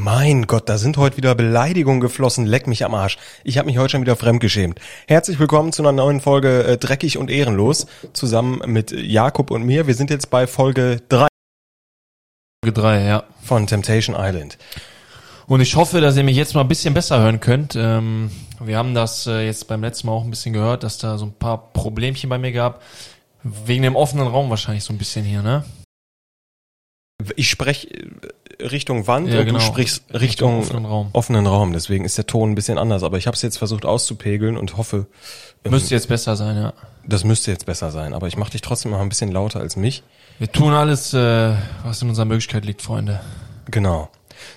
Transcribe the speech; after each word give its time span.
Mein 0.00 0.46
Gott, 0.46 0.68
da 0.68 0.78
sind 0.78 0.96
heute 0.96 1.16
wieder 1.16 1.34
Beleidigungen 1.34 1.98
geflossen. 2.00 2.46
Leck 2.46 2.68
mich 2.68 2.84
am 2.84 2.94
Arsch. 2.94 3.18
Ich 3.42 3.58
habe 3.58 3.66
mich 3.66 3.78
heute 3.78 3.90
schon 3.90 4.00
wieder 4.00 4.14
fremdgeschämt. 4.14 4.78
Herzlich 5.08 5.40
willkommen 5.40 5.72
zu 5.72 5.82
einer 5.82 5.90
neuen 5.90 6.20
Folge 6.20 6.62
äh, 6.62 6.78
Dreckig 6.78 7.18
und 7.18 7.32
Ehrenlos. 7.32 7.88
Zusammen 8.12 8.62
mit 8.66 8.92
Jakob 8.92 9.50
und 9.50 9.64
mir. 9.64 9.88
Wir 9.88 9.94
sind 9.94 10.10
jetzt 10.10 10.30
bei 10.30 10.46
Folge 10.46 11.02
3 11.08 11.26
Folge 12.64 12.80
3, 12.80 13.06
ja. 13.06 13.24
von 13.42 13.66
Temptation 13.66 14.14
Island. 14.16 14.56
Und 15.48 15.62
ich 15.62 15.74
hoffe, 15.74 16.00
dass 16.00 16.16
ihr 16.16 16.22
mich 16.22 16.36
jetzt 16.36 16.54
mal 16.54 16.60
ein 16.60 16.68
bisschen 16.68 16.94
besser 16.94 17.18
hören 17.18 17.40
könnt. 17.40 17.74
Ähm, 17.74 18.30
wir 18.60 18.78
haben 18.78 18.94
das 18.94 19.26
äh, 19.26 19.46
jetzt 19.46 19.66
beim 19.66 19.82
letzten 19.82 20.06
Mal 20.06 20.12
auch 20.12 20.22
ein 20.22 20.30
bisschen 20.30 20.52
gehört, 20.52 20.84
dass 20.84 20.98
da 20.98 21.18
so 21.18 21.26
ein 21.26 21.32
paar 21.32 21.72
Problemchen 21.72 22.30
bei 22.30 22.38
mir 22.38 22.52
gab. 22.52 22.82
Wegen 23.42 23.82
dem 23.82 23.96
offenen 23.96 24.28
Raum 24.28 24.48
wahrscheinlich 24.48 24.84
so 24.84 24.92
ein 24.92 24.98
bisschen 24.98 25.24
hier, 25.24 25.42
ne? 25.42 25.64
Ich 27.34 27.50
spreche 27.50 27.88
Richtung 28.60 29.06
Wand 29.06 29.28
Ja, 29.28 29.40
und 29.40 29.46
genau. 29.46 29.58
du 29.58 29.64
sprichst 29.64 30.02
Richtung, 30.12 30.60
offenen 30.60 30.84
Raum. 30.84 31.08
offenen 31.12 31.46
Raum. 31.46 31.72
Deswegen 31.72 32.04
ist 32.04 32.18
der 32.18 32.26
Ton 32.26 32.50
ein 32.50 32.54
bisschen 32.54 32.78
anders. 32.78 33.02
Aber 33.02 33.16
ich 33.18 33.26
habe 33.26 33.34
es 33.36 33.42
jetzt 33.42 33.56
versucht 33.58 33.84
auszupegeln 33.84 34.56
und 34.56 34.76
hoffe, 34.76 35.06
ähm, 35.64 35.70
Müsste 35.72 35.94
jetzt 35.94 36.08
besser 36.08 36.34
sein, 36.36 36.56
ja. 36.56 36.72
das 37.06 37.24
müsste 37.24 37.50
jetzt 37.50 37.66
besser 37.66 37.90
sein. 37.90 38.14
Aber 38.14 38.26
ich 38.26 38.36
mache 38.36 38.50
dich 38.52 38.60
trotzdem 38.62 38.90
mal 38.92 39.00
ein 39.00 39.08
bisschen 39.08 39.30
lauter 39.32 39.60
als 39.60 39.76
mich. 39.76 40.02
Wir 40.38 40.50
tun 40.50 40.72
alles, 40.72 41.14
äh, 41.14 41.54
was 41.84 42.02
in 42.02 42.08
unserer 42.08 42.24
Möglichkeit 42.26 42.64
liegt, 42.64 42.82
Freunde. 42.82 43.20
Genau. 43.70 44.08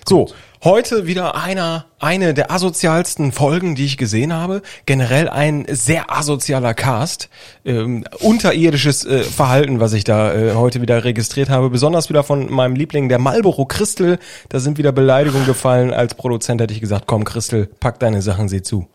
So, 0.06 0.28
heute 0.64 1.06
wieder 1.06 1.34
einer, 1.36 1.86
eine 1.98 2.34
der 2.34 2.50
asozialsten 2.50 3.32
Folgen, 3.32 3.74
die 3.74 3.84
ich 3.84 3.96
gesehen 3.96 4.32
habe. 4.32 4.62
Generell 4.86 5.28
ein 5.28 5.66
sehr 5.68 6.10
asozialer 6.10 6.74
Cast. 6.74 7.28
Ähm, 7.64 8.04
unterirdisches 8.20 9.04
äh, 9.04 9.22
Verhalten, 9.22 9.80
was 9.80 9.92
ich 9.92 10.04
da 10.04 10.34
äh, 10.34 10.54
heute 10.54 10.80
wieder 10.82 11.04
registriert 11.04 11.50
habe. 11.50 11.70
Besonders 11.70 12.08
wieder 12.08 12.24
von 12.24 12.50
meinem 12.50 12.76
Liebling, 12.76 13.08
der 13.08 13.18
Marlboro 13.18 13.66
Christel. 13.66 14.18
Da 14.48 14.60
sind 14.60 14.78
wieder 14.78 14.92
Beleidigungen 14.92 15.46
gefallen. 15.46 15.92
Als 15.92 16.14
Produzent 16.14 16.60
hätte 16.60 16.74
ich 16.74 16.80
gesagt, 16.80 17.06
komm 17.06 17.24
Christel, 17.24 17.66
pack 17.80 17.98
deine 18.00 18.22
Sachen, 18.22 18.48
sieh 18.48 18.62
zu. 18.62 18.88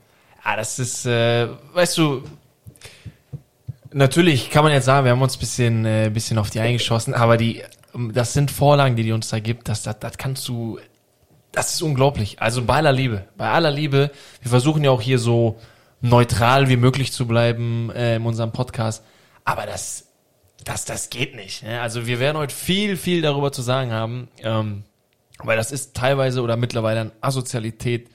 Ah, 0.43 0.55
das 0.55 0.79
ist, 0.79 1.05
äh, 1.05 1.47
weißt 1.73 1.97
du, 1.97 2.23
natürlich 3.91 4.49
kann 4.49 4.63
man 4.63 4.71
jetzt 4.71 4.85
sagen, 4.85 5.05
wir 5.05 5.11
haben 5.11 5.21
uns 5.21 5.35
ein 5.35 5.39
bisschen, 5.39 5.85
äh, 5.85 6.09
bisschen 6.13 6.37
auf 6.37 6.49
die 6.49 6.59
eingeschossen, 6.59 7.13
aber 7.13 7.35
die, 7.35 7.63
das 8.13 8.33
sind 8.33 8.51
Vorlagen, 8.51 8.95
die 8.95 9.03
die 9.03 9.11
uns 9.11 9.29
da 9.29 9.39
gibt, 9.39 9.67
das, 9.67 9.83
das, 9.83 9.99
das 9.99 10.17
kannst 10.17 10.47
du, 10.47 10.79
das 11.57 11.73
ist 11.73 11.81
unglaublich. 11.81 12.39
Also 12.39 12.63
bei 12.63 12.75
aller 12.75 12.91
Liebe, 12.91 13.25
bei 13.35 13.49
aller 13.49 13.71
Liebe, 13.71 14.11
wir 14.41 14.49
versuchen 14.51 14.83
ja 14.83 14.91
auch 14.91 15.01
hier 15.01 15.17
so 15.17 15.59
neutral 16.01 16.69
wie 16.69 16.77
möglich 16.77 17.11
zu 17.11 17.25
bleiben 17.25 17.89
äh, 17.95 18.17
in 18.17 18.25
unserem 18.27 18.51
Podcast, 18.51 19.03
aber 19.43 19.65
das, 19.65 20.05
das, 20.63 20.85
das 20.85 21.09
geht 21.09 21.35
nicht. 21.35 21.63
Ne? 21.63 21.81
Also 21.81 22.05
wir 22.05 22.19
werden 22.19 22.37
heute 22.37 22.53
viel, 22.53 22.95
viel 22.95 23.23
darüber 23.23 23.51
zu 23.51 23.63
sagen 23.63 23.91
haben, 23.91 24.27
ähm, 24.43 24.83
weil 25.39 25.57
das 25.57 25.71
ist 25.71 25.95
teilweise 25.95 26.43
oder 26.43 26.57
mittlerweile 26.57 27.01
an 27.01 27.11
Asozialität 27.21 28.07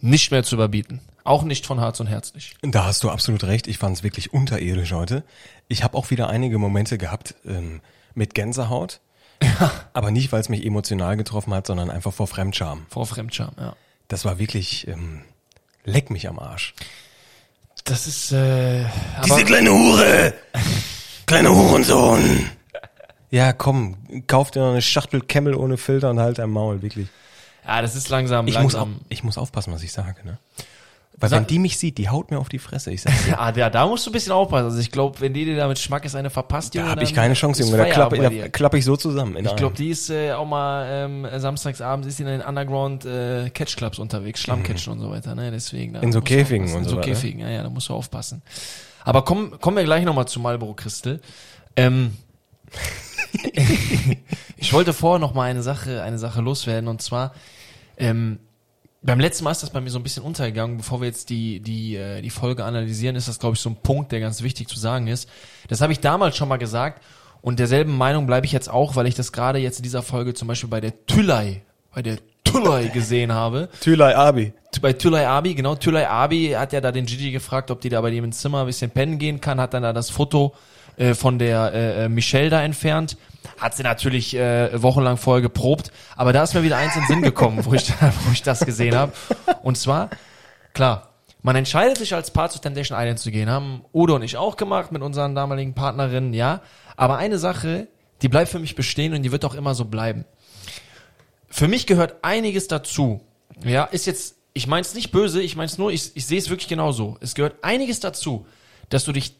nicht 0.00 0.30
mehr 0.30 0.42
zu 0.42 0.56
überbieten. 0.56 1.00
Auch 1.24 1.42
nicht 1.42 1.66
von 1.66 1.78
Herz 1.78 2.00
und 2.00 2.06
Herz 2.06 2.34
nicht. 2.34 2.58
Da 2.60 2.84
hast 2.84 3.02
du 3.02 3.08
absolut 3.08 3.44
recht. 3.44 3.66
Ich 3.66 3.78
fand 3.78 3.96
es 3.96 4.02
wirklich 4.02 4.34
unterirdisch 4.34 4.92
heute. 4.92 5.24
Ich 5.68 5.84
habe 5.84 5.96
auch 5.96 6.10
wieder 6.10 6.28
einige 6.28 6.58
Momente 6.58 6.98
gehabt 6.98 7.34
ähm, 7.46 7.80
mit 8.14 8.34
Gänsehaut. 8.34 9.00
Aber 9.92 10.10
nicht, 10.10 10.32
weil 10.32 10.40
es 10.40 10.48
mich 10.48 10.64
emotional 10.64 11.16
getroffen 11.16 11.52
hat, 11.54 11.66
sondern 11.66 11.90
einfach 11.90 12.12
vor 12.12 12.26
Fremdscham. 12.26 12.86
Vor 12.88 13.06
Fremdscham, 13.06 13.52
ja. 13.58 13.74
Das 14.08 14.24
war 14.24 14.38
wirklich, 14.38 14.86
ähm, 14.88 15.22
leck 15.84 16.10
mich 16.10 16.28
am 16.28 16.38
Arsch. 16.38 16.74
Das 17.84 18.06
ist, 18.06 18.32
äh, 18.32 18.84
aber, 19.16 19.42
kleine 19.44 19.70
Hure! 19.70 20.34
Kleiner 21.26 21.54
Hurensohn! 21.54 22.50
Ja, 23.30 23.52
komm, 23.52 23.96
kauf 24.26 24.50
dir 24.50 24.60
noch 24.60 24.70
eine 24.72 24.82
Schachtel 24.82 25.20
Camel 25.20 25.54
ohne 25.54 25.76
Filter 25.76 26.10
und 26.10 26.18
halt 26.18 26.38
dein 26.38 26.50
Maul, 26.50 26.82
wirklich. 26.82 27.06
ja, 27.64 27.80
das 27.80 27.94
ist 27.94 28.08
langsam, 28.08 28.48
Ich 28.48 28.54
muss, 28.58 28.74
auf, 28.74 28.88
langsam. 28.88 29.00
ich 29.08 29.22
muss 29.22 29.38
aufpassen, 29.38 29.72
was 29.72 29.82
ich 29.84 29.92
sage, 29.92 30.16
ne? 30.26 30.38
Weil 31.20 31.28
Sag- 31.28 31.40
wenn 31.40 31.46
die 31.48 31.58
mich 31.58 31.76
sieht, 31.76 31.98
die 31.98 32.08
haut 32.08 32.30
mir 32.30 32.38
auf 32.38 32.48
die 32.48 32.58
Fresse. 32.58 32.90
Ich 32.90 33.02
sag's 33.02 33.24
dir. 33.24 33.30
Ja, 33.38 33.52
da, 33.52 33.68
da 33.70 33.86
musst 33.86 34.06
du 34.06 34.10
ein 34.10 34.14
bisschen 34.14 34.32
aufpassen. 34.32 34.64
Also 34.66 34.78
ich 34.78 34.90
glaube, 34.90 35.20
wenn 35.20 35.34
die 35.34 35.44
dir 35.44 35.54
da 35.54 35.68
mit 35.68 35.78
Schmack 35.78 36.04
ist 36.06 36.14
eine 36.14 36.30
verpasst, 36.30 36.74
Da 36.74 36.78
Junge, 36.80 36.90
habe 36.90 37.04
ich 37.04 37.14
keine 37.14 37.34
Chance, 37.34 37.62
Junge. 37.62 37.76
Da 37.76 37.84
klappe 37.84 38.16
da 38.16 38.48
klapp 38.48 38.74
ich 38.74 38.84
so 38.86 38.96
zusammen. 38.96 39.36
In 39.36 39.44
Ich 39.44 39.54
glaube, 39.54 39.76
die 39.76 39.90
ist 39.90 40.08
äh, 40.08 40.32
auch 40.32 40.46
mal 40.46 40.86
ähm, 40.88 41.26
samstagsabends 41.36 42.08
ist 42.08 42.20
in 42.20 42.26
den 42.26 42.40
Underground 42.40 43.04
äh, 43.04 43.50
Catch 43.50 43.76
Clubs 43.76 43.98
unterwegs, 43.98 44.40
Schlammcatchen 44.40 44.94
und 44.94 45.00
so 45.00 45.10
weiter, 45.10 45.34
ne? 45.34 45.50
Deswegen. 45.50 45.92
da 45.92 46.00
In 46.00 46.12
so 46.12 46.22
Käfigen 46.22 46.72
und 46.72 46.78
In 46.78 46.84
so 46.84 46.90
so 46.90 46.96
weiter, 46.96 47.08
ne? 47.08 47.12
Käfigen, 47.14 47.40
ja, 47.40 47.50
ja, 47.50 47.62
da 47.62 47.68
musst 47.68 47.88
du 47.90 47.94
aufpassen. 47.94 48.42
Aber 49.04 49.22
kommen 49.22 49.58
kommen 49.60 49.76
wir 49.76 49.84
gleich 49.84 50.04
nochmal 50.04 50.26
zu 50.26 50.40
Marlboro 50.40 50.72
Crystal. 50.74 51.20
Ähm, 51.76 52.16
ich 54.56 54.72
wollte 54.72 54.92
vorher 54.92 55.18
noch 55.18 55.34
mal 55.34 55.44
eine 55.44 55.62
Sache, 55.62 56.02
eine 56.02 56.18
Sache 56.18 56.40
loswerden 56.40 56.88
und 56.88 57.02
zwar 57.02 57.34
ähm, 57.96 58.38
beim 59.02 59.20
letzten 59.20 59.44
Mal 59.44 59.52
ist 59.52 59.62
das 59.62 59.70
bei 59.70 59.80
mir 59.80 59.90
so 59.90 59.98
ein 59.98 60.02
bisschen 60.02 60.22
untergegangen. 60.22 60.76
Bevor 60.76 61.00
wir 61.00 61.06
jetzt 61.06 61.30
die 61.30 61.60
die 61.60 61.96
äh, 61.96 62.20
die 62.20 62.30
Folge 62.30 62.64
analysieren, 62.64 63.16
ist 63.16 63.28
das 63.28 63.38
glaube 63.38 63.56
ich 63.56 63.60
so 63.60 63.70
ein 63.70 63.76
Punkt, 63.76 64.12
der 64.12 64.20
ganz 64.20 64.42
wichtig 64.42 64.68
zu 64.68 64.78
sagen 64.78 65.06
ist. 65.06 65.28
Das 65.68 65.80
habe 65.80 65.92
ich 65.92 66.00
damals 66.00 66.36
schon 66.36 66.48
mal 66.48 66.58
gesagt 66.58 67.02
und 67.40 67.58
derselben 67.58 67.96
Meinung 67.96 68.26
bleibe 68.26 68.46
ich 68.46 68.52
jetzt 68.52 68.68
auch, 68.68 68.96
weil 68.96 69.06
ich 69.06 69.14
das 69.14 69.32
gerade 69.32 69.58
jetzt 69.58 69.78
in 69.78 69.82
dieser 69.82 70.02
Folge 70.02 70.34
zum 70.34 70.48
Beispiel 70.48 70.68
bei 70.68 70.80
der 70.80 71.06
Tülay, 71.06 71.62
bei 71.94 72.02
der 72.02 72.18
Tülay 72.44 72.88
gesehen 72.88 73.32
habe 73.32 73.68
Tülay 73.80 74.14
Abi. 74.14 74.52
bei 74.82 74.92
Tülay 74.92 75.24
Abi, 75.24 75.54
genau, 75.54 75.76
Tülay 75.76 76.04
Abi 76.04 76.50
hat 76.56 76.72
ja 76.72 76.80
da 76.80 76.92
den 76.92 77.06
Gigi 77.06 77.30
gefragt, 77.30 77.70
ob 77.70 77.80
die 77.80 77.88
da 77.88 78.00
bei 78.00 78.10
dem 78.10 78.24
ins 78.24 78.40
Zimmer 78.40 78.60
ein 78.60 78.66
bisschen 78.66 78.90
pennen 78.90 79.18
gehen 79.18 79.40
kann, 79.40 79.60
hat 79.60 79.72
dann 79.72 79.82
da 79.82 79.92
das 79.92 80.10
Foto 80.10 80.54
äh, 80.96 81.14
von 81.14 81.38
der 81.38 81.72
äh, 81.72 82.04
äh, 82.04 82.08
Michelle 82.08 82.50
da 82.50 82.62
entfernt. 82.62 83.16
Hat 83.58 83.74
sie 83.74 83.82
natürlich 83.82 84.34
äh, 84.34 84.82
wochenlang 84.82 85.16
vorher 85.16 85.42
geprobt, 85.42 85.92
aber 86.16 86.32
da 86.32 86.42
ist 86.42 86.54
mir 86.54 86.62
wieder 86.62 86.76
eins 86.76 86.94
in 86.94 87.02
den 87.02 87.08
Sinn 87.08 87.22
gekommen, 87.22 87.64
wo 87.64 87.72
ich, 87.74 87.90
wo 88.00 88.32
ich 88.32 88.42
das 88.42 88.60
gesehen 88.60 88.94
habe. 88.94 89.12
Und 89.62 89.76
zwar, 89.76 90.10
klar, 90.72 91.10
man 91.42 91.56
entscheidet 91.56 91.96
sich 91.96 92.14
als 92.14 92.30
Paar 92.30 92.50
zu 92.50 92.58
Temptation 92.58 92.98
Island 92.98 93.18
zu 93.18 93.30
gehen, 93.30 93.48
haben 93.48 93.84
Udo 93.92 94.14
und 94.14 94.22
ich 94.22 94.36
auch 94.36 94.56
gemacht 94.56 94.92
mit 94.92 95.02
unseren 95.02 95.34
damaligen 95.34 95.74
Partnerinnen, 95.74 96.34
ja. 96.34 96.60
Aber 96.96 97.16
eine 97.16 97.38
Sache, 97.38 97.88
die 98.20 98.28
bleibt 98.28 98.50
für 98.50 98.58
mich 98.58 98.74
bestehen 98.74 99.14
und 99.14 99.22
die 99.22 99.32
wird 99.32 99.44
auch 99.44 99.54
immer 99.54 99.74
so 99.74 99.86
bleiben 99.86 100.26
für 101.50 101.68
mich 101.68 101.86
gehört 101.86 102.16
einiges 102.22 102.68
dazu. 102.68 103.20
Ja, 103.64 103.84
ist 103.84 104.06
jetzt, 104.06 104.36
ich 104.54 104.66
mein's 104.66 104.94
nicht 104.94 105.10
böse, 105.10 105.42
ich 105.42 105.56
mein's 105.56 105.76
nur, 105.76 105.90
ich, 105.90 106.12
ich 106.14 106.24
sehe 106.24 106.38
es 106.38 106.48
wirklich 106.48 106.68
genauso. 106.68 107.18
Es 107.20 107.34
gehört 107.34 107.62
einiges 107.62 108.00
dazu, 108.00 108.46
dass 108.88 109.04
du 109.04 109.12
dich 109.12 109.34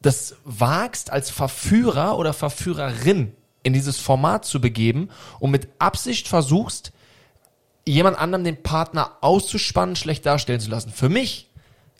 das 0.00 0.36
wagst, 0.44 1.10
als 1.10 1.30
Verführer 1.30 2.18
oder 2.18 2.32
Verführerin 2.32 3.32
in 3.62 3.72
dieses 3.72 3.98
Format 3.98 4.44
zu 4.44 4.60
begeben 4.60 5.08
und 5.40 5.50
mit 5.50 5.68
Absicht 5.78 6.28
versuchst, 6.28 6.92
jemand 7.84 8.18
anderem 8.18 8.44
den 8.44 8.62
Partner 8.62 9.16
auszuspannen, 9.20 9.96
schlecht 9.96 10.26
darstellen 10.26 10.60
zu 10.60 10.70
lassen. 10.70 10.90
Für 10.90 11.08
mich 11.08 11.50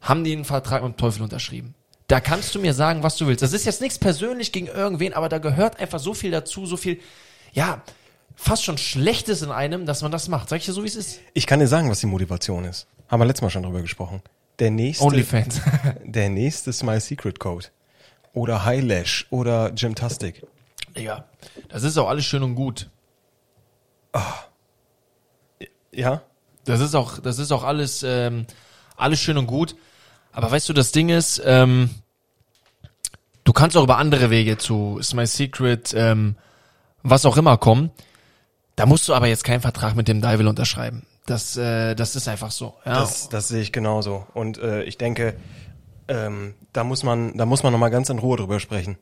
haben 0.00 0.24
die 0.24 0.32
einen 0.32 0.44
Vertrag 0.44 0.82
mit 0.82 0.94
dem 0.94 0.96
Teufel 0.96 1.22
unterschrieben. 1.22 1.74
Da 2.08 2.20
kannst 2.20 2.54
du 2.54 2.60
mir 2.60 2.72
sagen, 2.72 3.02
was 3.02 3.16
du 3.16 3.26
willst. 3.26 3.42
Das 3.42 3.52
ist 3.52 3.66
jetzt 3.66 3.80
nichts 3.80 3.98
persönlich 3.98 4.52
gegen 4.52 4.68
irgendwen, 4.68 5.12
aber 5.12 5.28
da 5.28 5.38
gehört 5.38 5.80
einfach 5.80 5.98
so 5.98 6.14
viel 6.14 6.30
dazu, 6.30 6.66
so 6.66 6.76
viel, 6.76 7.00
ja, 7.52 7.82
fast 8.36 8.64
schon 8.64 8.78
Schlechtes 8.78 9.42
in 9.42 9.50
einem, 9.50 9.86
dass 9.86 10.02
man 10.02 10.12
das 10.12 10.28
macht. 10.28 10.48
Sag 10.48 10.58
ich 10.58 10.66
dir 10.66 10.72
so, 10.72 10.84
wie 10.84 10.88
es 10.88 10.94
ist? 10.94 11.20
Ich 11.34 11.46
kann 11.46 11.58
dir 11.58 11.66
sagen, 11.66 11.90
was 11.90 12.00
die 12.00 12.06
Motivation 12.06 12.64
ist. 12.64 12.86
Haben 13.08 13.20
wir 13.20 13.26
letztes 13.26 13.42
Mal 13.42 13.50
schon 13.50 13.64
drüber 13.64 13.82
gesprochen. 13.82 14.22
Der 14.58 14.70
nächste, 14.70 15.04
Onlyfans. 15.04 15.60
der 16.04 16.28
nächste 16.28 16.72
Smile 16.72 17.00
Secret 17.00 17.40
Code. 17.40 17.66
Oder 18.36 18.66
Highlash 18.66 19.26
oder 19.30 19.70
Gymtastic. 19.70 20.44
Digga, 20.94 21.24
das 21.70 21.84
ist 21.84 21.96
auch 21.96 22.06
alles 22.06 22.26
schön 22.26 22.42
und 22.42 22.54
gut. 22.54 22.90
Ja? 25.90 26.20
Das 26.66 26.80
ist 26.80 26.94
auch, 26.94 27.18
das 27.18 27.38
ist 27.38 27.50
auch 27.50 27.64
alles, 27.64 28.02
ähm, 28.02 28.46
alles 28.94 29.20
schön 29.20 29.38
und 29.38 29.46
gut. 29.46 29.74
Aber 30.32 30.50
weißt 30.50 30.68
du, 30.68 30.74
das 30.74 30.92
Ding 30.92 31.08
ist, 31.08 31.40
ähm, 31.46 31.88
du 33.44 33.54
kannst 33.54 33.74
auch 33.74 33.84
über 33.84 33.96
andere 33.96 34.28
Wege 34.28 34.58
zu 34.58 34.98
Is 35.00 35.14
My 35.14 35.26
Secret, 35.26 35.94
ähm, 35.96 36.36
was 37.02 37.24
auch 37.24 37.38
immer 37.38 37.56
kommen. 37.56 37.90
Da 38.74 38.84
musst 38.84 39.08
du 39.08 39.14
aber 39.14 39.28
jetzt 39.28 39.44
keinen 39.44 39.62
Vertrag 39.62 39.96
mit 39.96 40.08
dem 40.08 40.20
Devil 40.20 40.46
unterschreiben. 40.46 41.06
Das, 41.24 41.56
äh, 41.56 41.94
das 41.94 42.14
ist 42.14 42.28
einfach 42.28 42.50
so. 42.50 42.74
Ja. 42.84 43.00
Das, 43.00 43.30
das 43.30 43.48
sehe 43.48 43.62
ich 43.62 43.72
genauso. 43.72 44.26
Und 44.34 44.58
äh, 44.58 44.82
ich 44.82 44.98
denke, 44.98 45.36
ähm, 46.08 46.54
da 46.72 46.84
muss 46.84 47.02
man, 47.02 47.36
da 47.36 47.46
muss 47.46 47.62
man 47.62 47.72
nochmal 47.72 47.90
ganz 47.90 48.08
in 48.08 48.18
Ruhe 48.18 48.36
drüber 48.36 48.60
sprechen. 48.60 48.98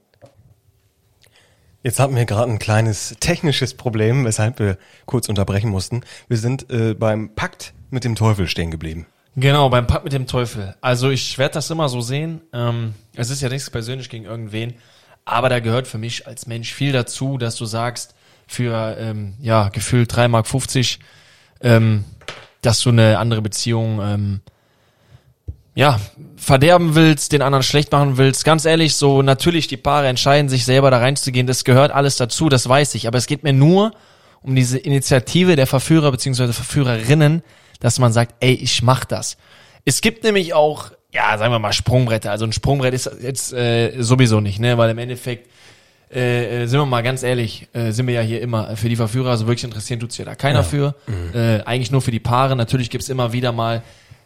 Jetzt 1.82 2.00
hatten 2.00 2.16
wir 2.16 2.24
gerade 2.24 2.50
ein 2.50 2.58
kleines 2.58 3.14
technisches 3.20 3.74
Problem, 3.74 4.24
weshalb 4.24 4.58
wir 4.58 4.78
kurz 5.04 5.28
unterbrechen 5.28 5.68
mussten. 5.68 6.00
Wir 6.28 6.38
sind 6.38 6.70
äh, 6.70 6.94
beim 6.94 7.34
Pakt 7.34 7.74
mit 7.90 8.04
dem 8.04 8.14
Teufel 8.14 8.48
stehen 8.48 8.70
geblieben. 8.70 9.06
Genau, 9.36 9.68
beim 9.68 9.86
Pakt 9.86 10.04
mit 10.04 10.12
dem 10.12 10.26
Teufel. 10.26 10.74
Also 10.80 11.10
ich 11.10 11.36
werde 11.36 11.54
das 11.54 11.70
immer 11.70 11.90
so 11.90 12.00
sehen. 12.00 12.40
Ähm, 12.52 12.94
es 13.14 13.28
ist 13.28 13.42
ja 13.42 13.50
nichts 13.50 13.68
persönlich 13.68 14.08
gegen 14.08 14.24
irgendwen, 14.24 14.74
aber 15.26 15.50
da 15.50 15.60
gehört 15.60 15.86
für 15.86 15.98
mich 15.98 16.26
als 16.26 16.46
Mensch 16.46 16.72
viel 16.72 16.92
dazu, 16.92 17.36
dass 17.36 17.56
du 17.56 17.66
sagst, 17.66 18.14
für 18.46 18.96
ähm, 18.98 19.34
ja 19.40 19.68
gefühlt 19.68 20.12
3,50 20.12 20.28
Mark, 20.28 20.46
50, 20.46 20.98
ähm, 21.60 22.04
dass 22.62 22.80
du 22.80 22.90
eine 22.90 23.18
andere 23.18 23.42
Beziehung 23.42 24.00
ähm, 24.02 24.40
ja, 25.74 26.00
verderben 26.36 26.94
willst, 26.94 27.32
den 27.32 27.42
anderen 27.42 27.62
schlecht 27.62 27.90
machen 27.90 28.16
willst. 28.16 28.44
Ganz 28.44 28.64
ehrlich, 28.64 28.94
so 28.94 29.22
natürlich 29.22 29.66
die 29.66 29.76
Paare 29.76 30.06
entscheiden 30.06 30.48
sich 30.48 30.64
selber 30.64 30.90
da 30.90 30.98
reinzugehen, 30.98 31.46
das 31.46 31.64
gehört 31.64 31.90
alles 31.90 32.16
dazu, 32.16 32.48
das 32.48 32.68
weiß 32.68 32.94
ich. 32.94 33.08
Aber 33.08 33.18
es 33.18 33.26
geht 33.26 33.42
mir 33.42 33.52
nur 33.52 33.92
um 34.42 34.54
diese 34.54 34.78
Initiative 34.78 35.56
der 35.56 35.66
Verführer 35.66 36.10
beziehungsweise 36.10 36.52
Verführerinnen, 36.52 37.42
dass 37.80 37.98
man 37.98 38.12
sagt, 38.12 38.34
ey, 38.40 38.52
ich 38.52 38.82
mach 38.82 39.04
das. 39.04 39.36
Es 39.84 40.00
gibt 40.00 40.22
nämlich 40.22 40.54
auch, 40.54 40.92
ja, 41.12 41.36
sagen 41.38 41.52
wir 41.52 41.58
mal 41.58 41.72
Sprungbretter. 41.72 42.30
Also 42.30 42.44
ein 42.44 42.52
Sprungbrett 42.52 42.94
ist 42.94 43.10
jetzt 43.20 43.52
äh, 43.52 44.00
sowieso 44.00 44.40
nicht, 44.40 44.60
ne, 44.60 44.78
weil 44.78 44.90
im 44.90 44.98
Endeffekt 44.98 45.50
äh, 46.14 46.62
äh, 46.62 46.66
sind 46.66 46.78
wir 46.78 46.86
mal 46.86 47.02
ganz 47.02 47.22
ehrlich, 47.22 47.68
äh, 47.72 47.90
sind 47.90 48.06
wir 48.06 48.14
ja 48.14 48.20
hier 48.20 48.40
immer 48.40 48.76
für 48.76 48.88
die 48.88 48.96
Verführer, 48.96 49.30
also 49.30 49.46
wirklich 49.46 49.64
interessieren 49.64 49.98
tut's 49.98 50.16
ja 50.18 50.24
da 50.24 50.34
keiner 50.34 50.62
für. 50.62 50.94
Äh, 51.34 51.64
eigentlich 51.64 51.90
nur 51.90 52.02
für 52.02 52.12
die 52.12 52.20
Paare. 52.20 52.54
Natürlich 52.54 52.90
gibt's 52.90 53.08
immer 53.08 53.32
wieder 53.32 53.50
mal 53.50 53.82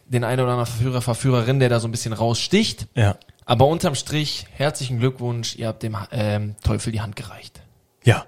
den 0.09 0.23
einen 0.23 0.41
oder 0.41 0.51
anderen 0.51 0.65
Verführer, 0.65 1.01
Verführerin, 1.01 1.59
der 1.59 1.69
da 1.69 1.79
so 1.79 1.87
ein 1.87 1.91
bisschen 1.91 2.13
raussticht. 2.13 2.87
Ja. 2.95 3.17
Aber 3.45 3.67
unterm 3.67 3.95
Strich, 3.95 4.45
herzlichen 4.51 4.99
Glückwunsch, 4.99 5.55
ihr 5.55 5.67
habt 5.67 5.81
dem 5.81 5.97
ähm, 6.11 6.55
Teufel 6.63 6.91
die 6.91 7.01
Hand 7.01 7.15
gereicht. 7.15 7.61
Ja. 8.03 8.25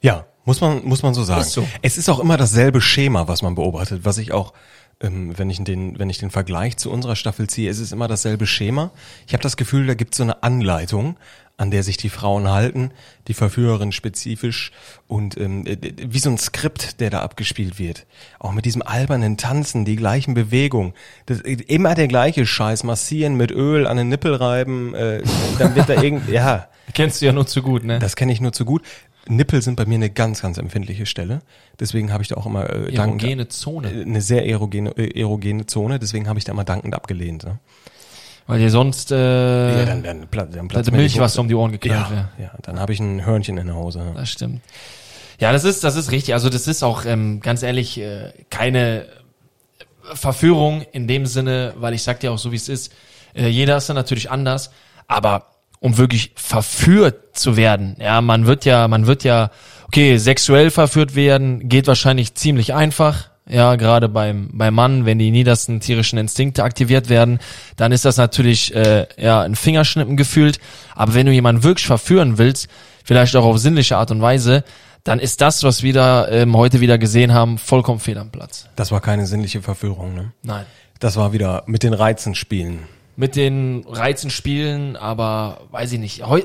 Ja. 0.00 0.26
Muss 0.44 0.60
man, 0.60 0.84
muss 0.84 1.02
man 1.02 1.14
so 1.14 1.22
sagen. 1.22 1.40
Ist 1.40 1.52
so. 1.52 1.66
Es 1.82 1.96
ist 1.96 2.08
auch 2.10 2.18
immer 2.18 2.36
dasselbe 2.36 2.80
Schema, 2.80 3.28
was 3.28 3.40
man 3.42 3.54
beobachtet, 3.54 4.04
was 4.04 4.18
ich 4.18 4.32
auch, 4.32 4.52
ähm, 5.00 5.36
wenn 5.38 5.48
ich 5.48 5.62
den, 5.64 5.98
wenn 5.98 6.10
ich 6.10 6.18
den 6.18 6.30
Vergleich 6.30 6.76
zu 6.76 6.90
unserer 6.90 7.16
Staffel 7.16 7.48
ziehe, 7.48 7.70
es 7.70 7.78
ist 7.78 7.92
immer 7.92 8.08
dasselbe 8.08 8.46
Schema. 8.46 8.90
Ich 9.26 9.32
habe 9.32 9.42
das 9.42 9.56
Gefühl, 9.56 9.86
da 9.86 9.94
gibt 9.94 10.14
es 10.14 10.18
so 10.18 10.22
eine 10.22 10.42
Anleitung, 10.42 11.16
an 11.56 11.70
der 11.70 11.82
sich 11.84 11.96
die 11.96 12.08
Frauen 12.08 12.48
halten, 12.50 12.90
die 13.28 13.34
Verführerin 13.34 13.92
spezifisch 13.92 14.72
und 15.06 15.36
ähm, 15.36 15.66
äh, 15.66 15.76
wie 16.08 16.18
so 16.18 16.28
ein 16.30 16.38
Skript, 16.38 17.00
der 17.00 17.10
da 17.10 17.20
abgespielt 17.22 17.78
wird. 17.78 18.06
Auch 18.40 18.52
mit 18.52 18.64
diesem 18.64 18.82
albernen 18.82 19.36
Tanzen, 19.36 19.84
die 19.84 19.96
gleichen 19.96 20.34
Bewegungen. 20.34 20.94
Das, 21.26 21.40
äh, 21.42 21.52
immer 21.68 21.94
der 21.94 22.08
gleiche 22.08 22.44
Scheiß, 22.44 22.82
massieren 22.82 23.36
mit 23.36 23.52
Öl 23.52 23.86
an 23.86 23.96
den 23.96 24.08
Nippel 24.08 24.34
reiben, 24.34 24.94
äh, 24.94 25.22
dann 25.58 25.74
wird 25.76 25.88
da 25.88 26.02
irgend, 26.02 26.28
ja, 26.28 26.68
Kennst 26.92 27.22
du 27.22 27.26
ja 27.26 27.32
nur 27.32 27.46
zu 27.46 27.62
gut, 27.62 27.82
ne? 27.84 27.98
das 27.98 28.14
kenne 28.14 28.32
ich 28.32 28.40
nur 28.40 28.52
zu 28.52 28.64
gut. 28.64 28.82
Nippel 29.26 29.62
sind 29.62 29.76
bei 29.76 29.86
mir 29.86 29.94
eine 29.94 30.10
ganz, 30.10 30.42
ganz 30.42 30.58
empfindliche 30.58 31.06
Stelle. 31.06 31.40
Deswegen 31.80 32.12
habe 32.12 32.22
ich 32.22 32.28
da 32.28 32.36
auch 32.36 32.44
immer 32.44 32.68
äh, 32.68 32.92
dankend- 32.92 33.22
Erogene 33.22 33.48
Zone. 33.48 33.90
äh, 33.90 34.02
eine 34.02 34.20
sehr 34.20 34.46
erogene, 34.46 34.90
äh, 34.98 35.18
erogene 35.18 35.64
Zone. 35.64 35.98
Deswegen 35.98 36.28
habe 36.28 36.38
ich 36.38 36.44
da 36.44 36.52
immer 36.52 36.64
dankend 36.64 36.94
abgelehnt. 36.94 37.44
Ne? 37.44 37.58
Weil 38.46 38.58
dir 38.58 38.70
sonst 38.70 39.10
äh, 39.10 39.78
ja, 39.78 39.84
dann, 39.86 40.02
dann, 40.02 40.28
pla- 40.28 40.44
dann 40.44 40.68
platzt 40.68 40.76
also 40.88 40.90
mir 40.90 40.98
die 40.98 41.02
Milch 41.04 41.18
was 41.18 41.32
Hose. 41.32 41.40
um 41.40 41.48
die 41.48 41.54
Ohren 41.54 41.72
geknallt 41.72 42.10
wäre. 42.10 42.28
ja, 42.38 42.44
ja, 42.44 42.50
dann 42.62 42.78
habe 42.78 42.92
ich 42.92 43.00
ein 43.00 43.24
Hörnchen 43.24 43.56
in 43.56 43.66
der 43.68 43.76
Hose. 43.76 44.00
Ne? 44.00 44.12
Das 44.16 44.28
stimmt. 44.30 44.60
Ja, 45.40 45.50
das 45.52 45.64
ist, 45.64 45.82
das 45.82 45.96
ist 45.96 46.10
richtig. 46.12 46.34
Also 46.34 46.48
das 46.50 46.66
ist 46.68 46.82
auch 46.82 47.06
ähm, 47.06 47.40
ganz 47.40 47.62
ehrlich 47.62 47.98
äh, 47.98 48.32
keine 48.50 49.06
Verführung 50.12 50.82
in 50.92 51.08
dem 51.08 51.26
Sinne, 51.26 51.72
weil 51.78 51.94
ich 51.94 52.02
sag 52.02 52.20
dir 52.20 52.32
auch 52.32 52.38
so 52.38 52.52
wie 52.52 52.56
es 52.56 52.68
ist. 52.68 52.92
Äh, 53.34 53.48
jeder 53.48 53.76
ist 53.78 53.88
dann 53.88 53.96
natürlich 53.96 54.30
anders, 54.30 54.70
aber 55.08 55.46
um 55.80 55.96
wirklich 55.96 56.32
verführt 56.36 57.36
zu 57.36 57.56
werden, 57.56 57.96
ja, 57.98 58.20
man 58.20 58.46
wird 58.46 58.64
ja, 58.64 58.88
man 58.88 59.06
wird 59.06 59.24
ja, 59.24 59.50
okay, 59.86 60.16
sexuell 60.18 60.70
verführt 60.70 61.14
werden, 61.14 61.68
geht 61.68 61.86
wahrscheinlich 61.86 62.34
ziemlich 62.34 62.74
einfach. 62.74 63.30
Ja, 63.46 63.76
gerade 63.76 64.08
beim, 64.08 64.48
beim 64.52 64.74
Mann, 64.74 65.04
wenn 65.04 65.18
die 65.18 65.30
niedersten 65.30 65.80
tierischen 65.80 66.18
Instinkte 66.18 66.64
aktiviert 66.64 67.10
werden, 67.10 67.40
dann 67.76 67.92
ist 67.92 68.06
das 68.06 68.16
natürlich 68.16 68.74
äh, 68.74 69.06
ja 69.18 69.42
ein 69.42 69.54
Fingerschnippen 69.54 70.16
gefühlt. 70.16 70.58
Aber 70.94 71.14
wenn 71.14 71.26
du 71.26 71.32
jemanden 71.32 71.62
wirklich 71.62 71.86
verführen 71.86 72.38
willst, 72.38 72.68
vielleicht 73.04 73.36
auch 73.36 73.44
auf 73.44 73.58
sinnliche 73.58 73.98
Art 73.98 74.10
und 74.10 74.22
Weise, 74.22 74.64
dann 75.04 75.20
ist 75.20 75.42
das, 75.42 75.62
was 75.62 75.82
wir 75.82 75.92
da 75.92 76.26
ähm, 76.28 76.56
heute 76.56 76.80
wieder 76.80 76.96
gesehen 76.96 77.34
haben, 77.34 77.58
vollkommen 77.58 78.00
fehl 78.00 78.16
am 78.16 78.30
Platz. 78.30 78.66
Das 78.76 78.90
war 78.90 79.02
keine 79.02 79.26
sinnliche 79.26 79.60
Verführung. 79.60 80.14
Ne? 80.14 80.32
Nein. 80.42 80.64
Das 80.98 81.16
war 81.16 81.34
wieder 81.34 81.64
mit 81.66 81.82
den 81.82 81.92
Reizen 81.92 82.34
spielen. 82.34 82.84
Mit 83.16 83.36
den 83.36 83.84
Reizen 83.86 84.30
spielen, 84.30 84.96
aber 84.96 85.60
weiß 85.70 85.92
ich 85.92 85.98
nicht. 86.00 86.26
Heu, 86.26 86.40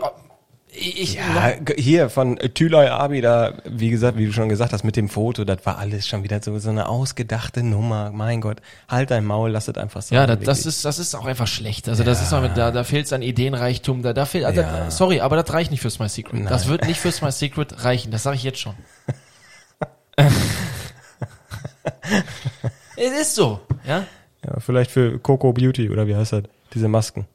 ich, 0.71 1.15
Ja, 1.15 1.53
hier 1.77 2.09
von 2.09 2.37
äh, 2.37 2.49
Tülay 2.49 2.87
Abi, 2.89 3.21
da, 3.21 3.53
wie 3.65 3.89
gesagt, 3.89 4.17
wie 4.17 4.25
du 4.27 4.33
schon 4.33 4.49
gesagt 4.49 4.71
hast, 4.71 4.83
mit 4.83 4.95
dem 4.95 5.09
Foto, 5.09 5.43
das 5.43 5.65
war 5.65 5.77
alles 5.79 6.07
schon 6.07 6.23
wieder 6.23 6.41
so, 6.43 6.57
so 6.59 6.69
eine 6.69 6.87
ausgedachte 6.87 7.63
Nummer. 7.63 8.11
Mein 8.11 8.39
Gott, 8.41 8.57
halt 8.87 9.09
dein 9.11 9.25
Maul, 9.25 9.49
lass 9.51 9.67
es 9.67 9.75
einfach 9.77 10.01
sein. 10.01 10.15
Ja, 10.17 10.27
das, 10.27 10.39
das 10.39 10.65
ist 10.65 10.85
das 10.85 10.99
ist 10.99 11.15
auch 11.15 11.25
einfach 11.25 11.47
schlecht. 11.47 11.89
Also 11.89 12.03
das 12.03 12.21
ist 12.21 12.33
auch, 12.33 12.47
da 12.53 12.71
da 12.71 12.83
fehlt 12.83 13.07
es 13.07 13.13
an 13.13 13.21
Ideenreichtum. 13.21 14.03
Da 14.03 14.13
da 14.13 14.25
fehlt, 14.25 14.45
also, 14.45 14.61
Ja. 14.61 14.91
sorry, 14.91 15.19
aber 15.21 15.35
das 15.41 15.51
reicht 15.53 15.71
nicht 15.71 15.81
fürs 15.81 15.99
My 15.99 16.07
Secret. 16.07 16.45
Das 16.49 16.63
Nein. 16.63 16.71
wird 16.71 16.87
nicht 16.87 16.99
fürs 16.99 17.21
My 17.21 17.31
Secret 17.31 17.83
reichen. 17.83 18.11
Das 18.11 18.23
sage 18.23 18.35
ich 18.35 18.43
jetzt 18.43 18.59
schon. 18.59 18.75
es 22.95 23.11
ist 23.21 23.35
so, 23.35 23.59
ja. 23.87 24.05
ja, 24.45 24.59
vielleicht 24.59 24.91
für 24.91 25.19
Coco 25.19 25.53
Beauty 25.53 25.89
oder 25.89 26.07
wie 26.07 26.15
heißt 26.15 26.33
das? 26.33 26.43
Diese 26.73 26.87
Masken. 26.87 27.25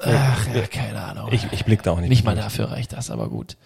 Ach, 0.00 0.46
ja, 0.54 0.66
keine 0.66 1.02
Ahnung. 1.02 1.28
Ich, 1.32 1.46
ich 1.52 1.64
blick 1.64 1.82
da 1.82 1.92
auch 1.92 2.00
nicht. 2.00 2.10
nicht 2.10 2.24
mal 2.24 2.34
durch. 2.34 2.44
dafür 2.44 2.70
reicht 2.72 2.92
das, 2.92 3.10
aber 3.10 3.28
gut. 3.28 3.56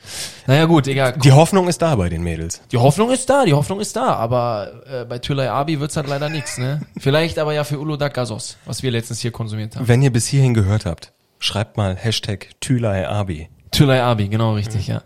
Naja, 0.46 0.66
gut, 0.66 0.86
egal. 0.86 1.14
Die 1.18 1.32
Hoffnung 1.32 1.68
ist 1.68 1.80
da 1.82 1.96
bei 1.96 2.08
den 2.08 2.22
Mädels. 2.22 2.60
Die 2.70 2.76
Hoffnung 2.76 3.10
ist 3.10 3.28
da, 3.30 3.44
die 3.44 3.54
Hoffnung 3.54 3.80
ist 3.80 3.96
da, 3.96 4.14
aber 4.14 4.82
äh, 4.86 5.04
bei 5.04 5.18
Tülay 5.18 5.48
Abi 5.48 5.80
wird's 5.80 5.96
halt 5.96 6.06
leider 6.06 6.28
nichts, 6.28 6.58
ne? 6.58 6.80
Vielleicht 6.98 7.38
aber 7.38 7.54
ja 7.54 7.64
für 7.64 7.78
Ulo 7.78 7.96
Gasos, 7.96 8.58
was 8.66 8.82
wir 8.82 8.90
letztens 8.90 9.20
hier 9.20 9.32
konsumiert 9.32 9.76
haben. 9.76 9.88
Wenn 9.88 10.02
ihr 10.02 10.12
bis 10.12 10.26
hierhin 10.26 10.54
gehört 10.54 10.86
habt, 10.86 11.12
schreibt 11.38 11.76
mal 11.76 11.96
Hashtag 11.96 12.48
Tülay 12.60 13.04
Abi. 13.04 13.48
Tülay 13.70 14.00
Abi, 14.00 14.28
genau 14.28 14.54
richtig, 14.54 14.86
ja. 14.86 15.02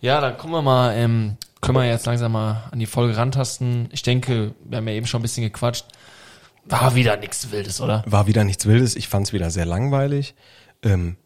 Ja, 0.00 0.20
dann 0.20 0.38
kommen 0.38 0.54
wir 0.54 0.62
mal, 0.62 0.96
ähm, 0.96 1.36
können 1.60 1.76
wir 1.76 1.86
jetzt 1.86 2.06
langsam 2.06 2.32
mal 2.32 2.64
an 2.70 2.78
die 2.78 2.86
Folge 2.86 3.16
rantasten. 3.16 3.88
Ich 3.92 4.02
denke, 4.02 4.54
wir 4.64 4.78
haben 4.78 4.88
ja 4.88 4.94
eben 4.94 5.06
schon 5.06 5.20
ein 5.20 5.22
bisschen 5.22 5.44
gequatscht. 5.44 5.84
War 6.64 6.94
wieder 6.94 7.16
nichts 7.16 7.50
Wildes, 7.50 7.80
oder? 7.80 8.02
War 8.06 8.26
wieder 8.26 8.44
nichts 8.44 8.66
Wildes. 8.66 8.96
Ich 8.96 9.08
fand 9.08 9.26
es 9.26 9.32
wieder 9.32 9.50
sehr 9.50 9.66
langweilig. 9.66 10.34
Ähm, 10.82 11.16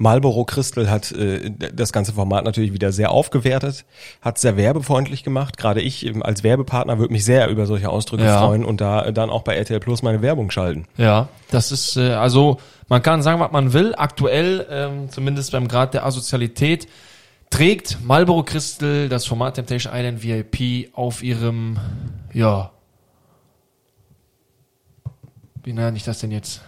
Marlboro 0.00 0.44
Crystal 0.44 0.88
hat 0.88 1.10
äh, 1.10 1.50
das 1.50 1.92
ganze 1.92 2.12
Format 2.12 2.44
natürlich 2.44 2.72
wieder 2.72 2.92
sehr 2.92 3.10
aufgewertet, 3.10 3.84
hat 4.22 4.38
sehr 4.38 4.56
werbefreundlich 4.56 5.24
gemacht. 5.24 5.56
Gerade 5.56 5.80
ich 5.80 6.06
ähm, 6.06 6.22
als 6.22 6.44
Werbepartner 6.44 6.98
würde 6.98 7.12
mich 7.12 7.24
sehr 7.24 7.48
über 7.48 7.66
solche 7.66 7.90
Ausdrücke 7.90 8.24
Ja. 8.24 8.38
freuen 8.38 8.64
und 8.64 8.80
da 8.80 9.06
äh, 9.06 9.12
dann 9.12 9.28
auch 9.28 9.42
bei 9.42 9.56
RTL 9.56 9.80
Plus 9.80 10.02
meine 10.02 10.22
Werbung 10.22 10.52
schalten. 10.52 10.86
Ja, 10.96 11.28
das 11.50 11.72
ist, 11.72 11.96
äh, 11.96 12.12
also 12.12 12.58
man 12.88 13.02
kann 13.02 13.22
sagen, 13.22 13.40
was 13.40 13.50
man 13.50 13.72
will. 13.72 13.94
Aktuell, 13.96 14.66
ähm, 14.70 15.10
zumindest 15.10 15.50
beim 15.50 15.66
Grad 15.66 15.94
der 15.94 16.06
Asozialität, 16.06 16.86
trägt 17.50 17.98
Marlboro 18.04 18.44
Crystal 18.44 19.08
das 19.08 19.26
Format 19.26 19.54
Temptation 19.54 19.92
Island 19.92 20.22
VIP 20.22 20.90
auf 20.94 21.24
ihrem, 21.24 21.76
ja, 22.32 22.70
wie 25.64 25.72
nenne 25.72 25.96
ich 25.96 26.04
das 26.04 26.20
denn 26.20 26.30
jetzt? 26.30 26.62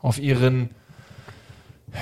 Auf 0.00 0.18
ihren, 0.18 0.70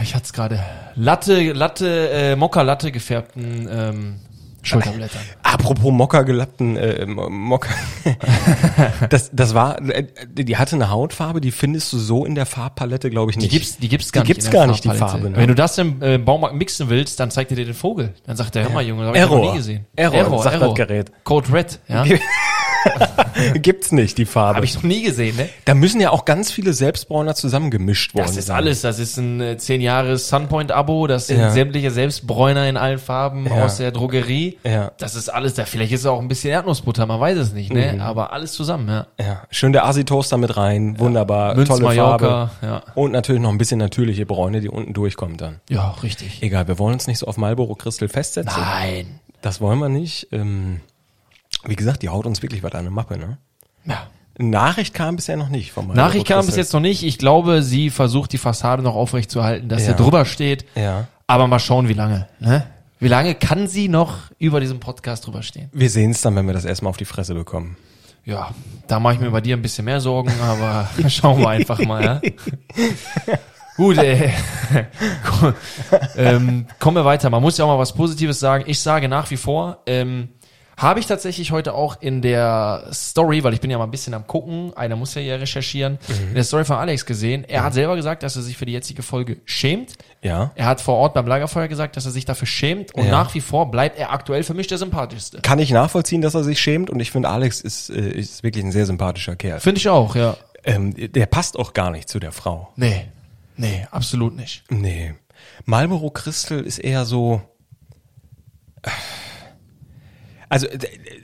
ich 0.03 0.15
hatte 0.15 0.25
es 0.25 0.33
gerade, 0.33 0.61
Latte, 0.95 1.53
Latte, 1.53 2.11
äh, 2.11 2.37
Mokka-Latte 2.37 2.93
gefärbten 2.93 3.69
ähm, 3.71 4.15
Schulterblättern. 4.63 5.21
Apropos 5.45 5.93
Mokka 5.93 6.23
gelappten 6.23 6.77
äh, 6.77 7.07
Mo- 7.07 7.31
Mokka. 7.31 7.71
das, 9.09 9.31
das 9.33 9.55
war, 9.55 9.81
äh, 9.89 10.05
die 10.31 10.57
hatte 10.57 10.77
eine 10.77 10.91
Hautfarbe, 10.91 11.41
die 11.41 11.53
findest 11.53 11.93
du 11.93 11.99
so 11.99 12.25
in 12.25 12.35
der 12.35 12.45
Farbpalette, 12.45 13.09
glaube 13.09 13.31
ich, 13.31 13.37
Die 13.39 13.45
nicht. 13.45 13.53
gibt's, 13.53 13.77
die 13.79 13.89
gibt's 13.89 14.13
gar 14.13 14.25
Die 14.25 14.31
nicht. 14.31 14.41
gibt's 14.43 14.51
gar 14.51 14.67
nicht, 14.67 14.85
die. 14.85 14.89
Farbe, 14.91 15.31
ne? 15.31 15.37
Wenn 15.37 15.49
du 15.49 15.55
das 15.55 15.79
im 15.79 16.03
äh, 16.03 16.19
Baumarkt 16.19 16.57
mixen 16.57 16.91
willst, 16.91 17.19
dann 17.21 17.31
zeigt 17.31 17.51
er 17.53 17.57
dir 17.57 17.65
den 17.65 17.75
Vogel. 17.75 18.13
Dann 18.27 18.37
sagt 18.37 18.57
er, 18.57 18.65
hör 18.65 18.71
mal, 18.71 18.83
Junge, 18.83 19.03
das 19.03 19.09
hab 19.11 19.15
ich 19.17 19.23
noch 19.23 19.31
Error. 19.39 19.51
nie 19.53 19.57
gesehen. 19.59 19.87
Error, 19.97 20.43
sagt 20.43 20.61
das 20.61 20.75
Gerät. 20.75 21.13
Code 21.25 21.53
Red, 21.53 21.79
ja. 21.89 22.05
Gibt's 23.55 23.93
nicht, 23.93 24.19
die 24.19 24.25
Farbe. 24.25 24.57
Habe 24.57 24.67
ich 24.67 24.75
noch 24.75 24.83
nie 24.83 25.03
gesehen, 25.03 25.37
ne? 25.37 25.49
da 25.65 25.75
müssen 25.75 26.01
ja 26.01 26.11
auch 26.11 26.25
ganz 26.25 26.51
viele 26.51 26.73
Selbstbräuner 26.73 27.35
zusammengemischt 27.35 28.15
worden 28.15 28.27
Das 28.27 28.37
ist 28.37 28.47
sein. 28.47 28.57
alles. 28.57 28.81
Das 28.83 28.99
ist 28.99 29.17
ein 29.17 29.41
äh, 29.41 29.57
10 29.59 29.81
Jahre 29.81 30.17
Sunpoint-Abo. 30.19 31.07
Das 31.07 31.27
sind 31.29 31.39
Ja. 31.41 31.51
sämtliche 31.51 31.91
Selbstbräuner 31.91 32.69
in 32.69 32.77
allen 32.77 32.99
Farben 32.99 33.47
Ja. 33.47 33.65
aus 33.65 33.77
der 33.79 33.91
Drogerie. 33.93 34.59
Ja. 34.65 34.93
Das 34.99 35.15
ist 35.15 35.29
alles 35.29 35.55
da. 35.55 35.65
Vielleicht 35.65 35.93
ist 35.93 36.01
es 36.01 36.07
auch 36.07 36.21
ein 36.21 36.29
bisschen 36.29 36.51
Erdnussbutter, 36.51 37.07
man 37.07 37.21
weiß 37.21 37.39
es 37.39 37.53
nicht, 37.53 37.71
Mhm. 37.73 37.79
ne? 37.79 38.03
Aber 38.03 38.33
alles 38.33 38.53
zusammen, 38.53 38.89
ja. 38.89 39.07
Ja, 39.21 39.43
schön 39.51 39.73
der 39.73 39.85
Asi-Toaster 39.87 40.37
mit 40.37 40.57
rein, 40.57 40.99
wunderbar, 40.99 41.55
Münz 41.55 41.69
tolle 41.69 41.83
Mallorca, 41.85 42.19
Farbe. 42.49 42.67
ja. 42.67 42.83
Und 42.95 43.13
natürlich 43.13 43.43
noch 43.43 43.51
ein 43.51 43.59
bisschen 43.59 43.79
natürliche 43.79 44.27
Bräune, 44.27 44.61
die 44.61 44.69
unten 44.69 44.93
durchkommt 44.93 45.41
dann. 45.41 45.57
Ja, 45.71 45.95
richtig. 46.03 46.43
Egal, 46.43 46.69
wir 46.69 46.79
wollen 46.79 46.95
uns 46.95 47.07
nicht 47.07 47.19
so 47.19 47.27
auf 47.27 47.37
Marlboro 47.37 47.75
Crystal 47.75 48.09
festsetzen. 48.09 48.61
Nein. 48.61 49.21
Das 49.43 49.61
wollen 49.61 49.79
wir 49.79 49.89
nicht. 49.89 50.29
Ähm, 50.33 50.81
wie 51.65 51.77
gesagt, 51.77 52.03
die 52.03 52.09
haut 52.09 52.27
uns 52.27 52.43
wirklich 52.43 52.63
was 52.63 52.73
an 52.73 52.81
eine 52.81 52.91
Mappe, 52.91 53.19
ne? 53.19 53.39
Ja. 53.85 54.07
Nachricht 54.41 54.95
kam 54.95 55.17
bisher 55.17 55.37
noch 55.37 55.49
nicht 55.49 55.73
vom 55.73 55.89
Nachricht 55.89 56.27
kam 56.29 56.47
bis 56.47 56.55
jetzt 56.55 56.73
noch 56.73 56.81
nicht. 56.81 57.03
Ich 57.03 57.19
glaube, 57.19 57.63
sie 57.63 57.91
versucht 57.91 58.33
die 58.33 58.39
Fassade 58.39 58.83
noch 58.85 58.95
aufrecht 58.95 59.31
zu 59.33 59.43
halten, 59.43 59.69
dass 59.69 59.83
Ja. 59.83 59.89
er 59.89 59.95
drüber 59.95 60.25
steht. 60.25 60.65
Ja. 60.77 61.09
Aber 61.27 61.49
mal 61.49 61.59
schauen, 61.59 61.89
wie 61.89 61.93
lange. 61.95 62.29
Ne? 62.39 62.65
Wie 63.01 63.09
lange 63.09 63.35
kann 63.35 63.67
sie 63.67 63.89
noch 63.89 64.15
über 64.39 64.61
diesem 64.61 64.79
Podcast 64.81 65.27
drüber 65.27 65.43
stehen? 65.43 65.69
Wir 65.73 65.91
sehen 65.91 66.13
es 66.13 66.21
dann, 66.21 66.37
wenn 66.37 66.47
wir 66.47 66.53
das 66.55 66.65
erstmal 66.65 66.91
auf 66.91 66.97
die 66.97 67.05
Fresse 67.05 67.35
bekommen. 67.35 67.77
Ja, 68.25 68.51
da 68.87 69.01
mache 69.01 69.15
ich 69.15 69.21
mir 69.21 69.31
bei 69.31 69.41
dir 69.41 69.57
ein 69.57 69.63
bisschen 69.63 69.85
mehr 69.87 70.01
Sorgen, 70.01 70.33
aber 70.41 70.89
schauen 71.09 71.41
wir 71.41 71.49
einfach 71.49 71.81
mal. 71.81 72.05
Ja? 72.05 72.21
Gut, 73.77 73.97
äh, 73.99 74.33
komm, 75.25 75.55
ähm, 76.17 76.67
kommen 76.79 76.97
wir 76.97 77.05
weiter. 77.05 77.31
Man 77.31 77.43
muss 77.43 77.57
ja 77.59 77.65
auch 77.65 77.69
mal 77.69 77.79
was 77.79 77.93
Positives 77.93 78.41
sagen. 78.41 78.65
Ich 78.67 78.81
sage 78.81 79.09
nach 79.09 79.31
wie 79.31 79.37
vor, 79.37 79.79
ähm, 79.87 80.29
Habe 80.79 81.01
ich 81.01 81.07
tatsächlich 81.07 81.51
heute 81.51 81.75
auch 81.75 82.01
in 82.01 82.23
der 82.23 82.87
Story, 82.93 83.43
weil 83.43 83.53
ich 83.53 83.61
bin 83.61 83.69
ja 83.69 83.79
mal 83.79 83.85
ein 83.85 83.91
bisschen 83.91 84.15
am 84.15 84.29
gucken, 84.29 84.73
einer 84.77 84.95
muss 84.95 85.13
ja 85.17 85.21
hier 85.21 85.41
recherchieren, 85.41 85.99
in 86.29 86.35
der 86.37 86.45
Story 86.45 86.65
von 86.65 86.77
Alex 86.77 87.05
gesehen. 87.05 87.45
Er 87.45 87.65
hat 87.65 87.75
selber 87.75 87.97
gesagt, 87.97 88.23
dass 88.23 88.37
er 88.37 88.43
sich 88.43 88.57
für 88.57 88.65
die 88.65 88.73
jetzige 88.73 89.03
Folge 89.03 89.39
schämt. 89.45 89.95
Ja. 90.23 90.53
Er 90.55 90.67
hat 90.67 90.81
vor 90.81 90.95
Ort 90.95 91.15
beim 91.15 91.27
Lagerfeuer 91.27 91.67
gesagt, 91.67 91.97
dass 91.97 92.05
er 92.07 92.13
sich 92.13 92.25
dafür 92.25 92.47
schämt 92.47 92.95
und 92.95 93.05
Ja. 93.07 93.11
nach 93.11 93.35
wie 93.35 93.41
vor 93.41 93.71
bleibt 93.73 93.99
er 93.99 94.13
aktuell 94.13 94.45
für 94.45 94.55
mich 94.55 94.69
der 94.69 94.79
sympathischste. 94.79 95.41
Kann 95.43 95.59
ich 95.59 95.73
nachvollziehen, 95.73 96.23
dass 96.23 96.35
er 96.35 96.45
sich 96.45 96.61
schämt 96.61 96.91
und 96.91 97.01
ich 97.01 97.11
finde, 97.11 97.29
Alex 97.29 97.61
ist, 97.61 97.91
äh, 97.91 98.11
ist 98.11 98.45
wirklich 98.45 98.65
ein 98.65 98.71
sehr 98.73 98.87
sympathischer 98.87 99.35
Kerl. 99.35 99.59
Finde 99.59 99.79
ich 99.81 99.89
auch, 99.89 100.15
ja. 100.15 100.37
Ähm, 100.65 100.95
der 101.13 101.27
passt 101.27 101.59
auch 101.59 101.73
gar 101.73 101.91
nicht 101.91 102.09
zu 102.09 102.21
der 102.21 102.31
Frau. 102.31 102.69
Nee, 102.77 103.07
nee, 103.57 103.85
absolut 103.91 104.37
nicht. 104.37 104.63
Nee. 104.71 105.15
Marlboro 105.65 106.11
Crystal 106.11 106.61
ist 106.61 106.79
eher 106.79 107.05
so. 107.05 107.43
Also 110.49 110.67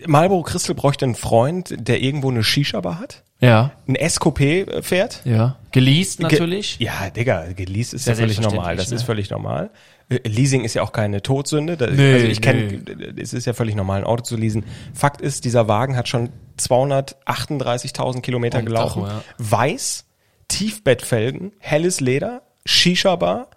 Marlboro 0.06 0.42
Crystal 0.42 0.74
bräuchte 0.74 1.04
einen 1.06 1.14
Freund, 1.14 1.74
der 1.78 2.02
irgendwo 2.02 2.30
eine 2.30 2.44
Shisha-Bar 2.44 2.98
hat, 2.98 3.22
Ja, 3.40 3.72
ein 3.88 3.96
SKP 3.96 4.82
fährt. 4.82 5.20
ja. 5.24 5.56
Geleased 5.72 6.20
natürlich. 6.20 6.78
Ge 6.78 6.86
ja, 6.86 7.10
Digga, 7.10 7.46
geleast 7.56 7.94
ist 7.94 8.06
Ja, 8.06 8.12
ja 8.12 8.18
völlig 8.18 8.40
normal. 8.40 8.76
Das 8.76 8.90
ne? 8.90 8.96
ist 8.96 9.02
völlig 9.02 9.30
normal. 9.30 9.70
Äh, 10.08 10.20
Leasing 10.28 10.64
ist 10.64 10.74
ja 10.74 10.82
auch 10.82 10.92
keine 10.92 11.22
Todsünde. 11.22 11.76
Da, 11.76 11.86
Nee, 11.88 12.12
also 12.14 12.26
ich 12.26 12.40
kenne, 12.42 12.64
nee. 12.86 13.20
es 13.20 13.32
ist 13.32 13.46
ja 13.46 13.54
völlig 13.54 13.74
normal, 13.74 14.00
ein 14.00 14.04
Auto 14.04 14.22
zu 14.22 14.36
leasen. 14.36 14.64
Fakt 14.92 15.20
ist, 15.20 15.44
dieser 15.44 15.66
Wagen 15.68 15.96
hat 15.96 16.08
schon 16.08 16.28
238.000 16.58 18.20
Kilometer 18.20 18.58
Am 18.58 18.66
gelaufen. 18.66 19.02
Tacho, 19.02 19.12
ja. 19.14 19.22
Weiß, 19.38 20.04
Tiefbettfelgen, 20.48 21.52
helles 21.58 22.00
Leder, 22.00 22.42
Shisha-Bar, 22.66 23.48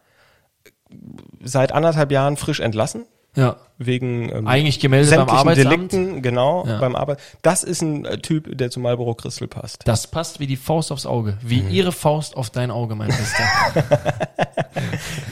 seit 1.43 1.71
anderthalb 1.71 2.12
Jahren 2.12 2.38
frisch 2.38 2.59
entlassen. 2.62 3.05
Ja. 3.38 3.56
Wegen 3.77 4.29
ähm, 4.34 4.48
Eigentlich 4.48 4.79
gemeldet 4.79 5.15
beim 5.15 5.29
Arbeitsamt. 5.29 5.72
Delikten, 5.94 6.22
genau, 6.24 6.65
Ja. 6.65 6.79
beim 6.79 6.96
Arbeit. 6.96 7.20
Das 7.44 7.63
ist 7.63 7.84
ein 7.84 8.03
äh, 8.06 8.17
Typ, 8.17 8.58
der 8.58 8.72
zu 8.72 8.79
Marlboro 8.79 9.13
Crystal 9.13 9.48
passt. 9.48 9.88
Das 9.88 10.08
passt 10.08 10.39
wie 10.39 10.48
die 10.48 10.56
Faust 10.56 10.91
aufs 10.91 11.06
Auge. 11.06 11.38
Wie 11.44 11.62
Mhm. 11.62 11.70
ihre 11.70 11.91
Faust 11.91 12.36
auf 12.36 12.50
dein 12.50 12.72
Auge, 12.72 12.96
mein 12.96 13.10
Bester. 13.10 13.44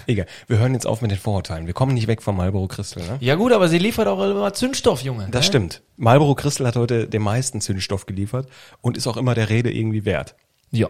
Egal, 0.07 0.27
wir 0.47 0.59
hören 0.59 0.73
jetzt 0.73 0.85
auf 0.85 1.01
mit 1.01 1.09
den 1.09 1.17
Vorurteilen. 1.17 1.65
Wir 1.65 1.73
kommen 1.73 1.95
nicht 1.95 2.05
weg 2.07 2.21
vom 2.21 2.37
Marlboro 2.37 2.67
Crystal, 2.67 3.03
ne? 3.03 3.17
ja 3.19 3.33
gut, 3.35 3.51
aber 3.51 3.67
sie 3.67 3.79
liefert 3.79 4.07
auch 4.07 4.21
immer 4.23 4.53
Zündstoff, 4.53 5.01
Junge. 5.01 5.27
Das 5.31 5.41
ne? 5.41 5.47
stimmt. 5.47 5.81
Marlboro 5.97 6.35
Crystal 6.35 6.67
hat 6.67 6.75
heute 6.75 7.07
den 7.07 7.23
meisten 7.23 7.61
Zündstoff 7.61 8.05
geliefert 8.05 8.47
und 8.81 8.95
ist 8.97 9.07
auch 9.07 9.17
immer 9.17 9.33
der 9.33 9.49
Rede 9.49 9.71
irgendwie 9.71 10.05
wert. 10.05 10.35
Ja. 10.71 10.87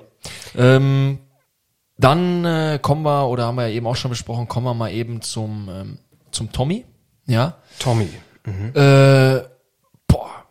Ähm, 0.58 1.20
dann 1.98 2.44
äh, 2.44 2.80
kommen 2.82 3.04
wir, 3.04 3.30
oder 3.30 3.46
haben 3.46 3.56
wir 3.56 3.68
ja 3.70 3.74
eben 3.76 3.88
auch 3.88 3.96
schon 3.96 4.10
besprochen, 4.12 4.50
kommen 4.50 4.66
wir 4.66 4.74
mal 4.74 4.92
eben 4.92 5.22
zum, 5.22 5.70
ähm, 5.72 5.98
zum 6.32 6.52
Tommy. 6.52 6.84
Ja. 7.26 7.58
Tommy. 7.80 8.10
Äh, 8.76 9.44
boah, 10.08 10.46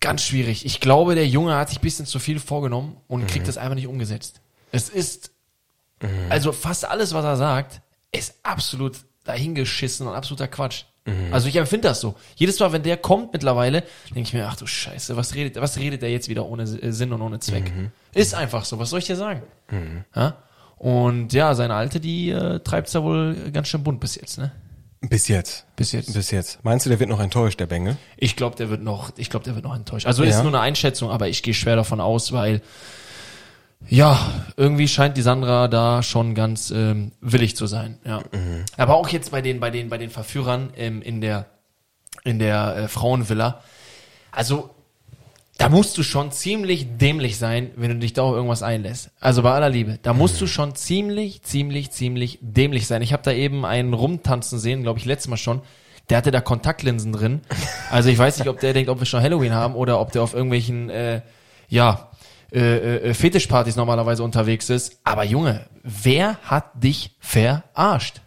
ganz 0.00 0.22
schwierig. 0.22 0.64
Ich 0.66 0.80
glaube, 0.80 1.14
der 1.14 1.26
Junge 1.26 1.54
hat 1.54 1.68
sich 1.68 1.78
ein 1.78 1.82
bisschen 1.82 2.06
zu 2.06 2.18
viel 2.18 2.40
vorgenommen 2.40 2.96
und 3.06 3.26
kriegt 3.28 3.46
das 3.48 3.58
einfach 3.58 3.76
nicht 3.76 3.86
umgesetzt. 3.86 4.40
Es 4.72 4.88
ist, 4.88 5.30
also 6.30 6.52
fast 6.52 6.84
alles, 6.84 7.14
was 7.14 7.24
er 7.24 7.36
sagt, 7.36 7.80
ist 8.12 8.34
absolut 8.42 8.96
dahingeschissen 9.24 10.06
und 10.06 10.14
absoluter 10.14 10.48
Quatsch. 10.48 10.84
Also 11.32 11.48
ich 11.48 11.56
empfinde 11.56 11.88
das 11.88 12.00
so. 12.00 12.16
Jedes 12.36 12.58
Mal, 12.60 12.70
wenn 12.72 12.82
der 12.82 12.98
kommt 12.98 13.32
mittlerweile, 13.32 13.82
denke 14.08 14.20
ich 14.20 14.34
mir, 14.34 14.46
ach 14.46 14.56
du 14.56 14.66
Scheiße, 14.66 15.16
was 15.16 15.34
redet, 15.34 15.58
was 15.58 15.78
redet 15.78 16.02
der 16.02 16.10
jetzt 16.10 16.28
wieder 16.28 16.44
ohne 16.44 16.64
äh, 16.64 16.92
Sinn 16.92 17.12
und 17.14 17.22
ohne 17.22 17.38
Zweck? 17.40 17.72
Ist 18.12 18.34
einfach 18.34 18.66
so, 18.66 18.78
was 18.78 18.90
soll 18.90 18.98
ich 18.98 19.06
dir 19.06 19.16
sagen? 19.16 19.42
Ja? 20.14 20.36
Und 20.76 21.32
ja, 21.32 21.54
seine 21.54 21.74
Alte, 21.74 21.98
die 21.98 22.28
äh, 22.30 22.58
treibt's 22.60 22.92
da 22.92 23.02
wohl 23.02 23.50
ganz 23.52 23.68
schön 23.68 23.82
bunt 23.82 24.00
bis 24.00 24.16
jetzt, 24.16 24.36
ne? 24.38 24.52
Bis 25.00 25.28
jetzt. 25.28 25.64
Bis 25.76 25.92
jetzt. 25.92 26.12
Bis 26.12 26.30
jetzt. 26.32 26.64
Meinst 26.64 26.84
du, 26.84 26.90
der 26.90 26.98
wird 26.98 27.08
noch 27.08 27.20
enttäuscht, 27.20 27.60
der 27.60 27.66
Bengel? 27.66 27.96
Ich 28.16 28.34
glaube, 28.34 28.56
der 28.56 28.68
wird 28.68 28.82
noch, 28.82 29.12
ich 29.16 29.30
glaube, 29.30 29.44
der 29.44 29.54
wird 29.54 29.64
noch 29.64 29.76
enttäuscht. 29.76 30.06
Also 30.06 30.24
ist 30.24 30.34
Ja. 30.36 30.42
nur 30.42 30.52
eine 30.52 30.60
Einschätzung, 30.60 31.10
aber 31.10 31.28
ich 31.28 31.42
gehe 31.42 31.54
schwer 31.54 31.76
davon 31.76 32.00
aus, 32.00 32.32
weil 32.32 32.62
ja, 33.88 34.18
irgendwie 34.56 34.88
scheint 34.88 35.16
die 35.16 35.22
Sandra 35.22 35.68
da 35.68 36.02
schon 36.02 36.34
ganz 36.34 36.70
ähm, 36.70 37.12
willig 37.20 37.54
zu 37.56 37.66
sein. 37.66 37.98
Ja. 38.04 38.22
Aber 38.76 38.96
auch 38.96 39.08
jetzt 39.08 39.30
bei 39.30 39.40
den, 39.40 39.60
bei 39.60 39.70
den, 39.70 39.88
bei 39.88 39.98
den 39.98 40.10
Verführern 40.10 40.70
ähm, 40.76 41.00
in 41.00 41.20
der 41.20 41.46
in 42.24 42.40
der 42.40 42.76
äh, 42.76 42.88
Frauenvilla. 42.88 43.62
Also 44.32 44.70
da 45.58 45.68
musst 45.68 45.98
du 45.98 46.04
schon 46.04 46.30
ziemlich 46.30 46.86
dämlich 46.98 47.36
sein, 47.36 47.72
wenn 47.74 47.90
du 47.90 47.96
dich 47.98 48.12
da 48.12 48.22
auf 48.22 48.34
irgendwas 48.34 48.62
einlässt. 48.62 49.10
Also 49.18 49.42
bei 49.42 49.52
aller 49.52 49.68
Liebe, 49.68 49.98
da 50.00 50.12
musst 50.12 50.40
du 50.40 50.46
schon 50.46 50.76
ziemlich, 50.76 51.42
ziemlich, 51.42 51.90
ziemlich 51.90 52.38
dämlich 52.40 52.86
sein. 52.86 53.02
Ich 53.02 53.12
habe 53.12 53.24
da 53.24 53.32
eben 53.32 53.66
einen 53.66 53.92
rumtanzen 53.92 54.60
sehen, 54.60 54.84
glaube 54.84 55.00
ich, 55.00 55.04
letztes 55.04 55.28
Mal 55.28 55.36
schon. 55.36 55.62
Der 56.10 56.16
hatte 56.16 56.30
da 56.30 56.40
Kontaktlinsen 56.40 57.12
drin. 57.12 57.42
Also 57.90 58.10
ich 58.10 58.18
weiß 58.18 58.38
nicht, 58.38 58.48
ob 58.48 58.60
der 58.60 58.74
denkt, 58.74 58.90
ob 58.90 59.00
wir 59.00 59.06
schon 59.06 59.22
Halloween 59.22 59.54
haben 59.54 59.74
oder 59.74 59.98
ob 59.98 60.12
der 60.12 60.22
auf 60.22 60.34
irgendwelchen, 60.34 60.90
äh, 60.90 61.22
ja, 61.68 62.10
äh, 62.52 62.96
äh, 62.96 63.14
Fetischpartys 63.14 63.76
normalerweise 63.76 64.22
unterwegs 64.22 64.68
ist. 64.68 65.00
Aber 65.04 65.24
Junge, 65.24 65.66
wer 65.82 66.36
hat 66.42 66.70
dich 66.74 67.16
verarscht? 67.18 68.20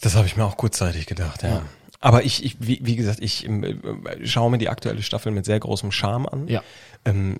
Das 0.00 0.14
habe 0.14 0.26
ich 0.26 0.36
mir 0.36 0.44
auch 0.44 0.56
kurzzeitig 0.56 1.06
gedacht, 1.06 1.42
ja. 1.42 1.62
Aber 2.02 2.24
ich, 2.24 2.44
ich 2.44 2.56
wie, 2.58 2.80
wie 2.82 2.96
gesagt, 2.96 3.20
ich 3.22 3.46
ähm, 3.46 3.62
äh, 3.62 4.26
schaue 4.26 4.50
mir 4.50 4.58
die 4.58 4.68
aktuelle 4.68 5.02
Staffel 5.02 5.30
mit 5.30 5.44
sehr 5.44 5.60
großem 5.60 5.92
Charme 5.92 6.26
an. 6.26 6.48
Ja. 6.48 6.60
Ähm, 7.04 7.38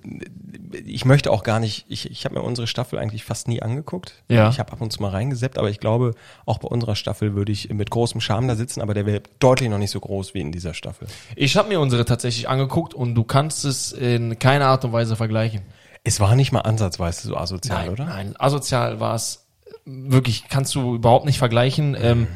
ich 0.85 1.05
möchte 1.05 1.33
auch 1.33 1.43
gar 1.43 1.59
nicht, 1.59 1.85
ich, 1.89 2.09
ich 2.09 2.25
habe 2.25 2.37
mir 2.37 2.43
unsere 2.43 2.69
Staffel 2.69 3.01
eigentlich 3.01 3.25
fast 3.25 3.49
nie 3.49 3.61
angeguckt. 3.61 4.23
Ja. 4.29 4.49
Ich 4.51 4.61
habe 4.61 4.71
ab 4.71 4.81
und 4.81 4.93
zu 4.93 5.03
mal 5.03 5.11
reingeseppt, 5.11 5.59
aber 5.59 5.69
ich 5.69 5.81
glaube, 5.81 6.15
auch 6.47 6.59
bei 6.59 6.69
unserer 6.69 6.95
Staffel 6.95 7.35
würde 7.35 7.51
ich 7.51 7.71
mit 7.71 7.91
großem 7.91 8.21
Charme 8.21 8.47
da 8.47 8.55
sitzen, 8.55 8.81
aber 8.81 8.95
der 8.95 9.05
wäre 9.05 9.23
deutlich 9.41 9.69
noch 9.69 9.79
nicht 9.79 9.91
so 9.91 9.99
groß 9.99 10.33
wie 10.33 10.41
in 10.41 10.53
dieser 10.53 10.75
Staffel. 10.75 11.09
Ich 11.35 11.57
habe 11.57 11.69
mir 11.69 11.81
unsere 11.81 12.05
tatsächlich 12.05 12.49
angeguckt 12.49 12.95
und 12.95 13.17
du 13.17 13.25
kannst 13.25 13.65
es 13.65 13.91
in 13.91 14.39
keiner 14.39 14.67
Art 14.67 14.85
und 14.85 14.93
Weise 14.93 15.17
vergleichen. 15.17 15.63
Es 16.05 16.21
war 16.21 16.37
nicht 16.37 16.53
mal 16.53 16.61
ansatzweise 16.61 17.27
so 17.27 17.37
asozial, 17.37 17.89
oder? 17.89 18.05
Nein, 18.05 18.37
asozial 18.39 19.01
war 19.01 19.17
es 19.17 19.45
wirklich, 19.85 20.45
kannst 20.49 20.77
du 20.77 20.95
überhaupt 20.95 21.27
nicht 21.27 21.39
vergleichen. 21.39 21.97
Ähm, 22.01 22.29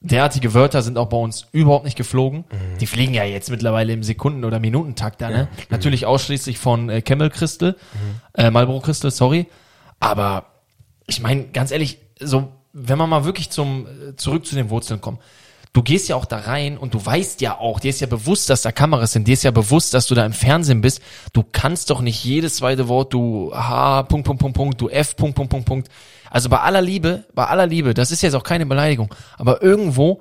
derartige 0.00 0.54
Wörter 0.54 0.82
sind 0.82 0.96
auch 0.98 1.08
bei 1.08 1.16
uns 1.16 1.46
überhaupt 1.52 1.84
nicht 1.84 1.96
geflogen. 1.96 2.44
Die 2.80 2.86
fliegen 2.86 3.14
ja 3.14 3.24
jetzt 3.24 3.50
mittlerweile 3.50 3.92
im 3.92 4.02
Sekunden- 4.02 4.44
oder 4.44 4.60
Minutentakt 4.60 5.20
da, 5.20 5.28
ne? 5.30 5.48
Natürlich 5.70 6.06
ausschließlich 6.06 6.58
von 6.58 6.88
äh, 6.88 7.02
Camel 7.02 7.30
Crystal, 7.30 7.76
äh, 8.34 8.50
Marlboro 8.50 8.80
Crystal, 8.80 9.10
sorry. 9.10 9.46
Aber 10.00 10.46
ich 11.06 11.20
meine, 11.20 11.48
ganz 11.48 11.70
ehrlich, 11.72 11.98
so, 12.20 12.52
wenn 12.72 12.98
man 12.98 13.10
mal 13.10 13.24
wirklich 13.24 13.50
zum, 13.50 13.86
äh, 13.86 14.14
zurück 14.16 14.46
zu 14.46 14.54
den 14.54 14.70
Wurzeln 14.70 15.00
kommt, 15.00 15.20
du 15.78 15.84
gehst 15.84 16.08
ja 16.08 16.16
auch 16.16 16.24
da 16.24 16.38
rein 16.38 16.76
und 16.76 16.92
du 16.92 17.06
weißt 17.06 17.40
ja 17.40 17.56
auch, 17.56 17.78
dir 17.78 17.90
ist 17.90 18.00
ja 18.00 18.08
bewusst, 18.08 18.50
dass 18.50 18.62
da 18.62 18.72
Kameras 18.72 19.12
sind, 19.12 19.28
dir 19.28 19.34
ist 19.34 19.44
ja 19.44 19.52
bewusst, 19.52 19.94
dass 19.94 20.08
du 20.08 20.16
da 20.16 20.26
im 20.26 20.32
Fernsehen 20.32 20.80
bist. 20.80 21.00
Du 21.32 21.44
kannst 21.52 21.90
doch 21.90 22.00
nicht 22.00 22.24
jedes 22.24 22.56
zweite 22.56 22.88
Wort, 22.88 23.12
du 23.12 23.52
H, 23.54 24.02
Punkt, 24.02 24.26
Punkt, 24.26 24.42
Punkt, 24.42 24.56
Punkt, 24.56 24.80
du 24.80 24.88
F, 24.88 25.14
Punkt, 25.14 25.36
Punkt, 25.36 25.52
Punkt, 25.52 25.66
Punkt. 25.66 25.88
Also 26.30 26.48
bei 26.48 26.58
aller 26.58 26.82
Liebe, 26.82 27.26
bei 27.32 27.46
aller 27.46 27.68
Liebe, 27.68 27.94
das 27.94 28.10
ist 28.10 28.22
jetzt 28.22 28.34
auch 28.34 28.42
keine 28.42 28.66
Beleidigung, 28.66 29.14
aber 29.36 29.62
irgendwo 29.62 30.18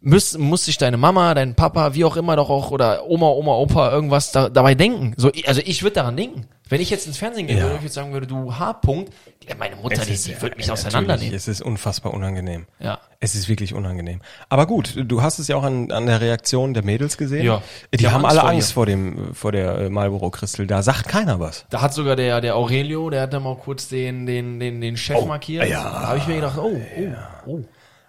muss, 0.00 0.36
muss 0.36 0.66
sich 0.66 0.76
deine 0.76 0.96
Mama, 0.98 1.32
dein 1.34 1.54
Papa, 1.54 1.94
wie 1.94 2.04
auch 2.04 2.16
immer 2.16 2.36
doch 2.36 2.50
auch, 2.50 2.70
oder 2.70 3.06
Oma, 3.08 3.28
Oma, 3.28 3.54
Opa, 3.54 3.90
irgendwas 3.90 4.32
da, 4.32 4.48
dabei 4.50 4.74
denken. 4.74 5.14
So, 5.16 5.30
also 5.46 5.62
ich 5.64 5.82
würde 5.82 5.94
daran 5.94 6.16
denken. 6.16 6.46
Wenn 6.68 6.80
ich 6.80 6.88
jetzt 6.88 7.06
ins 7.06 7.18
Fernsehen 7.18 7.46
gehen 7.46 7.58
Ja. 7.58 7.64
würde, 7.64 7.76
ich 7.76 7.82
würde 7.82 7.92
sagen 7.92 8.12
würde, 8.12 8.26
du 8.26 8.54
H. 8.58 8.80
-Punkt, 8.82 9.08
ja, 9.46 9.54
meine 9.58 9.76
Mutter, 9.76 10.02
die, 10.02 10.14
die 10.16 10.40
würde 10.40 10.56
mich 10.56 10.70
auseinandernehmen. 10.70 11.34
Es 11.34 11.46
ist 11.46 11.60
unfassbar 11.60 12.14
unangenehm. 12.14 12.66
Ja. 12.80 12.98
Es 13.20 13.34
ist 13.34 13.48
wirklich 13.48 13.74
unangenehm. 13.74 14.20
Aber 14.48 14.66
gut, 14.66 14.94
du 14.96 15.20
hast 15.22 15.38
es 15.38 15.48
ja 15.48 15.56
auch 15.56 15.62
an, 15.62 15.90
an 15.90 16.06
der 16.06 16.22
Reaktion 16.22 16.72
der 16.72 16.82
Mädels 16.82 17.18
gesehen. 17.18 17.44
Ja. 17.44 17.62
Die, 17.92 17.98
Die 17.98 18.06
haben 18.08 18.14
haben 18.14 18.24
Angst 18.24 18.38
alle 18.38 18.40
vor 18.40 18.50
Angst 18.50 18.72
vor 18.72 18.86
dem, 18.86 19.34
vor 19.34 19.52
der 19.52 19.78
äh, 19.78 19.90
Marlboro 19.90 20.30
Crystal. 20.30 20.66
Da 20.66 20.82
sagt 20.82 21.06
keiner 21.08 21.38
was. 21.38 21.66
Da 21.68 21.82
hat 21.82 21.92
sogar 21.92 22.16
der, 22.16 22.40
der 22.40 22.56
Aurelio, 22.56 23.10
der 23.10 23.22
hat 23.22 23.32
dann 23.34 23.42
mal 23.42 23.56
kurz 23.56 23.88
den, 23.88 24.24
den, 24.24 24.58
den, 24.58 24.80
den 24.80 24.96
Chef 24.96 25.24
markiert. 25.26 25.68
ja. 25.68 25.82
Da 25.82 26.08
habe 26.08 26.18
ich 26.18 26.26
mir 26.26 26.36
gedacht, 26.36 26.56
oh, 26.58 26.80
oh, 26.98 27.50
oh. 27.50 27.60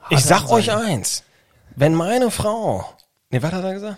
Ich 0.09 0.23
sag 0.23 0.49
euch 0.49 0.71
eins. 0.73 1.24
Wenn 1.75 1.93
meine 1.93 2.31
Frau, 2.31 2.85
nee, 3.29 3.41
was 3.41 3.51
hat 3.51 3.63
er 3.63 3.73
gesagt? 3.73 3.97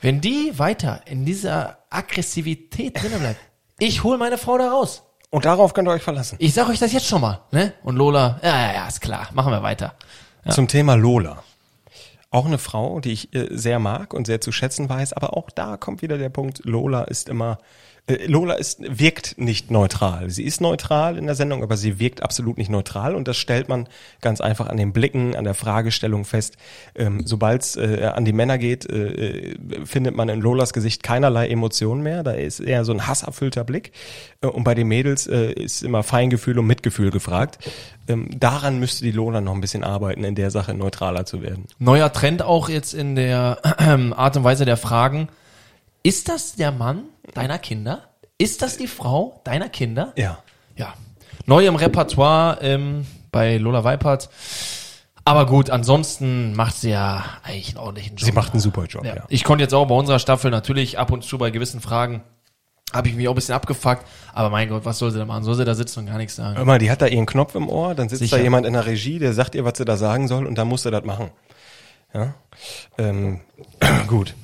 Wenn 0.00 0.20
die 0.20 0.58
weiter 0.58 1.00
in 1.06 1.24
dieser 1.24 1.78
Aggressivität 1.88 3.02
drinnen 3.02 3.20
bleibt, 3.20 3.40
ich 3.78 4.04
hol 4.04 4.18
meine 4.18 4.36
Frau 4.36 4.58
da 4.58 4.70
raus. 4.70 5.04
Und 5.30 5.44
darauf 5.44 5.74
könnt 5.74 5.88
ihr 5.88 5.92
euch 5.92 6.02
verlassen. 6.02 6.36
Ich 6.38 6.54
sag 6.54 6.68
euch 6.68 6.78
das 6.78 6.92
jetzt 6.92 7.06
schon 7.06 7.20
mal, 7.20 7.42
ne? 7.50 7.74
Und 7.82 7.96
Lola, 7.96 8.38
ja, 8.42 8.60
ja, 8.60 8.74
ja, 8.74 8.88
ist 8.88 9.00
klar, 9.00 9.28
machen 9.32 9.52
wir 9.52 9.62
weiter. 9.62 9.94
Zum 10.48 10.68
Thema 10.68 10.94
Lola. 10.94 11.42
Auch 12.30 12.46
eine 12.46 12.58
Frau, 12.58 13.00
die 13.00 13.12
ich 13.12 13.34
äh, 13.34 13.48
sehr 13.50 13.78
mag 13.78 14.14
und 14.14 14.26
sehr 14.26 14.40
zu 14.40 14.52
schätzen 14.52 14.88
weiß, 14.88 15.14
aber 15.14 15.36
auch 15.36 15.50
da 15.50 15.76
kommt 15.76 16.02
wieder 16.02 16.18
der 16.18 16.28
Punkt, 16.28 16.64
Lola 16.64 17.04
ist 17.04 17.28
immer 17.28 17.58
Lola 18.26 18.54
ist, 18.54 18.80
wirkt 18.80 19.36
nicht 19.38 19.70
neutral. 19.70 20.30
Sie 20.30 20.44
ist 20.44 20.60
neutral 20.60 21.18
in 21.18 21.26
der 21.26 21.34
Sendung, 21.34 21.62
aber 21.62 21.76
sie 21.76 21.98
wirkt 21.98 22.22
absolut 22.22 22.56
nicht 22.58 22.70
neutral 22.70 23.14
und 23.14 23.28
das 23.28 23.36
stellt 23.36 23.68
man 23.68 23.88
ganz 24.20 24.40
einfach 24.40 24.66
an 24.66 24.76
den 24.76 24.92
Blicken, 24.92 25.36
an 25.36 25.44
der 25.44 25.54
Fragestellung 25.54 26.24
fest. 26.24 26.56
Ähm, 26.94 27.22
Sobald 27.24 27.62
es 27.62 27.76
äh, 27.76 28.10
an 28.14 28.24
die 28.24 28.32
Männer 28.32 28.58
geht, 28.58 28.88
äh, 28.88 29.52
äh, 29.52 29.86
findet 29.86 30.16
man 30.16 30.28
in 30.28 30.40
Lolas 30.40 30.72
Gesicht 30.72 31.02
keinerlei 31.02 31.48
Emotionen 31.48 32.02
mehr. 32.02 32.22
Da 32.22 32.32
ist 32.32 32.60
eher 32.60 32.84
so 32.84 32.92
ein 32.92 33.06
hasserfüllter 33.06 33.64
Blick. 33.64 33.92
Äh, 34.40 34.46
und 34.46 34.64
bei 34.64 34.74
den 34.74 34.88
Mädels 34.88 35.26
äh, 35.26 35.52
ist 35.52 35.82
immer 35.82 36.02
Feingefühl 36.02 36.58
und 36.58 36.66
Mitgefühl 36.66 37.10
gefragt. 37.10 37.58
Ähm, 38.08 38.28
daran 38.38 38.78
müsste 38.80 39.04
die 39.04 39.12
Lola 39.12 39.40
noch 39.40 39.54
ein 39.54 39.60
bisschen 39.60 39.84
arbeiten, 39.84 40.24
in 40.24 40.34
der 40.34 40.50
Sache 40.50 40.74
neutraler 40.74 41.26
zu 41.26 41.42
werden. 41.42 41.66
Neuer 41.78 42.12
Trend 42.12 42.42
auch 42.42 42.68
jetzt 42.68 42.94
in 42.94 43.16
der 43.16 43.58
Art 43.62 44.36
und 44.36 44.44
Weise 44.44 44.64
der 44.64 44.76
Fragen. 44.76 45.28
Ist 46.08 46.30
das 46.30 46.54
der 46.54 46.72
Mann 46.72 47.02
deiner 47.34 47.58
Kinder? 47.58 48.08
Ist 48.38 48.62
das 48.62 48.78
die 48.78 48.86
Frau 48.86 49.42
deiner 49.44 49.68
Kinder? 49.68 50.14
Ja. 50.16 50.38
Ja. 50.74 50.94
Neu 51.44 51.66
im 51.66 51.76
Repertoire 51.76 52.60
ähm, 52.62 53.04
bei 53.30 53.58
Lola 53.58 53.84
Weipert. 53.84 54.30
Aber 55.26 55.44
gut, 55.44 55.68
ansonsten 55.68 56.54
macht 56.54 56.76
sie 56.76 56.92
ja 56.92 57.26
eigentlich 57.42 57.68
einen 57.68 57.84
ordentlichen 57.84 58.16
Job. 58.16 58.24
Sie 58.24 58.32
macht 58.32 58.54
einen 58.54 58.60
super 58.60 58.86
Job, 58.86 59.04
ja. 59.04 59.16
Ja. 59.16 59.24
Ich 59.28 59.44
konnte 59.44 59.64
jetzt 59.64 59.74
auch 59.74 59.84
bei 59.84 59.94
unserer 59.94 60.18
Staffel 60.18 60.50
natürlich 60.50 60.98
ab 60.98 61.12
und 61.12 61.24
zu 61.24 61.36
bei 61.36 61.50
gewissen 61.50 61.82
Fragen 61.82 62.22
habe 62.94 63.08
ich 63.08 63.14
mich 63.14 63.28
auch 63.28 63.32
ein 63.32 63.34
bisschen 63.34 63.54
abgefuckt, 63.54 64.02
aber 64.32 64.48
mein 64.48 64.70
Gott, 64.70 64.86
was 64.86 64.98
soll 64.98 65.10
sie 65.10 65.18
da 65.18 65.26
machen? 65.26 65.44
Soll 65.44 65.56
sie 65.56 65.66
da 65.66 65.74
sitzen 65.74 66.00
und 66.00 66.06
gar 66.06 66.16
nichts 66.16 66.36
sagen? 66.36 66.64
Mal, 66.64 66.78
die 66.78 66.90
hat 66.90 67.02
da 67.02 67.06
ihren 67.06 67.26
Knopf 67.26 67.54
im 67.54 67.68
Ohr, 67.68 67.94
dann 67.94 68.08
sitzt 68.08 68.20
Sicher. 68.20 68.38
da 68.38 68.42
jemand 68.42 68.64
in 68.66 68.72
der 68.72 68.86
Regie, 68.86 69.18
der 69.18 69.34
sagt 69.34 69.54
ihr, 69.54 69.66
was 69.66 69.76
sie 69.76 69.84
da 69.84 69.98
sagen 69.98 70.26
soll 70.26 70.46
und 70.46 70.54
dann 70.54 70.68
muss 70.68 70.84
sie 70.84 70.90
das 70.90 71.04
machen. 71.04 71.30
Ja? 72.14 72.34
Ähm, 72.96 73.40
gut. 74.06 74.34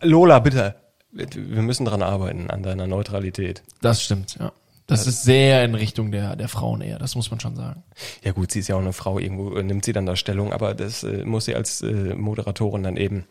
Lola, 0.00 0.38
bitte. 0.38 0.76
Wir 1.12 1.62
müssen 1.62 1.84
dran 1.84 2.02
arbeiten, 2.02 2.50
an 2.50 2.62
deiner 2.62 2.86
Neutralität. 2.86 3.62
Das 3.80 4.02
stimmt, 4.02 4.36
ja. 4.38 4.52
Das 4.90 5.06
ist 5.06 5.22
sehr 5.22 5.64
in 5.64 5.76
Richtung 5.76 6.10
der, 6.10 6.34
der 6.34 6.48
Frauen 6.48 6.80
eher, 6.80 6.98
das 6.98 7.14
muss 7.14 7.30
man 7.30 7.38
schon 7.38 7.54
sagen. 7.54 7.84
Ja 8.24 8.32
gut, 8.32 8.50
sie 8.50 8.58
ist 8.58 8.68
ja 8.68 8.74
auch 8.74 8.80
eine 8.80 8.92
Frau, 8.92 9.20
irgendwo 9.20 9.54
äh, 9.56 9.62
nimmt 9.62 9.84
sie 9.84 9.92
dann 9.92 10.04
da 10.04 10.16
Stellung, 10.16 10.52
aber 10.52 10.74
das 10.74 11.04
äh, 11.04 11.24
muss 11.24 11.44
sie 11.44 11.54
als 11.54 11.80
äh, 11.82 12.14
Moderatorin 12.14 12.82
dann 12.82 12.96
eben 12.96 13.24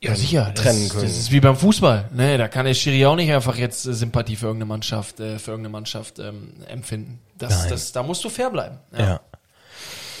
ähm, 0.00 0.14
trennen 0.54 0.54
das, 0.54 0.92
können. 0.92 1.04
Das 1.04 1.16
ist 1.16 1.30
wie 1.30 1.40
beim 1.40 1.56
Fußball. 1.56 2.10
Ne, 2.12 2.36
da 2.36 2.48
kann 2.48 2.66
der 2.66 2.74
Schiri 2.74 3.06
auch 3.06 3.16
nicht 3.16 3.32
einfach 3.32 3.56
jetzt 3.56 3.86
äh, 3.86 3.94
Sympathie 3.94 4.36
für 4.36 4.46
irgendeine 4.46 4.68
Mannschaft, 4.68 5.20
äh, 5.20 5.38
für 5.38 5.52
irgendeine 5.52 5.72
Mannschaft 5.72 6.18
ähm, 6.18 6.52
empfinden. 6.66 7.20
Das, 7.38 7.60
Nein. 7.60 7.70
das, 7.70 7.92
da 7.92 8.02
musst 8.02 8.24
du 8.24 8.28
fair 8.28 8.50
bleiben. 8.50 8.78
Ja, 8.92 8.98
ja. 8.98 9.20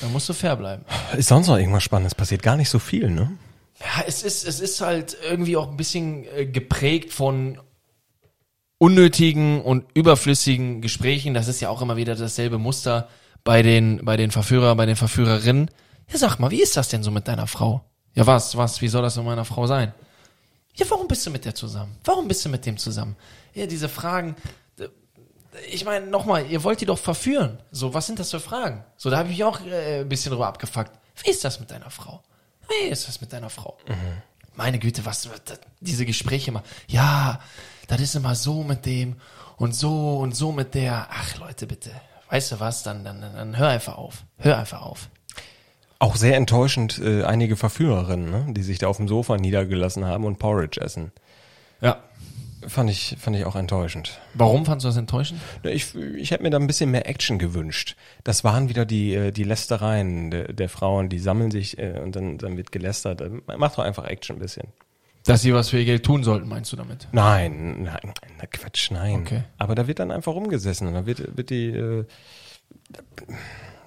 Da 0.00 0.08
musst 0.08 0.28
du 0.28 0.32
fair 0.32 0.56
bleiben. 0.56 0.84
Ist 1.16 1.28
sonst 1.28 1.48
noch 1.48 1.56
irgendwas 1.56 1.82
Spannendes 1.82 2.14
passiert? 2.14 2.42
Gar 2.42 2.56
nicht 2.56 2.70
so 2.70 2.78
viel, 2.78 3.10
ne? 3.10 3.32
Ja, 3.80 4.04
es 4.06 4.22
ist, 4.22 4.46
es 4.46 4.60
ist 4.60 4.80
halt 4.80 5.16
irgendwie 5.22 5.56
auch 5.56 5.70
ein 5.70 5.76
bisschen 5.76 6.24
äh, 6.24 6.46
geprägt 6.46 7.12
von 7.12 7.58
unnötigen 8.78 9.62
und 9.62 9.84
überflüssigen 9.94 10.80
Gesprächen. 10.80 11.34
Das 11.34 11.48
ist 11.48 11.60
ja 11.60 11.70
auch 11.70 11.82
immer 11.82 11.96
wieder 11.96 12.14
dasselbe 12.14 12.58
Muster 12.58 13.08
bei 13.42 13.62
den, 13.62 14.04
bei 14.04 14.16
den 14.16 14.30
Verführer, 14.30 14.74
bei 14.74 14.86
den 14.86 14.96
Verführerinnen. 14.96 15.70
Ja, 16.10 16.18
sag 16.18 16.38
mal, 16.38 16.50
wie 16.50 16.62
ist 16.62 16.76
das 16.76 16.88
denn 16.88 17.02
so 17.02 17.10
mit 17.10 17.28
deiner 17.28 17.46
Frau? 17.46 17.84
Ja, 18.14 18.26
was, 18.26 18.56
was, 18.56 18.80
wie 18.80 18.88
soll 18.88 19.02
das 19.02 19.16
mit 19.16 19.24
meiner 19.24 19.44
Frau 19.44 19.66
sein? 19.66 19.92
Ja, 20.74 20.86
warum 20.88 21.08
bist 21.08 21.26
du 21.26 21.30
mit 21.30 21.44
der 21.44 21.54
zusammen? 21.54 21.96
Warum 22.04 22.28
bist 22.28 22.44
du 22.44 22.48
mit 22.48 22.66
dem 22.66 22.76
zusammen? 22.76 23.16
Ja, 23.54 23.66
diese 23.66 23.88
Fragen. 23.88 24.36
Ich 25.70 25.84
meine, 25.84 26.06
nochmal, 26.06 26.46
ihr 26.50 26.64
wollt 26.64 26.80
die 26.80 26.86
doch 26.86 26.98
verführen. 26.98 27.58
So, 27.70 27.94
was 27.94 28.06
sind 28.06 28.18
das 28.18 28.32
für 28.32 28.40
Fragen? 28.40 28.84
So, 28.96 29.08
da 29.08 29.18
habe 29.18 29.28
ich 29.28 29.36
mich 29.36 29.44
auch 29.44 29.60
äh, 29.64 30.00
ein 30.00 30.08
bisschen 30.08 30.30
drüber 30.30 30.48
abgefuckt. 30.48 30.90
Wie 31.22 31.30
ist 31.30 31.44
das 31.44 31.60
mit 31.60 31.70
deiner 31.70 31.90
Frau? 31.90 32.22
Wie 32.68 32.88
ist 32.88 33.08
das 33.08 33.20
mit 33.20 33.32
deiner 33.32 33.50
Frau? 33.50 33.76
Meine 34.56 34.78
Güte, 34.78 35.04
was 35.04 35.28
das- 35.44 35.60
diese 35.80 36.06
Gespräche 36.06 36.50
immer. 36.50 36.62
Ja, 36.86 37.40
das 37.88 38.00
ist 38.00 38.14
immer 38.14 38.34
so 38.34 38.62
mit 38.62 38.86
dem 38.86 39.16
und 39.56 39.74
so 39.74 40.18
und 40.18 40.34
so 40.36 40.52
mit 40.52 40.74
der. 40.74 41.06
Ach 41.10 41.36
Leute, 41.38 41.66
bitte. 41.66 41.90
Weißt 42.30 42.52
du 42.52 42.60
was? 42.60 42.82
Dann, 42.82 43.04
dann, 43.04 43.20
dann, 43.20 43.34
dann 43.34 43.56
hör 43.58 43.68
einfach 43.68 43.96
auf. 43.98 44.24
Hör 44.38 44.58
einfach 44.58 44.82
auf. 44.82 45.08
Auch 45.98 46.16
sehr 46.16 46.36
enttäuschend 46.36 46.98
äh, 46.98 47.24
einige 47.24 47.56
Verführerinnen, 47.56 48.30
ne? 48.30 48.46
die 48.52 48.62
sich 48.62 48.78
da 48.78 48.88
auf 48.88 48.96
dem 48.98 49.08
Sofa 49.08 49.36
niedergelassen 49.36 50.04
haben 50.04 50.24
und 50.24 50.38
Porridge 50.38 50.80
essen. 50.80 51.12
Ja. 51.80 52.02
Fand 52.66 52.90
ich, 52.90 53.16
fand 53.18 53.36
ich 53.36 53.44
auch 53.44 53.56
enttäuschend. 53.56 54.18
Warum 54.34 54.64
fandst 54.64 54.84
du 54.84 54.88
das 54.88 54.96
enttäuschend? 54.96 55.40
Ich, 55.64 55.94
ich 55.94 56.30
hätte 56.30 56.42
mir 56.42 56.50
da 56.50 56.58
ein 56.58 56.66
bisschen 56.66 56.90
mehr 56.90 57.08
Action 57.08 57.38
gewünscht. 57.38 57.96
Das 58.24 58.44
waren 58.44 58.68
wieder 58.68 58.84
die, 58.84 59.14
äh, 59.14 59.30
die 59.32 59.44
Lästereien 59.44 60.30
der, 60.30 60.52
der 60.52 60.68
Frauen, 60.68 61.08
die 61.08 61.18
sammeln 61.18 61.50
sich 61.50 61.78
äh, 61.78 62.00
und 62.02 62.16
dann, 62.16 62.38
dann 62.38 62.56
wird 62.56 62.72
gelästert. 62.72 63.20
Äh, 63.20 63.30
Mach 63.56 63.74
doch 63.74 63.84
einfach 63.84 64.04
Action 64.06 64.36
ein 64.36 64.40
bisschen. 64.40 64.68
Dass 65.26 65.40
sie 65.42 65.54
was 65.54 65.70
für 65.70 65.78
ihr 65.78 65.84
Geld 65.86 66.04
tun 66.04 66.22
sollten, 66.22 66.48
meinst 66.48 66.70
du 66.72 66.76
damit? 66.76 67.08
Nein, 67.12 67.82
nein, 67.84 68.12
na 68.38 68.46
Quatsch, 68.46 68.90
nein. 68.90 69.20
Okay. 69.22 69.42
Aber 69.56 69.74
da 69.74 69.86
wird 69.86 69.98
dann 69.98 70.10
einfach 70.10 70.34
rumgesessen 70.34 70.86
und 70.88 70.92
da 70.94 71.06
wird, 71.06 71.36
wird 71.36 71.48
die, 71.48 71.68
äh, 71.70 72.04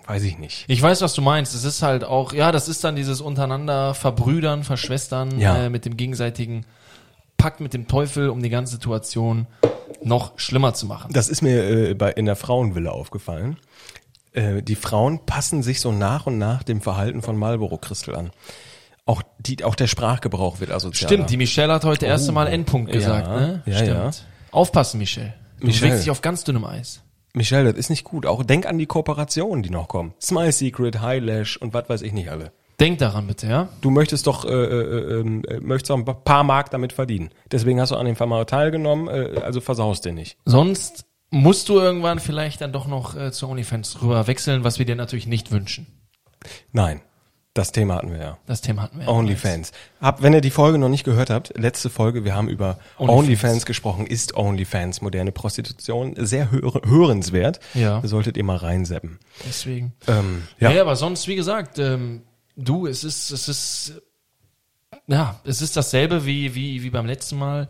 weiß 0.07 0.23
ich 0.23 0.37
nicht. 0.39 0.65
Ich 0.67 0.81
weiß, 0.81 1.01
was 1.01 1.13
du 1.13 1.21
meinst. 1.21 1.53
Es 1.53 1.63
ist 1.63 1.81
halt 1.83 2.03
auch, 2.03 2.33
ja, 2.33 2.51
das 2.51 2.67
ist 2.67 2.83
dann 2.83 2.95
dieses 2.95 3.21
untereinander 3.21 3.93
Verbrüdern, 3.93 4.63
Verschwestern 4.63 5.39
Ja. 5.39 5.65
äh, 5.65 5.69
mit 5.69 5.85
dem 5.85 5.95
gegenseitigen 5.97 6.65
Pakt 7.37 7.59
mit 7.59 7.73
dem 7.73 7.87
Teufel, 7.87 8.29
um 8.29 8.41
die 8.41 8.49
ganze 8.49 8.73
Situation 8.73 9.47
noch 10.03 10.37
schlimmer 10.37 10.73
zu 10.73 10.85
machen. 10.85 11.11
Das 11.13 11.29
ist 11.29 11.41
mir 11.41 11.63
äh, 11.89 11.93
bei, 11.93 12.11
in 12.11 12.25
der 12.25 12.35
Frauenvilla 12.35 12.91
aufgefallen. 12.91 13.57
Äh, 14.33 14.61
die 14.61 14.75
Frauen 14.75 15.25
passen 15.25 15.63
sich 15.63 15.79
so 15.79 15.91
nach 15.91 16.25
und 16.27 16.37
nach 16.37 16.63
dem 16.63 16.81
Verhalten 16.81 17.21
von 17.21 17.37
Marlboro 17.37 17.77
Crystal 17.77 18.15
an. 18.15 18.31
Auch, 19.05 19.21
die, 19.39 19.63
auch 19.63 19.75
der 19.75 19.87
Sprachgebrauch 19.87 20.59
wird 20.59 20.71
asozial. 20.71 21.07
Stimmt, 21.09 21.29
die 21.29 21.37
Michelle 21.37 21.71
hat 21.73 21.85
heute 21.85 22.05
erste 22.05 22.31
Oh. 22.31 22.33
Mal 22.33 22.47
Endpunkt 22.47 22.91
gesagt, 22.91 23.27
Ja, 23.27 23.39
ne? 23.39 23.63
ja, 23.65 23.73
Stimmt. 23.75 23.89
ja. 23.89 24.11
Aufpassen, 24.51 24.97
Michelle. 24.97 25.33
Du 25.59 25.67
Michelle. 25.67 25.87
bewegst 25.91 26.05
dich 26.05 26.11
auf 26.11 26.21
ganz 26.21 26.43
dünnem 26.43 26.65
Eis. 26.65 27.01
Michelle, 27.33 27.69
das 27.71 27.79
ist 27.79 27.89
nicht 27.89 28.03
gut. 28.03 28.25
Auch 28.25 28.43
denk 28.43 28.65
an 28.65 28.77
die 28.77 28.85
Kooperationen, 28.85 29.63
die 29.63 29.69
noch 29.69 29.87
kommen. 29.87 30.13
Smile 30.21 30.51
Secret, 30.51 31.01
Highlash 31.01 31.55
und 31.57 31.73
was 31.73 31.87
weiß 31.87 32.01
ich 32.01 32.11
nicht 32.11 32.29
alle. 32.29 32.51
Denk 32.79 32.99
daran 32.99 33.25
bitte, 33.25 33.47
ja? 33.47 33.69
Du 33.81 33.89
möchtest 33.89 34.27
doch, 34.27 34.45
äh, 34.45 34.49
äh, 34.49 35.21
äh, 35.21 35.21
äh, 35.21 35.59
möchtest 35.61 35.91
auch 35.91 35.97
ein 35.97 36.05
paar 36.05 36.43
Mark 36.43 36.69
damit 36.69 36.93
verdienen. 36.93 37.29
Deswegen 37.51 37.81
hast 37.81 37.91
du 37.91 37.95
an 37.95 38.05
dem 38.05 38.15
Format 38.15 38.49
teilgenommen, 38.51 39.07
äh, 39.07 39.39
also 39.41 39.61
versaust 39.61 40.05
dir 40.05 40.13
nicht. 40.13 40.37
Sonst 40.45 41.05
musst 41.31 41.69
du 41.69 41.79
irgendwann 41.79 42.19
vielleicht 42.19 42.61
dann 42.61 42.71
doch 42.71 42.87
noch 42.87 43.15
äh, 43.15 43.31
zu 43.31 43.47
OnlyFans 43.49 44.01
rüber 44.03 44.27
wechseln, 44.27 44.63
was 44.63 44.77
wir 44.77 44.85
dir 44.85 44.95
natürlich 44.95 45.25
nicht 45.25 45.51
wünschen. 45.51 45.87
Nein, 46.71 47.01
das 47.55 47.71
Thema 47.71 47.95
hatten 47.95 48.11
wir 48.11 48.19
ja. 48.19 48.37
Das 48.45 48.61
Thema 48.61 48.83
hatten 48.83 48.99
wir. 48.99 49.05
ja 49.05 49.11
OnlyFans. 49.11 49.71
Hab, 49.99 50.21
wenn 50.21 50.33
ihr 50.33 50.41
die 50.41 50.51
Folge 50.51 50.77
noch 50.77 50.89
nicht 50.89 51.03
gehört 51.03 51.31
habt, 51.31 51.57
letzte 51.57 51.89
Folge, 51.89 52.23
wir 52.25 52.35
haben 52.35 52.47
über 52.47 52.77
OnlyFans. 52.99 53.17
OnlyFans, 53.19 53.65
gesprochen, 53.65 54.05
ist 54.05 54.37
OnlyFans 54.37 55.01
moderne 55.01 55.31
Prostitution 55.31 56.13
sehr 56.15 56.51
hör 56.51 56.79
hörenswert. 56.85 57.59
Ja. 57.73 58.01
Solltet 58.05 58.37
ihr 58.37 58.43
mal 58.43 58.57
reinseppen. 58.57 59.17
Deswegen. 59.47 59.93
Ähm, 60.07 60.43
Ja. 60.59 60.69
ja. 60.69 60.81
aber 60.81 60.95
sonst, 60.95 61.27
wie 61.27 61.35
gesagt, 61.35 61.79
ähm, 61.79 62.21
du, 62.57 62.87
es 62.87 63.03
ist, 63.03 63.31
es 63.31 63.47
ist, 63.47 64.01
ja, 65.07 65.39
es 65.45 65.61
ist 65.61 65.77
dasselbe 65.77 66.25
wie, 66.25 66.55
wie, 66.55 66.83
wie 66.83 66.89
beim 66.89 67.05
letzten 67.05 67.37
Mal. 67.37 67.69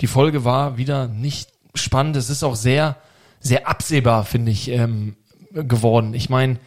Die 0.00 0.06
Folge 0.06 0.44
war 0.44 0.78
wieder 0.78 1.08
nicht 1.08 1.50
spannend. 1.74 2.16
Es 2.16 2.30
ist 2.30 2.44
auch 2.44 2.56
sehr, 2.56 2.96
sehr 3.40 3.68
absehbar, 3.68 4.24
finde 4.24 4.52
ich, 4.52 4.70
ähm, 4.70 5.16
geworden. 5.52 6.14
Ich 6.14 6.30
meine, 6.30 6.58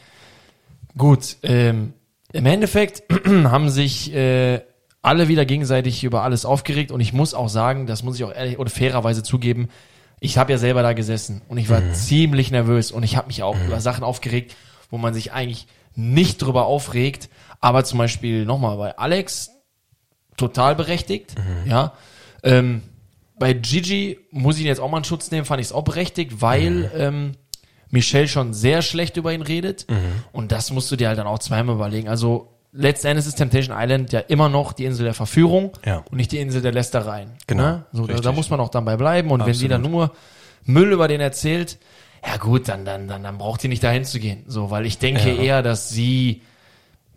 gut, 0.97 1.37
ähm, 1.43 1.93
im 2.33 2.45
Endeffekt 2.45 3.03
haben 3.25 3.69
sich 3.69 4.13
äh, 4.13 4.61
alle 5.01 5.27
wieder 5.27 5.45
gegenseitig 5.45 6.03
über 6.03 6.23
alles 6.23 6.45
aufgeregt 6.45 6.91
und 6.91 6.99
ich 6.99 7.13
muss 7.13 7.33
auch 7.33 7.49
sagen, 7.49 7.87
das 7.87 8.03
muss 8.03 8.17
ich 8.17 8.23
auch 8.23 8.33
ehrlich 8.33 8.59
oder 8.59 8.69
fairerweise 8.69 9.23
zugeben, 9.23 9.69
ich 10.19 10.37
habe 10.37 10.51
ja 10.51 10.59
selber 10.59 10.83
da 10.83 10.93
gesessen 10.93 11.41
und 11.47 11.57
ich 11.57 11.69
war 11.69 11.81
ziemlich 11.93 12.51
nervös 12.51 12.91
und 12.91 13.01
ich 13.01 13.17
habe 13.17 13.27
mich 13.27 13.41
auch 13.41 13.57
über 13.65 13.81
Sachen 13.81 14.03
aufgeregt, 14.03 14.55
wo 14.91 14.99
man 14.99 15.15
sich 15.15 15.31
eigentlich 15.31 15.65
nicht 15.95 16.41
drüber 16.41 16.65
aufregt, 16.65 17.29
aber 17.61 17.83
zum 17.83 17.97
Beispiel 17.99 18.45
nochmal 18.45 18.75
bei 18.77 18.97
Alex 18.97 19.51
total 20.37 20.75
berechtigt, 20.75 21.35
ja. 21.65 21.93
Ähm, 22.43 22.81
bei 23.37 23.53
Gigi 23.53 24.19
muss 24.31 24.55
ich 24.55 24.61
ihn 24.61 24.67
jetzt 24.67 24.79
auch 24.81 24.89
mal 24.89 24.99
in 24.99 25.03
Schutz 25.03 25.31
nehmen, 25.31 25.45
fand 25.45 25.61
ich 25.61 25.67
es 25.67 25.73
auch 25.73 25.83
berechtigt, 25.83 26.41
weil 26.41 26.91
ähm, 26.95 27.31
Michelle 27.89 28.27
schon 28.27 28.53
sehr 28.53 28.81
schlecht 28.81 29.17
über 29.17 29.33
ihn 29.33 29.41
redet 29.41 29.85
und 30.31 30.51
das 30.51 30.71
musst 30.71 30.91
du 30.91 30.95
dir 30.95 31.07
halt 31.09 31.17
dann 31.19 31.27
auch 31.27 31.39
zweimal 31.39 31.75
überlegen. 31.75 32.07
Also 32.07 32.47
letzten 32.71 33.07
Endes 33.07 33.27
ist 33.27 33.35
Temptation 33.35 33.75
Island 33.77 34.11
ja 34.13 34.19
immer 34.21 34.47
noch 34.49 34.73
die 34.73 34.85
Insel 34.85 35.03
der 35.05 35.13
Verführung 35.13 35.71
Ja. 35.85 35.97
und 36.09 36.17
nicht 36.17 36.31
die 36.31 36.37
Insel 36.39 36.61
der 36.61 36.71
Lästereien. 36.71 37.31
Genau, 37.47 37.63
Ne? 37.63 37.85
So, 37.91 38.07
da, 38.07 38.15
da 38.19 38.31
muss 38.31 38.49
man 38.49 38.59
auch 38.59 38.69
dann 38.69 38.85
bei 38.85 38.95
bleiben 38.95 39.29
und 39.31 39.45
wenn 39.45 39.53
sie 39.53 39.67
dann 39.67 39.81
nur 39.81 40.11
Müll 40.63 40.91
über 40.91 41.07
den 41.07 41.19
erzählt, 41.21 41.77
ja 42.25 42.37
gut, 42.37 42.67
dann, 42.69 42.85
dann, 42.85 43.07
dann, 43.07 43.23
dann 43.23 43.37
braucht 43.39 43.61
die 43.63 43.67
nicht 43.67 43.83
dahin 43.83 44.05
zu 44.05 44.19
gehen. 44.19 44.43
So, 44.47 44.69
weil 44.71 44.85
ich 44.85 44.99
denke 44.99 45.29
Ja. 45.29 45.41
eher, 45.43 45.61
dass 45.63 45.89
sie 45.89 46.43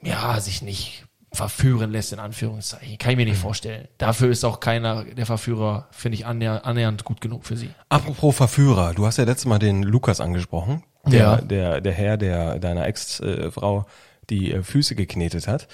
ja 0.05 0.39
sich 0.41 0.63
nicht 0.63 1.05
verführen 1.33 1.91
lässt, 1.91 2.13
in 2.13 2.21
Anführungszeichen. 2.21 2.97
Kann 2.99 3.11
ich 3.13 3.17
mir 3.17 3.25
nicht 3.25 3.39
vorstellen. 3.39 3.89
Dafür 3.99 4.31
ist 4.31 4.45
auch 4.45 4.61
keiner 4.61 5.05
der 5.05 5.27
Verführer, 5.27 5.89
finde 5.91 6.17
ich, 6.17 6.27
annäher, 6.27 6.65
annähernd 6.65 7.05
gut 7.05 7.21
genug 7.21 7.45
für 7.45 7.57
sie. 7.57 7.71
Apropos 7.89 8.37
Verführer, 8.37 8.95
du 8.95 9.05
hast 9.05 9.19
ja 9.19 9.25
letztes 9.25 9.47
Mal 9.47 9.59
den 9.59 9.83
Lukas 9.83 10.21
angesprochen, 10.21 10.85
der, 11.07 11.19
Ja. 11.21 11.37
der, 11.39 11.81
der 11.81 11.93
Herr, 11.93 12.17
der 12.17 12.59
deiner 12.61 12.87
Ex-Frau 12.87 13.85
die 14.31 14.53
äh, 14.53 14.63
Füße 14.63 14.95
geknetet 14.95 15.49
hat. 15.49 15.67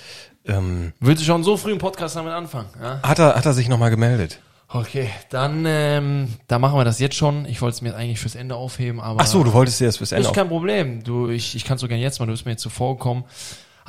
Ähm, 0.47 0.93
Würde 0.99 1.23
schon 1.23 1.45
so 1.45 1.57
früh 1.57 1.73
im 1.73 1.79
Podcast 1.79 2.17
damit 2.17 2.33
anfangen. 2.33 2.69
Ja? 2.81 3.01
hat 3.03 3.19
er, 3.19 3.35
hat 3.37 3.47
er 3.47 3.53
sich 3.53 3.69
nochmal 3.69 3.91
gemeldet? 3.91 4.41
Okay, 4.73 5.11
dann 5.31 5.65
ähm, 5.67 6.29
da 6.47 6.59
machen 6.61 6.79
wir 6.79 6.85
das 6.85 7.01
jetzt 7.01 7.17
schon. 7.17 7.45
Ich 7.45 7.61
wollte 7.61 7.75
es 7.75 7.83
mir 7.83 7.95
eigentlich 7.97 8.21
fürs 8.21 8.37
Ende 8.37 8.55
aufheben, 8.55 9.01
aber 9.01 9.21
Ach 9.21 9.27
so, 9.27 9.43
du 9.43 9.53
wolltest 9.53 9.81
dir 9.81 9.87
das 9.87 9.97
fürs 9.97 10.13
Ende 10.13 10.29
ist 10.29 10.35
kein 10.35 10.49
Problem. 10.49 11.03
Du, 11.03 11.29
ich, 11.29 11.57
ich 11.57 11.65
kann 11.65 11.75
es 11.75 11.81
sogar 11.81 11.99
jetzt 11.99 12.21
mal, 12.21 12.27
du 12.27 12.33
bist 12.33 12.45
mir 12.45 12.53
jetzt 12.53 12.63
zuvorgekommen. 12.63 13.25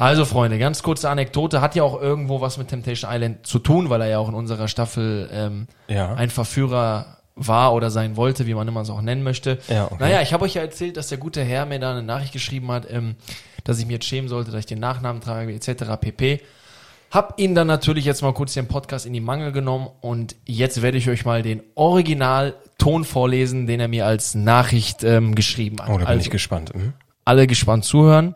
Also 0.02 0.26
Freunde, 0.26 0.58
ganz 0.58 0.82
kurze 0.84 1.10
Anekdote, 1.10 1.62
hat 1.62 1.76
ja 1.76 1.84
auch 1.84 2.02
irgendwo 2.02 2.42
was 2.42 2.58
mit 2.58 2.70
Temptation 2.70 3.12
Island 3.12 3.46
zu 3.46 3.60
tun, 3.60 3.90
weil 3.90 4.02
er 4.02 4.08
ja 4.08 4.18
auch 4.20 4.30
in 4.30 4.34
unserer 4.34 4.68
Staffel 4.68 5.30
ähm, 5.32 5.68
Ja. 5.88 6.14
ein 6.16 6.30
Verführer 6.30 7.18
war 7.36 7.74
oder 7.74 7.90
sein 7.92 8.18
wollte, 8.18 8.48
wie 8.48 8.54
man 8.54 8.68
immer 8.68 8.82
es 8.82 8.90
auch 8.90 9.02
nennen 9.02 9.24
möchte. 9.24 9.60
Ja, 9.68 9.86
okay. 9.86 9.98
Naja, 10.00 10.22
ich 10.22 10.34
habe 10.34 10.44
euch 10.46 10.56
ja 10.56 10.62
erzählt, 10.62 10.98
dass 10.98 11.10
der 11.10 11.18
gute 11.18 11.44
Herr 11.44 11.66
mir 11.66 11.80
da 11.80 11.92
eine 11.92 12.04
Nachricht 12.04 12.34
geschrieben 12.34 12.72
hat, 12.72 12.92
ähm, 12.92 13.16
dass 13.64 13.80
ich 13.80 13.86
mir 13.86 13.94
jetzt 13.94 14.06
schämen 14.06 14.28
sollte, 14.28 14.52
dass 14.52 14.62
ich 14.62 14.66
den 14.66 14.80
Nachnamen 14.80 15.22
trage, 15.22 15.54
etc. 15.54 15.84
pp. 16.00 16.42
Hab 17.12 17.40
ihn 17.40 17.56
dann 17.56 17.68
natürlich 17.68 18.06
jetzt 18.06 18.22
mal 18.22 18.34
kurz 18.34 18.54
den 18.54 18.68
Podcast 18.68 19.06
in 19.06 19.14
die 19.14 19.20
Mangel 19.20 19.52
genommen 19.52 19.90
und 20.02 20.36
jetzt 20.46 20.82
werde 20.82 20.98
ich 20.98 21.10
euch 21.10 21.26
mal 21.26 21.42
den 21.42 21.62
Original-Ton 21.76 23.04
vorlesen, 23.06 23.68
den 23.68 23.80
er 23.80 23.88
mir 23.88 24.06
als 24.06 24.34
Nachricht 24.34 25.04
ähm, 25.04 25.36
geschrieben 25.36 25.78
hat. 25.80 25.90
Oh, 25.90 25.94
da 25.94 25.98
bin 26.00 26.08
also, 26.08 26.22
ich 26.22 26.30
gespannt. 26.30 26.74
Hm? 26.74 26.94
alle 27.26 27.48
gespannt 27.48 27.86
zuhören. 27.86 28.36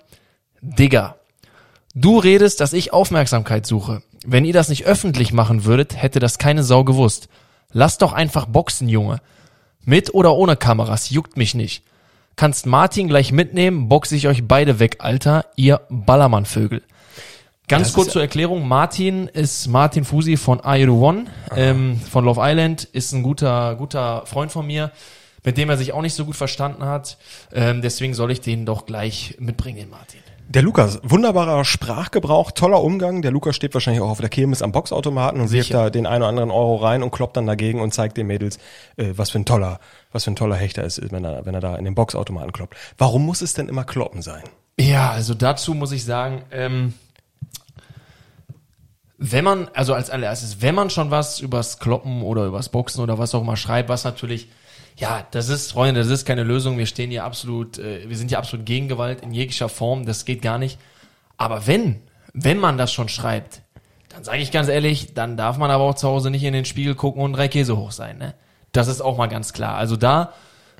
Digga, 0.61 1.15
du 1.95 2.19
redest, 2.19 2.59
dass 2.59 2.73
ich 2.73 2.93
Aufmerksamkeit 2.93 3.65
suche. 3.65 4.03
Wenn 4.25 4.45
ihr 4.45 4.53
das 4.53 4.69
nicht 4.69 4.85
öffentlich 4.85 5.33
machen 5.33 5.65
würdet, 5.65 5.99
hätte 5.99 6.19
das 6.19 6.37
keine 6.37 6.63
Sau 6.63 6.83
gewusst. 6.83 7.29
Lass 7.71 7.97
doch 7.97 8.13
einfach 8.13 8.45
boxen, 8.45 8.87
Junge. 8.87 9.21
Mit 9.83 10.13
oder 10.13 10.35
ohne 10.35 10.55
Kameras, 10.55 11.09
juckt 11.09 11.37
mich 11.37 11.55
nicht. 11.55 11.83
Kannst 12.35 12.65
Martin 12.65 13.07
gleich 13.07 13.31
mitnehmen, 13.31 13.87
boxe 13.87 14.15
ich 14.15 14.27
euch 14.27 14.47
beide 14.47 14.79
weg, 14.79 14.97
Alter, 14.99 15.45
ihr 15.55 15.81
Ballermann-Vögel. 15.89 16.83
Ganz 17.67 17.87
Das 17.87 17.93
kurz 17.93 18.11
zur 18.11 18.21
Erklärung, 18.21 18.67
Martin 18.67 19.27
ist 19.27 19.67
Martin 19.67 20.03
Fusi 20.03 20.37
von 20.37 20.59
Are 20.59 20.77
You 20.77 20.85
the 20.85 21.01
One, 21.01 21.25
ähm, 21.55 21.99
von 21.99 22.25
Love 22.25 22.41
Island, 22.43 22.83
ist 22.83 23.13
ein 23.13 23.23
guter, 23.23 23.75
guter 23.75 24.25
Freund 24.25 24.51
von 24.51 24.67
mir, 24.67 24.91
mit 25.43 25.57
dem 25.57 25.69
er 25.69 25.77
sich 25.77 25.93
auch 25.93 26.01
nicht 26.01 26.13
so 26.13 26.25
gut 26.25 26.35
verstanden 26.35 26.83
hat. 26.83 27.17
Ähm, 27.53 27.81
deswegen 27.81 28.13
soll 28.13 28.31
ich 28.31 28.41
den 28.41 28.65
doch 28.65 28.85
gleich 28.85 29.37
mitbringen, 29.39 29.79
den 29.79 29.89
Martin. 29.89 30.19
Der 30.47 30.61
Lukas, 30.61 30.99
wunderbarer 31.03 31.65
Sprachgebrauch, 31.65 32.51
toller 32.51 32.81
Umgang. 32.81 33.21
Der 33.21 33.31
Lukas 33.31 33.55
steht 33.55 33.73
wahrscheinlich 33.73 34.01
auch 34.01 34.09
auf 34.09 34.19
der 34.19 34.29
Kirmes 34.29 34.61
am 34.61 34.71
Boxautomaten 34.71 35.41
und 35.41 35.51
wirft 35.51 35.73
da 35.73 35.89
den 35.89 36.05
einen 36.05 36.21
oder 36.21 36.29
anderen 36.29 36.51
Euro 36.51 36.75
rein 36.77 37.03
und 37.03 37.11
kloppt 37.11 37.35
dann 37.35 37.47
dagegen 37.47 37.81
und 37.81 37.93
zeigt 37.93 38.15
den 38.15 38.27
Mädels, 38.27 38.57
äh, 38.95 39.13
was 39.15 39.31
für 39.31 39.39
ein 39.39 39.45
toller, 39.45 39.79
was 40.11 40.23
für 40.23 40.31
ein 40.31 40.35
toller 40.35 40.55
Hechter 40.55 40.83
es 40.83 40.97
ist, 40.97 41.11
wenn 41.11 41.25
er, 41.25 41.45
wenn 41.45 41.55
er 41.55 41.61
da 41.61 41.75
in 41.75 41.83
den 41.83 41.95
Boxautomaten 41.95 42.51
kloppt. 42.51 42.75
Warum 42.97 43.25
muss 43.25 43.41
es 43.41 43.53
denn 43.53 43.67
immer 43.67 43.83
kloppen 43.83 44.21
sein? 44.21 44.43
Ja, 44.79 45.11
also 45.11 45.33
dazu 45.33 45.73
muss 45.73 45.91
ich 45.91 46.05
sagen, 46.05 46.43
ähm, 46.51 46.93
wenn 49.17 49.43
man, 49.43 49.69
also 49.73 49.93
als 49.93 50.09
allererstes, 50.09 50.61
wenn 50.61 50.75
man 50.75 50.89
schon 50.89 51.09
was 51.09 51.39
übers 51.39 51.79
Kloppen 51.79 52.21
oder 52.21 52.45
übers 52.45 52.69
Boxen 52.69 53.01
oder 53.01 53.17
was 53.17 53.33
auch 53.33 53.41
immer 53.41 53.57
schreibt, 53.57 53.89
was 53.89 54.03
natürlich, 54.03 54.49
ja, 54.97 55.27
das 55.31 55.49
ist, 55.49 55.71
Freunde, 55.71 56.01
das 56.01 56.09
ist 56.09 56.25
keine 56.25 56.43
Lösung. 56.43 56.77
Wir 56.77 56.85
stehen 56.85 57.09
hier 57.11 57.25
absolut, 57.25 57.77
äh, 57.77 58.07
wir 58.07 58.17
sind 58.17 58.29
hier 58.29 58.37
absolut 58.37 58.65
gegen 58.65 58.87
Gewalt 58.87 59.21
in 59.21 59.33
jeglicher 59.33 59.69
Form, 59.69 60.05
das 60.05 60.25
geht 60.25 60.41
gar 60.41 60.57
nicht. 60.57 60.79
Aber 61.37 61.67
wenn, 61.67 62.01
wenn 62.33 62.59
man 62.59 62.77
das 62.77 62.93
schon 62.93 63.09
schreibt, 63.09 63.61
dann 64.09 64.23
sage 64.23 64.39
ich 64.39 64.51
ganz 64.51 64.69
ehrlich, 64.69 65.13
dann 65.13 65.35
darf 65.35 65.57
man 65.57 65.71
aber 65.71 65.83
auch 65.83 65.95
zu 65.95 66.07
Hause 66.07 66.31
nicht 66.31 66.43
in 66.43 66.53
den 66.53 66.63
Spiegel 66.63 66.95
gucken 66.95 67.21
und 67.21 67.33
drei 67.33 67.49
Käse 67.49 67.75
hoch 67.75 67.91
sein. 67.91 68.17
Ne? 68.17 68.33
Das 68.71 68.87
ist 68.87 69.01
auch 69.01 69.17
mal 69.17 69.27
ganz 69.27 69.51
klar. 69.51 69.75
Also 69.75 69.97
da 69.97 70.33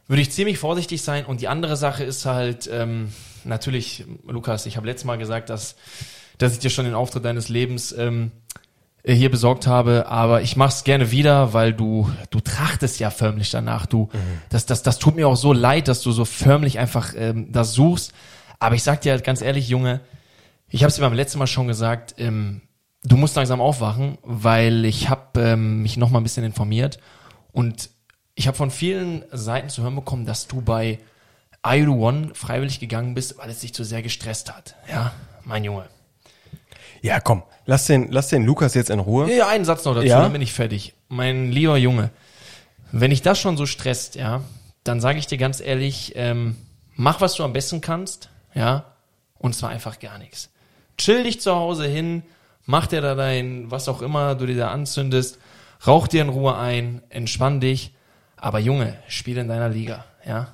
würde 0.08 0.22
ich 0.22 0.32
ziemlich 0.32 0.58
vorsichtig 0.58 1.02
sein. 1.02 1.26
Und 1.26 1.42
die 1.42 1.50
andere 1.50 1.76
Sache 1.76 2.06
ist 2.06 2.26
halt, 2.26 2.70
ähm, 2.72 3.12
natürlich, 3.44 4.06
Lukas, 4.26 4.66
ich 4.66 4.78
habe 4.78 4.88
letztes 4.88 5.06
Mal 5.06 5.18
gesagt, 5.18 5.50
dass, 5.50 5.76
dass 6.38 6.54
ich 6.54 6.60
dir 6.60 6.70
schon 6.70 6.86
den 6.86 6.94
Auftritt 6.94 7.26
deines 7.26 7.50
Lebens 7.50 7.92
ähm, 7.92 8.32
äh, 8.32 8.45
hier 9.14 9.30
besorgt 9.30 9.68
habe, 9.68 10.08
aber 10.08 10.42
ich 10.42 10.56
mach's 10.56 10.84
gerne 10.84 11.12
wieder, 11.12 11.54
weil 11.54 11.74
du 11.74 12.10
du 12.32 12.40
trachtest 12.40 13.00
ja 13.00 13.12
förmlich 13.12 13.52
danach. 13.52 13.86
Du 13.86 14.10
das 14.50 14.66
das 14.66 14.82
das 14.82 14.98
tut 14.98 15.16
mir 15.16 15.28
auch 15.28 15.36
so 15.36 15.54
leid, 15.54 15.88
dass 15.88 16.02
du 16.02 16.12
so 16.12 16.26
förmlich 16.26 16.80
einfach 16.80 17.14
ähm, 17.16 17.52
das 17.52 17.74
suchst. 17.74 18.14
Aber 18.60 18.76
ich 18.76 18.84
sag 18.84 19.02
dir 19.02 19.12
halt 19.12 19.24
ganz 19.24 19.42
ehrlich, 19.42 19.70
Junge, 19.70 20.02
ich 20.70 20.82
habe 20.82 20.90
es 20.90 20.96
dir 20.96 21.02
beim 21.02 21.14
letzten 21.14 21.38
Mal 21.40 21.48
schon 21.48 21.68
gesagt, 21.68 22.16
ähm, 22.18 22.62
du 23.04 23.16
musst 23.18 23.36
langsam 23.36 23.62
aufwachen, 23.62 24.18
weil 24.24 24.86
ich 24.86 25.10
habe 25.10 25.40
ähm, 25.42 25.84
mich 25.84 25.98
noch 25.98 26.10
mal 26.10 26.20
ein 26.20 26.24
bisschen 26.24 26.46
informiert 26.46 27.00
und 27.52 27.90
ich 28.34 28.48
habe 28.48 28.58
von 28.58 28.72
vielen 28.72 29.24
Seiten 29.32 29.70
zu 29.70 29.84
hören 29.84 29.96
bekommen, 29.96 30.26
dass 30.26 30.48
du 30.48 30.62
bei 30.62 31.00
I 31.66 31.86
Do 31.86 31.94
One 31.94 32.32
freiwillig 32.34 32.80
gegangen 32.80 33.14
bist, 33.14 33.38
weil 33.38 33.50
es 33.50 33.60
dich 33.60 33.74
zu 33.74 33.84
sehr 33.84 34.02
gestresst 34.02 34.54
hat. 34.54 34.76
Ja, 34.90 35.14
mein 35.44 35.64
Junge. 35.64 35.86
Ja, 37.02 37.20
komm, 37.20 37.44
lass 37.66 37.86
den, 37.86 38.12
lass 38.12 38.30
den 38.30 38.46
Lukas 38.46 38.74
jetzt 38.74 38.90
in 38.90 39.00
Ruhe. 39.00 39.32
Ja, 39.34 39.48
einen 39.48 39.66
Satz 39.66 39.86
noch 39.86 39.94
dazu, 39.96 40.08
Ja? 40.08 40.22
dann 40.22 40.34
bin 40.34 40.42
ich 40.42 40.54
fertig. 40.54 40.94
Mein 41.08 41.52
lieber 41.52 41.78
Junge, 41.78 42.10
wenn 42.92 43.12
dich 43.12 43.22
das 43.22 43.40
schon 43.40 43.58
so 43.58 43.66
stresst, 43.66 44.16
ja, 44.16 44.42
dann 44.84 45.02
sage 45.02 45.20
ich 45.20 45.28
dir 45.28 45.38
ganz 45.38 45.60
ehrlich, 45.60 46.14
ähm, 46.16 46.56
mach, 46.96 47.22
was 47.22 47.36
du 47.36 47.44
am 47.44 47.54
besten 47.54 47.82
kannst, 47.82 48.30
ja, 48.54 48.86
und 49.38 49.54
zwar 49.56 49.70
einfach 49.70 50.00
gar 50.00 50.18
nichts. 50.18 50.50
Chill 50.98 51.24
dich 51.24 51.42
zu 51.42 51.54
Hause 51.56 51.88
hin, 51.88 52.24
mach 52.66 52.88
dir 52.88 53.02
da 53.02 53.16
dein, 53.16 53.70
was 53.70 53.90
auch 53.90 54.02
immer 54.02 54.36
du 54.36 54.46
dir 54.46 54.56
da 54.58 54.72
anzündest, 54.72 55.40
rauch 55.86 56.08
dir 56.08 56.22
in 56.22 56.30
Ruhe 56.30 56.58
ein, 56.58 57.02
entspann 57.10 57.60
dich, 57.60 57.94
aber 58.38 58.60
Junge, 58.60 58.98
spiel 59.08 59.38
in 59.38 59.48
deiner 59.48 59.70
Liga, 59.70 60.06
ja. 60.26 60.48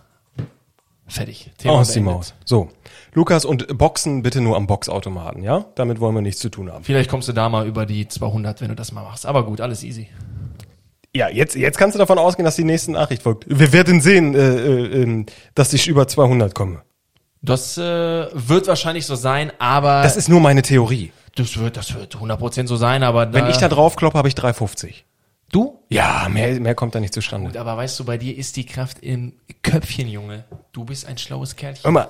Fertig. 1.12 1.52
Aus 1.65 1.91
die. 1.91 2.00
Maus. 2.00 2.34
So. 2.45 2.69
Lukas 3.13 3.43
und 3.43 3.78
Boxen 3.78 4.24
bitte 4.24 4.39
nur 4.39 4.56
am 4.56 4.65
Boxautomaten, 4.67 5.43
ja? 5.43 5.65
Damit 5.76 6.00
wollen 6.00 6.15
wir 6.15 6.21
nichts 6.21 6.39
zu 6.39 6.50
tun 6.50 6.71
haben. 6.71 6.86
Vielleicht 6.86 7.10
kommst 7.10 7.28
du 7.28 7.34
da 7.34 7.50
mal 7.50 7.67
über 7.67 7.86
die 7.86 8.08
200, 8.08 8.62
wenn 8.62 8.69
du 8.69 8.76
das 8.76 8.93
mal 8.93 9.04
machst. 9.04 9.26
Aber 9.26 9.45
gut, 9.45 9.60
alles 9.60 9.84
easy. 9.84 10.08
Ja, 11.13 11.28
jetzt, 11.28 11.56
jetzt 11.56 11.78
kannst 11.78 11.95
du 11.95 12.00
davon 12.00 12.17
ausgehen, 12.17 12.45
dass 12.45 12.56
die 12.56 12.63
nächste 12.63 12.91
Nachricht 12.93 13.24
folgt. 13.24 13.43
Wir 13.50 13.74
werden 13.74 14.00
sehen, 14.00 14.34
äh, 14.34 14.39
äh, 14.39 15.02
ähm, 15.04 15.26
dass 15.56 15.74
ich 15.74 15.89
über 15.89 16.08
200 16.08 16.56
komme. 16.56 16.84
Das 17.41 17.78
äh, 17.78 17.82
wird 18.34 18.67
wahrscheinlich 18.67 19.06
so 19.06 19.15
sein, 19.15 19.52
aber 19.60 20.04
Das 20.04 20.15
ist 20.15 20.30
nur 20.30 20.39
meine 20.39 20.62
Theorie. 20.62 21.12
das 21.36 21.58
wird, 21.58 21.76
das 21.76 21.93
wird 21.93 22.15
100% 22.15 22.67
so 22.67 22.78
sein, 22.78 23.04
aber 23.04 23.34
Wenn 23.34 23.47
ich 23.50 23.58
da 23.58 23.67
drauf 23.67 23.97
kloppe, 23.97 24.17
habe 24.17 24.30
ich 24.30 24.36
350. 24.36 25.06
du? 25.52 25.80
Ja, 25.90 26.28
mehr, 26.30 26.60
mehr 26.60 26.76
kommt 26.76 26.96
da 26.96 27.00
nicht 27.00 27.14
zustande. 27.14 27.60
Aber 27.60 27.78
weißt 27.78 28.00
du, 28.00 28.06
bei 28.06 28.18
dir 28.18 28.36
ist 28.38 28.56
die 28.56 28.66
Kraft 28.66 29.00
im 29.00 29.34
Köpfchen, 29.62 30.08
Junge. 30.08 30.46
Du 30.72 30.86
bist 30.86 31.06
ein 31.06 31.18
schlaues 31.18 31.56
Kerlchen. 31.56 31.84
Hör 31.84 31.92
mal, 31.92 32.08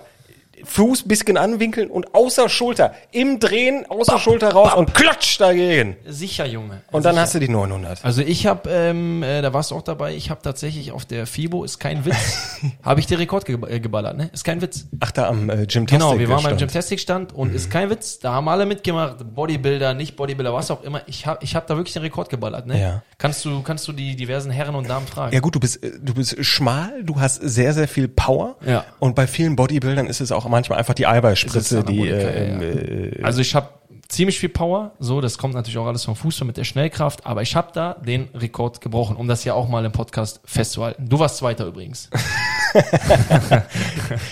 Fuß 0.65 1.07
bisschen 1.07 1.37
anwinkeln 1.37 1.89
und 1.89 2.13
außer 2.13 2.49
Schulter, 2.49 2.93
im 3.11 3.39
Drehen, 3.39 3.85
außer 3.89 4.19
Schulter 4.19 4.51
raus 4.51 4.73
und 4.75 4.93
klatsch 4.93 5.39
dagegen. 5.39 5.97
Sicher, 6.05 6.45
Junge. 6.45 6.81
Und 6.91 7.05
dann 7.05 7.13
Sicher. 7.13 7.21
hast 7.21 7.35
du 7.35 7.39
die 7.39 7.49
900. 7.49 8.03
Also 8.03 8.21
ich 8.21 8.47
habe, 8.47 8.69
ähm, 8.69 9.23
äh, 9.23 9.41
da 9.41 9.53
warst 9.53 9.71
du 9.71 9.75
auch 9.75 9.81
dabei, 9.81 10.13
ich 10.15 10.29
habe 10.29 10.41
tatsächlich 10.41 10.91
auf 10.91 11.05
der 11.05 11.27
FIBO, 11.27 11.63
ist 11.63 11.79
kein 11.79 12.05
Witz, 12.05 12.59
habe 12.83 12.99
ich 12.99 13.07
den 13.07 13.17
Rekord 13.17 13.45
ge 13.45 13.57
äh, 13.67 13.79
geballert, 13.79 14.17
ne? 14.17 14.29
Ist 14.33 14.43
kein 14.43 14.61
Witz. 14.61 14.87
Ach, 14.99 15.11
da 15.11 15.27
am 15.27 15.49
äh, 15.49 15.65
Gymtastic 15.65 15.87
Genau, 15.87 16.19
wir 16.19 16.29
waren 16.29 16.37
beim 16.37 16.57
stand. 16.57 16.59
Gymtastic-Stand 16.59 17.33
und 17.33 17.53
ist 17.53 17.69
kein 17.69 17.89
Witz, 17.89 18.19
da 18.19 18.33
haben 18.33 18.47
alle 18.47 18.65
mitgemacht, 18.65 19.17
Bodybuilder, 19.35 19.93
nicht 19.93 20.15
Bodybuilder, 20.15 20.53
was 20.53 20.71
auch 20.71 20.83
immer. 20.83 21.01
Ich 21.07 21.25
habe 21.25 21.43
ich 21.43 21.55
hab 21.55 21.67
da 21.67 21.75
wirklich 21.75 21.93
den 21.93 22.03
Rekord 22.03 22.29
geballert, 22.29 22.67
ne? 22.67 22.79
Ja. 22.79 23.03
Kannst 23.17 23.45
du, 23.45 23.61
kannst 23.61 23.87
du 23.87 23.93
die 23.93 24.15
diversen 24.15 24.51
Herren 24.51 24.75
und 24.75 24.89
Damen 24.89 25.07
fragen? 25.07 25.33
Ja 25.33 25.39
gut, 25.39 25.55
du 25.55 25.59
bist, 25.59 25.83
äh, 25.83 25.91
du 26.01 26.13
bist 26.13 26.43
schmal, 26.43 27.03
du 27.03 27.19
hast 27.19 27.35
sehr, 27.35 27.73
sehr 27.73 27.87
viel 27.87 28.07
Power. 28.07 28.57
Ja. 28.65 28.85
Und 28.99 29.15
bei 29.15 29.27
vielen 29.27 29.55
Bodybuildern 29.55 30.07
ist 30.07 30.21
es 30.21 30.31
auch 30.31 30.45
manchmal 30.51 30.79
einfach 30.79 30.93
die 30.93 31.07
Eiweißspritze, 31.07 31.83
die, 31.83 32.07
äh, 32.07 32.51
ja, 32.51 32.61
äh, 32.61 33.23
Also 33.23 33.41
ich 33.41 33.55
habe 33.55 33.69
ziemlich 34.11 34.39
viel 34.39 34.49
Power, 34.49 34.91
so, 34.99 35.21
das 35.21 35.37
kommt 35.37 35.53
natürlich 35.53 35.77
auch 35.77 35.87
alles 35.87 36.05
vom 36.05 36.15
Fußball 36.15 36.45
mit 36.45 36.57
der 36.57 36.65
Schnellkraft, 36.65 37.25
aber 37.25 37.41
ich 37.41 37.55
habe 37.55 37.69
da 37.73 37.95
den 38.05 38.27
Rekord 38.33 38.81
gebrochen, 38.81 39.15
um 39.15 39.27
das 39.27 39.43
ja 39.45 39.53
auch 39.53 39.69
mal 39.69 39.83
im 39.85 39.91
Podcast 39.91 40.41
festzuhalten. 40.43 41.07
Du 41.07 41.19
warst 41.19 41.37
Zweiter 41.37 41.65
übrigens. 41.65 42.09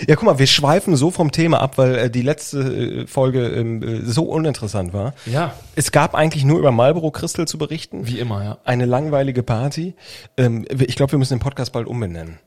Ja, 0.08 0.15
guck 0.15 0.23
mal, 0.23 0.39
wir 0.39 0.47
schweifen 0.47 0.95
so 0.95 1.12
vom 1.12 1.32
Thema 1.32 1.62
ab, 1.62 1.77
weil 1.77 1.95
äh, 1.95 2.10
die 2.10 2.21
letzte 2.21 2.60
äh, 2.60 3.08
Folge 3.08 3.47
ähm, 3.47 3.84
äh, 3.84 4.01
so 4.05 4.23
uninteressant 4.23 4.93
war. 4.93 5.13
Ja. 5.25 5.53
Es 5.75 5.91
gab 5.91 6.15
eigentlich 6.15 6.45
nur 6.45 6.60
über 6.60 6.71
Marlboro 6.71 7.12
Crystal 7.12 7.47
zu 7.47 7.58
berichten. 7.58 8.08
Wie 8.08 8.19
immer, 8.19 8.43
ja. 8.43 8.58
Eine 8.63 8.86
langweilige 8.86 9.43
Party. 9.43 9.95
Ähm, 10.38 10.65
ich 10.69 10.95
glaube, 10.95 11.13
wir 11.13 11.19
müssen 11.19 11.36
den 11.36 11.41
Podcast 11.41 11.73
bald 11.73 11.88
umbenennen. 11.88 12.39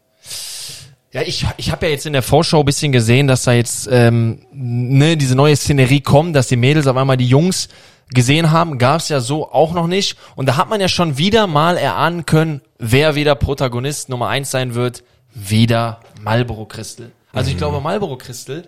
Ja, 1.13 1.21
ich, 1.21 1.45
ich 1.59 1.71
habe 1.71 1.87
ja 1.87 1.93
jetzt 1.93 2.07
in 2.07 2.15
der 2.15 2.23
Vorschau 2.23 2.61
ein 2.61 2.65
bisschen 2.65 2.91
gesehen, 2.91 3.27
dass 3.27 3.43
da 3.43 3.53
jetzt 3.53 3.87
ähm, 3.91 4.47
ne, 4.51 5.19
diese 5.19 5.35
neue 5.35 5.55
Szenerie 5.55 6.01
kommt, 6.01 6.35
dass 6.35 6.49
die 6.49 6.57
Mädels 6.57 6.87
auf 6.87 6.97
einmal 6.97 7.19
die 7.19 7.27
Jungs 7.27 7.69
gesehen 8.15 8.51
haben, 8.51 8.79
gab's 8.79 9.11
ja 9.11 9.21
so 9.21 9.51
auch 9.51 9.75
noch 9.75 9.87
nicht. 9.87 10.17
Und 10.37 10.47
da 10.47 10.57
hat 10.57 10.71
man 10.71 10.81
ja 10.81 10.89
schon 10.89 11.19
wieder 11.19 11.47
mal 11.47 11.77
erahnen 11.77 12.25
können, 12.25 12.63
wer 12.79 13.15
wieder 13.15 13.35
Protagonist 13.35 14.09
Nummer 14.09 14.29
eins 14.29 14.51
sein 14.51 14.75
wird. 14.75 15.05
Wieder 15.35 16.01
Marlboro 16.23 16.65
Crystal. 16.65 17.11
Also 17.33 17.51
ich 17.51 17.57
glaube, 17.57 17.81
Marlboro 17.81 18.17
Crystal, 18.17 18.65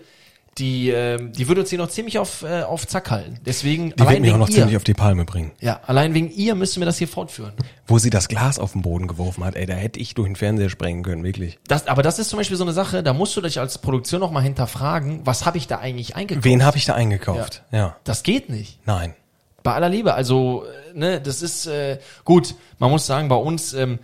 die, 0.57 0.89
ähm, 0.89 1.33
die 1.33 1.49
würde 1.49 1.61
uns 1.61 1.69
hier 1.69 1.79
noch 1.79 1.89
ziemlich 1.89 2.17
auf, 2.17 2.43
äh, 2.43 2.63
auf 2.63 2.87
Zack 2.87 3.11
halten. 3.11 3.39
Deswegen, 3.45 3.93
Die 3.95 4.07
wird 4.07 4.21
mich 4.21 4.31
auch 4.31 4.37
noch 4.37 4.47
ihr, 4.47 4.55
ziemlich 4.55 4.77
auf 4.77 4.85
die 4.85 4.93
Palme 4.93 5.25
bringen. 5.25 5.51
ja, 5.59 5.81
allein 5.85 6.13
wegen 6.13 6.31
ihr 6.31 6.55
müssen 6.55 6.79
wir 6.79 6.85
das 6.85 6.97
hier 6.97 7.09
fortführen. 7.09 7.51
Wo 7.87 7.99
sie 7.99 8.09
das 8.09 8.29
Glas 8.29 8.57
auf 8.57 8.71
den 8.71 8.81
Boden 8.81 9.07
geworfen 9.07 9.43
hat, 9.43 9.55
ey, 9.55 9.65
da 9.65 9.73
hätte 9.73 9.99
ich 9.99 10.13
durch 10.13 10.27
den 10.29 10.37
Fernseher 10.37 10.69
sprengen 10.69 11.03
können, 11.03 11.23
wirklich. 11.25 11.59
Das, 11.67 11.87
aber 11.87 12.03
das 12.03 12.19
ist 12.19 12.29
zum 12.29 12.37
Beispiel 12.37 12.55
so 12.55 12.63
eine 12.63 12.71
Sache, 12.71 13.03
da 13.03 13.11
musst 13.13 13.35
du 13.35 13.41
dich 13.41 13.59
als 13.59 13.79
Produktion 13.79 14.21
noch 14.21 14.31
mal 14.31 14.41
hinterfragen, 14.41 15.21
was 15.25 15.45
habe 15.45 15.57
ich 15.57 15.67
da 15.67 15.79
eigentlich 15.79 16.15
eingekauft? 16.15 16.45
Wen 16.45 16.63
habe 16.63 16.77
ich 16.77 16.85
da 16.85 16.93
eingekauft? 16.93 17.63
Ja. 17.71 17.97
Das 18.05 18.23
geht 18.23 18.49
nicht. 18.49 18.79
Nein. 18.85 19.13
Bei 19.61 19.73
aller 19.73 19.89
Liebe. 19.89 20.13
Also, 20.13 20.63
äh, 20.93 20.97
ne, 20.97 21.19
das 21.19 21.41
ist 21.41 21.65
äh, 21.65 21.99
gut. 22.23 22.55
Man 22.79 22.91
muss 22.91 23.05
sagen, 23.05 23.27
bei 23.27 23.35
uns, 23.35 23.73
ähm, 23.73 23.99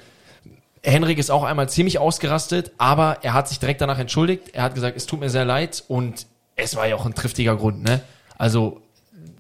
Henrik 0.84 1.18
ist 1.20 1.30
auch 1.30 1.44
einmal 1.44 1.70
ziemlich 1.70 2.00
ausgerastet, 2.00 2.72
aber 2.78 3.20
er 3.22 3.34
hat 3.34 3.48
sich 3.48 3.60
direkt 3.60 3.80
danach 3.82 4.00
entschuldigt. 4.00 4.50
Er 4.54 4.64
hat 4.64 4.74
gesagt, 4.74 4.98
es 4.98 5.06
tut 5.06 5.20
mir 5.20 5.30
sehr 5.30 5.46
leid 5.46 5.84
und 5.88 6.26
es 6.56 6.76
war 6.76 6.88
ja 6.88 6.96
auch 6.96 7.06
ein 7.06 7.14
triftiger 7.14 7.56
Grund, 7.56 7.84
ne? 7.84 8.02
Also, 8.38 8.82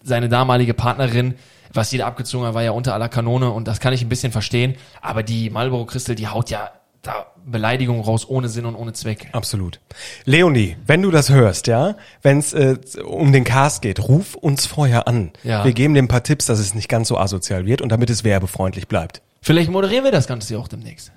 seine 0.03 0.29
damalige 0.29 0.73
Partnerin, 0.73 1.35
was 1.73 1.89
sie 1.89 1.97
da 1.97 2.07
abgezogen 2.07 2.45
hat, 2.45 2.53
war 2.53 2.63
ja 2.63 2.71
unter 2.71 2.93
aller 2.93 3.09
Kanone 3.09 3.51
und 3.51 3.67
das 3.67 3.79
kann 3.79 3.93
ich 3.93 4.01
ein 4.01 4.09
bisschen 4.09 4.31
verstehen. 4.31 4.75
Aber 5.01 5.23
die 5.23 5.49
Marlboro 5.49 5.85
Crystal, 5.85 6.15
die 6.15 6.27
haut 6.27 6.49
ja 6.49 6.71
da 7.01 7.27
Beleidigung 7.45 8.01
raus 8.01 8.27
ohne 8.29 8.49
Sinn 8.49 8.65
und 8.65 8.75
ohne 8.75 8.93
Zweck. 8.93 9.29
Absolut. 9.31 9.79
Leonie, 10.25 10.77
wenn 10.85 11.01
du 11.01 11.09
das 11.09 11.29
hörst, 11.29 11.67
ja, 11.67 11.95
wenn 12.21 12.37
es 12.37 12.53
äh, 12.53 12.77
um 13.03 13.31
den 13.31 13.43
Cast 13.43 13.81
geht, 13.81 13.99
ruf 14.07 14.35
uns 14.35 14.65
vorher 14.65 15.07
an. 15.07 15.31
Ja. 15.43 15.65
Wir 15.65 15.73
geben 15.73 15.93
dir 15.93 16.03
ein 16.03 16.07
paar 16.07 16.23
Tipps, 16.23 16.45
dass 16.45 16.59
es 16.59 16.75
nicht 16.75 16.89
ganz 16.89 17.07
so 17.07 17.17
asozial 17.17 17.65
wird 17.65 17.81
und 17.81 17.89
damit 17.89 18.09
es 18.09 18.23
werbefreundlich 18.23 18.87
bleibt. 18.87 19.21
Vielleicht 19.41 19.71
moderieren 19.71 20.03
wir 20.03 20.11
das 20.11 20.27
Ganze 20.27 20.53
ja 20.53 20.59
auch 20.59 20.67
demnächst. 20.67 21.11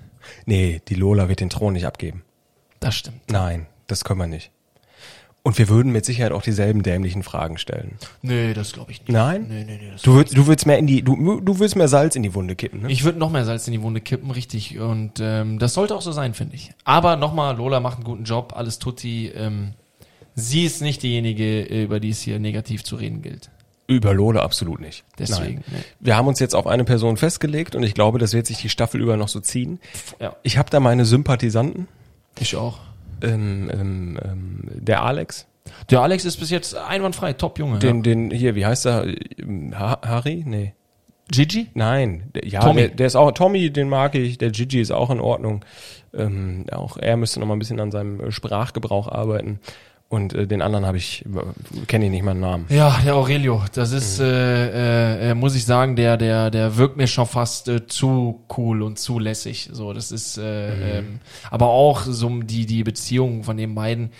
Nee, 0.45 0.81
die 0.87 0.95
Lola 0.95 1.29
wird 1.29 1.39
den 1.39 1.51
Thron 1.51 1.73
nicht 1.73 1.85
abgeben. 1.85 2.23
Das 2.79 2.95
stimmt. 2.95 3.21
Nein, 3.29 3.67
das 3.85 4.03
können 4.03 4.19
wir 4.19 4.27
nicht. 4.27 4.51
Und 5.45 5.59
wir 5.59 5.69
würden 5.69 5.91
mit 5.91 6.05
Sicherheit 6.05 6.31
auch 6.31 6.41
dieselben 6.41 6.81
dämlichen 6.81 7.21
Fragen 7.21 7.59
stellen. 7.59 7.99
Nee, 8.23 8.55
das 8.55 8.73
glaube 8.73 8.91
ich 8.91 9.01
nicht. 9.01 9.11
Nein? 9.11 9.45
Nee, 9.47 9.63
nee, 9.63 9.77
nee. 9.79 9.91
Du 10.01 10.15
würdest, 10.15 10.35
du 10.35 10.47
würdest 10.47 10.65
mehr 10.65 10.79
in 10.79 10.87
die, 10.87 11.03
du, 11.03 11.39
du 11.39 11.59
würdest 11.59 11.75
mehr 11.75 11.87
Salz 11.87 12.15
in 12.15 12.23
die 12.23 12.33
Wunde 12.33 12.55
kippen, 12.55 12.81
ne? 12.81 12.91
ich 12.91 13.03
würde 13.03 13.19
noch 13.19 13.29
mehr 13.29 13.45
Salz 13.45 13.67
in 13.67 13.73
die 13.73 13.83
Wunde 13.83 14.01
kippen, 14.01 14.31
richtig. 14.31 14.79
Und 14.79 15.19
ähm, 15.19 15.59
das 15.59 15.75
sollte 15.75 15.95
auch 15.95 16.01
so 16.01 16.11
sein, 16.11 16.33
finde 16.33 16.55
ich. 16.55 16.71
Aber 16.83 17.15
nochmal, 17.15 17.55
Lola 17.57 17.79
macht 17.79 17.97
einen 17.97 18.05
guten 18.05 18.23
Job, 18.23 18.53
alles 18.55 18.79
tutti. 18.79 19.27
Ähm, 19.35 19.73
sie 20.33 20.65
ist 20.65 20.81
nicht 20.81 21.03
diejenige, 21.03 21.69
äh, 21.69 21.83
über 21.83 21.99
die 21.99 22.09
es 22.09 22.21
hier 22.21 22.39
negativ 22.39 22.83
zu 22.83 22.95
reden 22.95 23.21
gilt. 23.21 23.51
Über 23.85 24.15
Lola 24.15 24.41
absolut 24.41 24.79
nicht. 24.81 25.03
Deswegen, 25.19 25.63
Nein. 25.71 25.83
Wir 25.99 26.17
haben 26.17 26.27
uns 26.27 26.39
jetzt 26.39 26.55
auf 26.55 26.65
eine 26.65 26.85
Person 26.85 27.17
festgelegt 27.17 27.75
und 27.75 27.83
ich 27.83 27.93
glaube, 27.93 28.17
das 28.17 28.33
wird 28.33 28.47
sich 28.47 28.57
die 28.57 28.69
Staffel 28.69 28.99
über 28.99 29.15
noch 29.15 29.27
so 29.27 29.41
ziehen. 29.41 29.79
Ja, 30.19 30.35
Ich 30.41 30.57
habe 30.57 30.71
da 30.71 30.79
meine 30.79 31.05
Sympathisanten. 31.05 31.87
ich 32.39 32.55
auch. 32.55 32.79
Ähm, 33.21 33.71
ähm, 33.73 34.19
ähm, 34.23 34.61
der 34.85 35.03
Alex, 35.03 35.47
Der 35.89 36.01
Alex 36.01 36.25
ist 36.25 36.37
bis 36.37 36.49
jetzt 36.49 36.75
einwandfrei, 36.75 37.33
top 37.33 37.59
Junge. 37.59 37.79
den, 37.79 37.97
ja. 37.97 38.01
den 38.03 38.31
hier, 38.31 38.55
wie 38.55 38.65
heißt 38.65 38.85
er? 38.85 39.05
Ha- 39.73 39.99
Harry? 40.05 40.43
Nee. 40.45 40.73
Gigi? 41.31 41.67
Nein, 41.73 42.29
der, 42.35 42.47
ja, 42.47 42.59
Tommy. 42.61 42.81
Der, 42.81 42.89
der 42.89 43.07
ist 43.07 43.15
auch 43.15 43.31
Tommy, 43.31 43.71
den 43.71 43.89
mag 43.89 44.13
ich. 44.15 44.37
Der 44.37 44.51
Gigi 44.51 44.79
ist 44.79 44.91
auch 44.91 45.09
in 45.09 45.19
Ordnung. 45.19 45.65
Ähm, 46.13 46.65
auch 46.71 46.97
er 46.97 47.17
müsste 47.17 47.39
noch 47.39 47.47
mal 47.47 47.55
ein 47.55 47.59
bisschen 47.59 47.79
an 47.79 47.91
seinem 47.91 48.19
äh, 48.19 48.31
Sprachgebrauch 48.31 49.07
arbeiten. 49.07 49.59
Und 50.07 50.33
äh, 50.35 50.45
den 50.45 50.61
anderen 50.61 50.85
habe 50.85 50.97
ich 50.97 51.25
kenne 51.87 52.05
ich 52.05 52.11
nicht 52.11 52.23
mal 52.23 52.31
einen 52.31 52.39
Namen. 52.41 52.65
Ja, 52.69 52.99
der 53.03 53.15
Aurelio, 53.15 53.63
das 53.73 53.91
ist, 53.91 54.19
äh, 54.19 55.29
äh, 55.29 55.31
äh, 55.31 55.33
muss 55.33 55.55
ich 55.55 55.65
sagen, 55.65 55.95
der, 55.95 56.15
der, 56.17 56.51
der 56.51 56.77
wirkt 56.77 56.95
mir 56.95 57.07
schon 57.07 57.25
fast 57.25 57.67
äh, 57.69 57.87
zu 57.87 58.43
cool 58.55 58.83
und 58.83 58.99
zu 58.99 59.17
lässig. 59.17 59.67
So, 59.73 59.93
das 59.93 60.11
ist, 60.11 60.37
äh, 60.37 60.99
ähm, 60.99 61.19
aber 61.49 61.69
auch 61.69 62.01
so 62.03 62.29
die 62.43 62.67
die 62.67 62.83
Beziehung 62.83 63.43
von 63.43 63.57
den 63.57 63.73
beiden. 63.73 64.11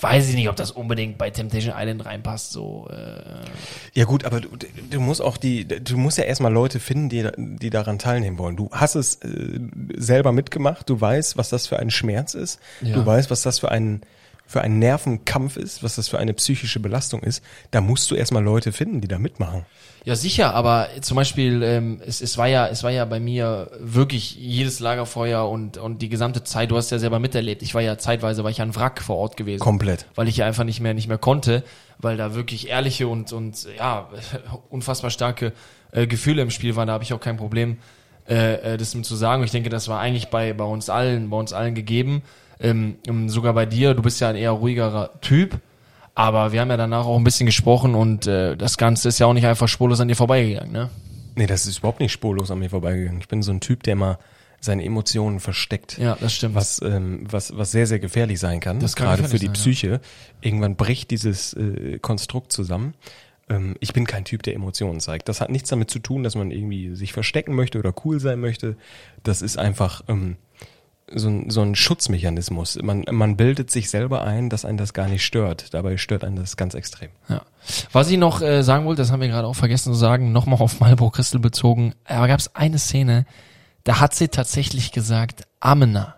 Weiß 0.00 0.28
ich 0.28 0.34
nicht, 0.36 0.48
ob 0.48 0.54
das 0.56 0.70
unbedingt 0.70 1.18
bei 1.18 1.30
Temptation 1.30 1.74
Island 1.76 2.06
reinpasst. 2.06 2.52
So, 2.52 2.88
äh, 2.90 3.44
Ja 3.94 4.04
gut, 4.04 4.24
aber 4.24 4.40
du, 4.40 4.48
du 4.90 5.00
musst 5.00 5.20
auch 5.20 5.36
die, 5.36 5.66
du 5.66 5.96
musst 5.96 6.18
ja 6.18 6.24
erstmal 6.24 6.52
Leute 6.52 6.78
finden, 6.78 7.08
die, 7.08 7.28
die 7.36 7.70
daran 7.70 7.98
teilnehmen 7.98 8.38
wollen. 8.38 8.54
Du 8.56 8.68
hast 8.70 8.94
es 8.94 9.16
äh, 9.16 9.58
selber 9.96 10.30
mitgemacht, 10.32 10.88
du 10.88 11.00
weißt, 11.00 11.36
was 11.36 11.48
das 11.48 11.66
für 11.66 11.78
ein 11.78 11.90
Schmerz 11.90 12.34
ist, 12.34 12.60
Ja. 12.80 12.94
du 12.94 13.04
weißt, 13.04 13.30
was 13.30 13.42
das 13.42 13.58
für 13.58 13.70
ein 13.70 14.02
für 14.50 14.62
ein 14.62 14.78
Nervenkampf 14.78 15.58
ist, 15.58 15.82
was 15.82 15.96
das 15.96 16.08
für 16.08 16.18
eine 16.18 16.32
psychische 16.32 16.80
Belastung 16.80 17.22
ist. 17.22 17.44
Da 17.70 17.82
musst 17.82 18.10
du 18.10 18.14
erstmal 18.14 18.42
Leute 18.42 18.72
finden, 18.72 19.02
die 19.02 19.08
da 19.08 19.18
mitmachen. 19.18 19.66
Ja, 20.04 20.14
sicher, 20.16 20.54
aber 20.54 20.88
zum 21.00 21.16
Beispiel, 21.16 21.62
ähm, 21.62 22.00
es, 22.04 22.20
es 22.20 22.38
war 22.38 22.46
ja, 22.46 22.66
es 22.66 22.82
war 22.82 22.90
ja 22.90 23.04
bei 23.04 23.20
mir 23.20 23.70
wirklich 23.78 24.36
jedes 24.36 24.80
Lagerfeuer 24.80 25.48
und, 25.48 25.76
und 25.76 26.00
die 26.00 26.08
gesamte 26.08 26.44
Zeit, 26.44 26.70
du 26.70 26.76
hast 26.76 26.90
ja 26.90 26.98
selber 26.98 27.18
miterlebt. 27.18 27.62
Ich 27.62 27.74
war 27.74 27.82
ja 27.82 27.98
zeitweise, 27.98 28.44
war 28.44 28.50
ich 28.50 28.62
ein 28.62 28.74
Wrack 28.74 29.02
vor 29.02 29.16
Ort 29.16 29.36
gewesen. 29.36 29.60
Komplett. 29.60 30.06
Weil 30.14 30.28
ich 30.28 30.36
ja 30.38 30.46
einfach 30.46 30.64
nicht 30.64 30.80
mehr, 30.80 30.94
nicht 30.94 31.08
mehr 31.08 31.18
konnte, 31.18 31.64
weil 31.98 32.16
da 32.16 32.34
wirklich 32.34 32.68
ehrliche 32.68 33.08
und, 33.08 33.32
und, 33.32 33.66
ja, 33.76 34.08
unfassbar 34.70 35.10
starke 35.10 35.52
äh, 35.92 36.06
Gefühle 36.06 36.42
im 36.42 36.50
Spiel 36.50 36.76
waren. 36.76 36.86
Da 36.86 36.94
habe 36.94 37.04
ich 37.04 37.12
auch 37.12 37.20
kein 37.20 37.36
Problem, 37.36 37.78
äh, 38.28 38.74
äh, 38.74 38.76
das 38.76 38.90
zu 38.90 39.16
sagen. 39.16 39.42
Und 39.42 39.46
ich 39.46 39.52
denke, 39.52 39.70
das 39.70 39.88
war 39.88 40.00
eigentlich 40.00 40.28
bei, 40.28 40.52
bei 40.52 40.64
uns 40.64 40.90
allen, 40.90 41.30
bei 41.30 41.36
uns 41.36 41.52
allen 41.52 41.74
gegeben. 41.74 42.22
Ähm, 42.60 42.96
sogar 43.28 43.52
bei 43.52 43.66
dir, 43.66 43.94
du 43.94 44.02
bist 44.02 44.20
ja 44.20 44.28
ein 44.28 44.36
eher 44.36 44.50
ruhigerer 44.52 45.20
Typ. 45.20 45.60
Aber 46.18 46.50
wir 46.50 46.60
haben 46.60 46.68
ja 46.68 46.76
danach 46.76 47.06
auch 47.06 47.16
ein 47.16 47.22
bisschen 47.22 47.46
gesprochen 47.46 47.94
und 47.94 48.26
äh, 48.26 48.56
das 48.56 48.76
Ganze 48.76 49.08
ist 49.08 49.20
ja 49.20 49.26
auch 49.26 49.34
nicht 49.34 49.46
einfach 49.46 49.68
spurlos 49.68 50.00
an 50.00 50.08
dir 50.08 50.16
vorbeigegangen, 50.16 50.72
ne? 50.72 50.90
Nee, 51.36 51.46
das 51.46 51.64
ist 51.64 51.78
überhaupt 51.78 52.00
nicht 52.00 52.10
spurlos 52.10 52.50
an 52.50 52.58
mir 52.58 52.70
vorbeigegangen. 52.70 53.20
Ich 53.20 53.28
bin 53.28 53.40
so 53.40 53.52
ein 53.52 53.60
Typ, 53.60 53.84
der 53.84 53.94
mal 53.94 54.18
seine 54.58 54.84
Emotionen 54.84 55.38
versteckt. 55.38 55.96
Ja, 55.96 56.18
das 56.20 56.34
stimmt. 56.34 56.56
was, 56.56 56.82
ähm, 56.82 57.24
was, 57.30 57.56
was 57.56 57.70
sehr, 57.70 57.86
sehr 57.86 58.00
gefährlich 58.00 58.40
sein 58.40 58.58
kann, 58.58 58.80
Das 58.80 58.96
kann 58.96 59.06
gerade 59.06 59.28
für 59.28 59.38
die 59.38 59.46
sein, 59.46 59.52
Psyche. 59.52 60.00
Irgendwann 60.40 60.74
bricht 60.74 61.12
dieses 61.12 61.52
äh, 61.52 62.00
Konstrukt 62.00 62.50
zusammen. 62.50 62.94
Ähm, 63.48 63.76
ich 63.78 63.92
bin 63.92 64.04
kein 64.04 64.24
Typ, 64.24 64.42
der 64.42 64.54
Emotionen 64.56 64.98
zeigt. 64.98 65.28
Das 65.28 65.40
hat 65.40 65.50
nichts 65.50 65.68
damit 65.68 65.88
zu 65.88 66.00
tun, 66.00 66.24
dass 66.24 66.34
man 66.34 66.50
irgendwie 66.50 66.96
sich 66.96 67.12
verstecken 67.12 67.54
möchte 67.54 67.78
oder 67.78 67.94
cool 68.04 68.18
sein 68.18 68.40
möchte. 68.40 68.76
Das 69.22 69.40
ist 69.40 69.56
einfach 69.56 70.02
ähm, 70.08 70.36
so, 71.14 71.28
ein, 71.28 71.50
so 71.50 71.62
ein 71.62 71.74
Schutzmechanismus. 71.74 72.78
Man, 72.82 73.04
man 73.10 73.36
bildet 73.36 73.70
sich 73.70 73.90
selber 73.90 74.24
ein, 74.24 74.50
dass 74.50 74.64
einen 74.64 74.78
das 74.78 74.92
gar 74.92 75.08
nicht 75.08 75.24
stört. 75.24 75.72
Dabei 75.74 75.96
stört 75.96 76.24
einen 76.24 76.36
das 76.36 76.56
ganz 76.56 76.74
extrem. 76.74 77.10
Ja. 77.28 77.42
Was 77.92 78.10
ich 78.10 78.18
noch 78.18 78.40
äh, 78.40 78.62
sagen 78.62 78.84
wollte, 78.84 79.02
das 79.02 79.10
haben 79.10 79.20
wir 79.20 79.28
gerade 79.28 79.46
auch 79.48 79.56
vergessen 79.56 79.92
zu 79.92 79.98
sagen, 79.98 80.32
nochmal 80.32 80.60
auf 80.60 80.80
Marlboro 80.80 81.10
Crystal 81.10 81.40
bezogen, 81.40 81.94
aber 82.04 82.28
gab 82.28 82.40
es 82.40 82.54
eine 82.54 82.78
Szene, 82.78 83.26
da 83.84 84.00
hat 84.00 84.14
sie 84.14 84.28
tatsächlich 84.28 84.92
gesagt, 84.92 85.46
Amena. 85.60 86.16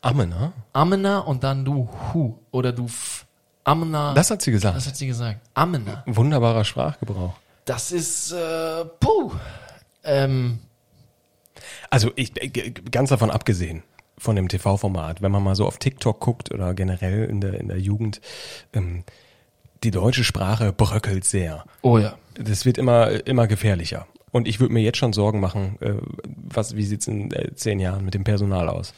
Amena? 0.00 0.52
Amena 0.72 1.18
und 1.18 1.42
dann 1.42 1.64
du 1.64 1.88
Hu 2.12 2.34
oder 2.50 2.72
du 2.72 2.86
F. 2.86 3.26
Amena. 3.64 4.14
Das 4.14 4.30
hat 4.30 4.42
sie 4.42 4.52
gesagt. 4.52 4.76
das 4.76 4.86
hat 4.86 4.96
sie 4.96 5.08
gesagt. 5.08 5.40
Amena. 5.54 6.04
Wunderbarer 6.06 6.64
Sprachgebrauch. 6.64 7.34
Das 7.64 7.90
ist, 7.90 8.30
äh, 8.30 8.84
puh. 9.00 9.32
Ähm, 10.04 10.60
Also 11.90 12.12
ich 12.14 12.40
äh, 12.40 12.70
ganz 12.70 13.10
davon 13.10 13.30
abgesehen 13.30 13.82
von 14.18 14.36
dem 14.36 14.48
TV-Format, 14.48 15.22
wenn 15.22 15.32
man 15.32 15.42
mal 15.42 15.54
so 15.54 15.66
auf 15.66 15.78
TikTok 15.78 16.20
guckt 16.20 16.52
oder 16.52 16.74
generell 16.74 17.24
in 17.24 17.40
der 17.40 17.54
in 17.60 17.68
der 17.68 17.78
Jugend, 17.78 18.20
ähm, 18.72 19.04
die 19.82 19.90
deutsche 19.90 20.24
Sprache 20.24 20.72
bröckelt 20.72 21.24
sehr. 21.24 21.64
oh 21.82 21.98
ja. 21.98 22.16
Das 22.34 22.66
wird 22.66 22.78
immer 22.78 23.26
immer 23.26 23.46
gefährlicher. 23.46 24.06
Und 24.30 24.46
ich 24.46 24.60
würde 24.60 24.74
mir 24.74 24.82
jetzt 24.82 24.98
schon 24.98 25.14
Sorgen 25.14 25.40
machen, 25.40 25.78
äh, 25.80 25.94
was 26.24 26.76
wie 26.76 26.84
sieht's 26.84 27.06
in 27.06 27.32
äh, 27.32 27.54
zehn 27.54 27.80
Jahren 27.80 28.04
mit 28.04 28.14
dem 28.14 28.24
Personal 28.24 28.68
aus? 28.68 28.92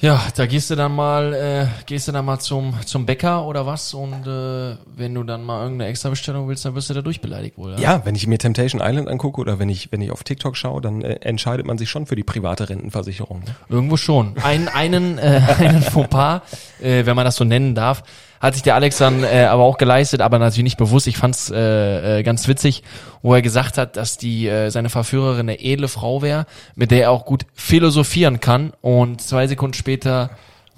Ja, 0.00 0.22
da 0.36 0.46
gehst 0.46 0.70
du 0.70 0.76
dann 0.76 0.94
mal, 0.94 1.34
äh, 1.34 1.66
gehst 1.86 2.06
du 2.06 2.12
dann 2.12 2.24
mal 2.24 2.38
zum, 2.38 2.74
zum 2.86 3.04
Bäcker 3.04 3.44
oder 3.44 3.66
was 3.66 3.94
und 3.94 4.28
äh, 4.28 4.76
wenn 4.94 5.12
du 5.12 5.24
dann 5.24 5.42
mal 5.42 5.60
irgendeine 5.62 5.90
extra 5.90 6.08
Bestellung 6.08 6.46
willst, 6.46 6.64
dann 6.64 6.76
wirst 6.76 6.88
du 6.88 6.94
da 6.94 7.02
durchbeleidigt 7.02 7.58
wohl. 7.58 7.72
Ja? 7.72 7.78
Ja, 7.78 8.04
wenn 8.04 8.14
ich 8.14 8.28
mir 8.28 8.38
Temptation 8.38 8.80
Island 8.80 9.08
angucke 9.08 9.40
oder 9.40 9.58
wenn 9.58 9.68
ich 9.68 9.90
wenn 9.90 10.00
ich 10.00 10.12
auf 10.12 10.22
TikTok 10.22 10.56
schaue, 10.56 10.80
dann 10.80 11.02
äh, 11.02 11.14
entscheidet 11.22 11.66
man 11.66 11.78
sich 11.78 11.90
schon 11.90 12.06
für 12.06 12.14
die 12.14 12.22
private 12.22 12.68
Rentenversicherung. 12.68 13.40
Ne? 13.40 13.56
Irgendwo 13.68 13.96
schon. 13.96 14.34
Ein, 14.40 14.68
einen, 14.68 15.18
äh, 15.18 15.42
einen 15.58 15.82
Fauxpas, 15.82 16.42
äh, 16.80 17.04
wenn 17.04 17.16
man 17.16 17.24
das 17.24 17.34
so 17.34 17.42
nennen 17.42 17.74
darf, 17.74 18.04
hat 18.40 18.54
sich 18.54 18.62
der 18.62 18.74
Alex 18.74 18.98
dann 18.98 19.24
äh, 19.24 19.44
aber 19.50 19.62
auch 19.64 19.78
geleistet, 19.78 20.20
aber 20.20 20.38
natürlich 20.38 20.64
nicht 20.64 20.76
bewusst. 20.78 21.06
Ich 21.06 21.16
fand's 21.16 21.50
äh, 21.50 22.18
äh, 22.18 22.22
ganz 22.22 22.48
witzig, 22.48 22.82
wo 23.22 23.34
er 23.34 23.42
gesagt 23.42 23.78
hat, 23.78 23.96
dass 23.96 24.16
die 24.18 24.46
äh, 24.48 24.70
seine 24.70 24.88
Verführerin 24.90 25.40
eine 25.48 25.60
edle 25.60 25.88
Frau 25.88 26.22
wäre, 26.22 26.46
mit 26.74 26.90
der 26.90 27.02
er 27.02 27.10
auch 27.10 27.24
gut 27.24 27.46
philosophieren 27.54 28.40
kann. 28.40 28.72
Und 28.80 29.20
zwei 29.22 29.46
Sekunden 29.46 29.74
später, 29.74 30.30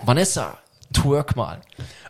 Vanessa, 0.03 0.59
twerk 0.93 1.37
mal. 1.37 1.61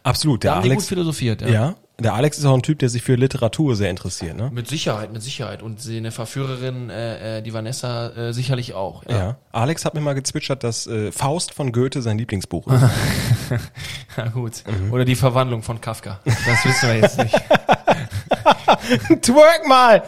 Absolut. 0.02 0.44
Da 0.44 0.48
Der 0.48 0.54
haben 0.56 0.62
die 0.62 0.68
gut 0.68 0.76
Alex, 0.78 0.88
philosophiert. 0.88 1.42
ja, 1.42 1.74
der 2.00 2.14
Alex 2.14 2.38
ist 2.38 2.44
auch 2.44 2.54
ein 2.54 2.62
Typ, 2.62 2.78
der 2.80 2.88
sich 2.88 3.02
für 3.02 3.14
Literatur 3.14 3.76
sehr 3.76 3.90
interessiert. 3.90 4.36
Ne? 4.36 4.50
Mit 4.52 4.68
Sicherheit, 4.68 5.12
mit 5.12 5.22
Sicherheit. 5.22 5.62
Und 5.62 5.80
sie- 5.80 5.98
eine 5.98 6.10
Verführerin, 6.10 6.90
äh, 6.90 7.38
äh, 7.38 7.42
die 7.42 7.52
Vanessa, 7.52 8.08
äh, 8.10 8.32
sicherlich 8.32 8.74
auch. 8.74 9.02
Ja. 9.08 9.36
Alex 9.52 9.84
hat 9.84 9.94
mir 9.94 10.00
mal 10.00 10.14
gezwitschert, 10.14 10.64
dass 10.64 10.86
äh, 10.86 11.12
Faust 11.12 11.54
von 11.54 11.72
Goethe 11.72 12.02
sein 12.02 12.18
Lieblingsbuch 12.18 12.66
ist. 12.68 12.82
ja 14.16 14.28
gut. 14.28 14.62
Oder 14.90 15.04
die 15.04 15.16
Verwandlung 15.16 15.62
von 15.62 15.80
Kafka. 15.80 16.20
Das 16.24 16.64
wissen 16.64 16.88
wir 16.88 16.96
jetzt 16.96 17.18
nicht. 17.18 17.34
Twerk 19.22 19.66
mal! 19.68 20.02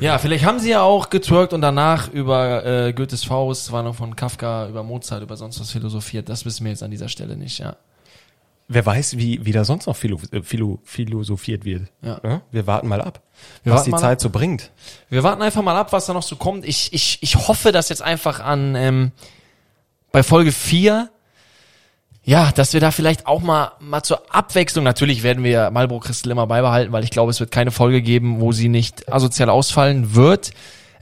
Ja, 0.00 0.18
vielleicht 0.18 0.44
haben 0.44 0.58
sie 0.58 0.70
ja 0.70 0.82
auch 0.82 1.08
getwerkt 1.08 1.52
und 1.54 1.62
danach 1.62 2.08
über 2.12 2.66
äh, 2.66 2.92
Goethes 2.92 3.24
Faust, 3.24 3.72
war 3.72 3.82
noch 3.82 3.94
von 3.94 4.14
Kafka, 4.14 4.68
über 4.68 4.82
Mozart, 4.82 5.22
über 5.22 5.36
sonst 5.36 5.58
was 5.60 5.70
philosophiert. 5.70 6.28
Das 6.28 6.44
wissen 6.44 6.64
wir 6.64 6.70
jetzt 6.72 6.82
an 6.82 6.90
dieser 6.90 7.08
Stelle 7.08 7.36
nicht, 7.36 7.58
ja. 7.58 7.76
Wer 8.68 8.86
weiß, 8.86 9.18
wie, 9.18 9.44
wie 9.44 9.52
da 9.52 9.64
sonst 9.64 9.86
noch 9.86 9.96
philo, 9.96 10.20
äh, 10.30 10.42
philo, 10.42 10.80
philosophiert 10.84 11.64
wird. 11.64 11.88
Ja. 12.00 12.20
Ne? 12.22 12.42
Wir 12.50 12.66
warten 12.66 12.88
mal 12.88 13.00
ab, 13.00 13.20
Wir 13.64 13.72
was 13.72 13.84
die 13.84 13.90
Zeit 13.92 14.18
ab. 14.18 14.20
so 14.20 14.30
bringt. 14.30 14.70
Wir 15.10 15.22
warten 15.22 15.42
einfach 15.42 15.62
mal 15.62 15.76
ab, 15.76 15.92
was 15.92 16.06
da 16.06 16.14
noch 16.14 16.22
so 16.22 16.36
kommt. 16.36 16.64
Ich, 16.64 16.92
ich, 16.92 17.18
ich 17.20 17.36
hoffe, 17.48 17.72
dass 17.72 17.88
jetzt 17.88 18.02
einfach 18.02 18.40
an 18.40 18.74
ähm, 18.74 19.12
bei 20.10 20.22
Folge 20.22 20.52
4 20.52 21.10
ja, 22.24 22.52
dass 22.52 22.72
wir 22.72 22.80
da 22.80 22.92
vielleicht 22.92 23.26
auch 23.26 23.40
mal, 23.40 23.72
mal 23.80 24.02
zur 24.02 24.32
Abwechslung, 24.32 24.84
natürlich 24.84 25.24
werden 25.24 25.42
wir 25.42 25.70
Marlboro 25.70 25.98
Crystal 25.98 26.30
immer 26.30 26.46
beibehalten, 26.46 26.92
weil 26.92 27.02
ich 27.02 27.10
glaube, 27.10 27.32
es 27.32 27.40
wird 27.40 27.50
keine 27.50 27.72
Folge 27.72 28.00
geben, 28.00 28.40
wo 28.40 28.52
sie 28.52 28.68
nicht 28.68 29.12
asozial 29.12 29.50
ausfallen 29.50 30.14
wird. 30.14 30.52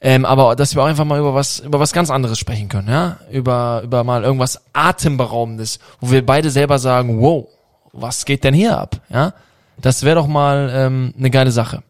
Ähm, 0.02 0.24
aber 0.24 0.56
dass 0.56 0.74
wir 0.74 0.82
auch 0.82 0.86
einfach 0.86 1.04
mal 1.04 1.18
über 1.18 1.34
was, 1.34 1.60
über 1.60 1.78
was 1.78 1.92
ganz 1.92 2.10
anderes 2.10 2.38
sprechen 2.38 2.68
können, 2.68 2.88
ja? 2.88 3.18
Über, 3.30 3.82
über 3.84 4.02
mal 4.02 4.24
irgendwas 4.24 4.60
Atemberaubendes, 4.72 5.78
wo 6.00 6.10
wir 6.10 6.24
beide 6.24 6.50
selber 6.50 6.78
sagen, 6.78 7.20
wow, 7.20 7.46
was 7.92 8.24
geht 8.24 8.44
denn 8.44 8.54
hier 8.54 8.78
ab, 8.78 9.00
ja? 9.10 9.34
Das 9.78 10.02
wäre 10.02 10.16
doch 10.16 10.26
mal 10.26 10.70
ähm, 10.72 11.14
eine 11.18 11.30
geile 11.30 11.52
Sache. 11.52 11.82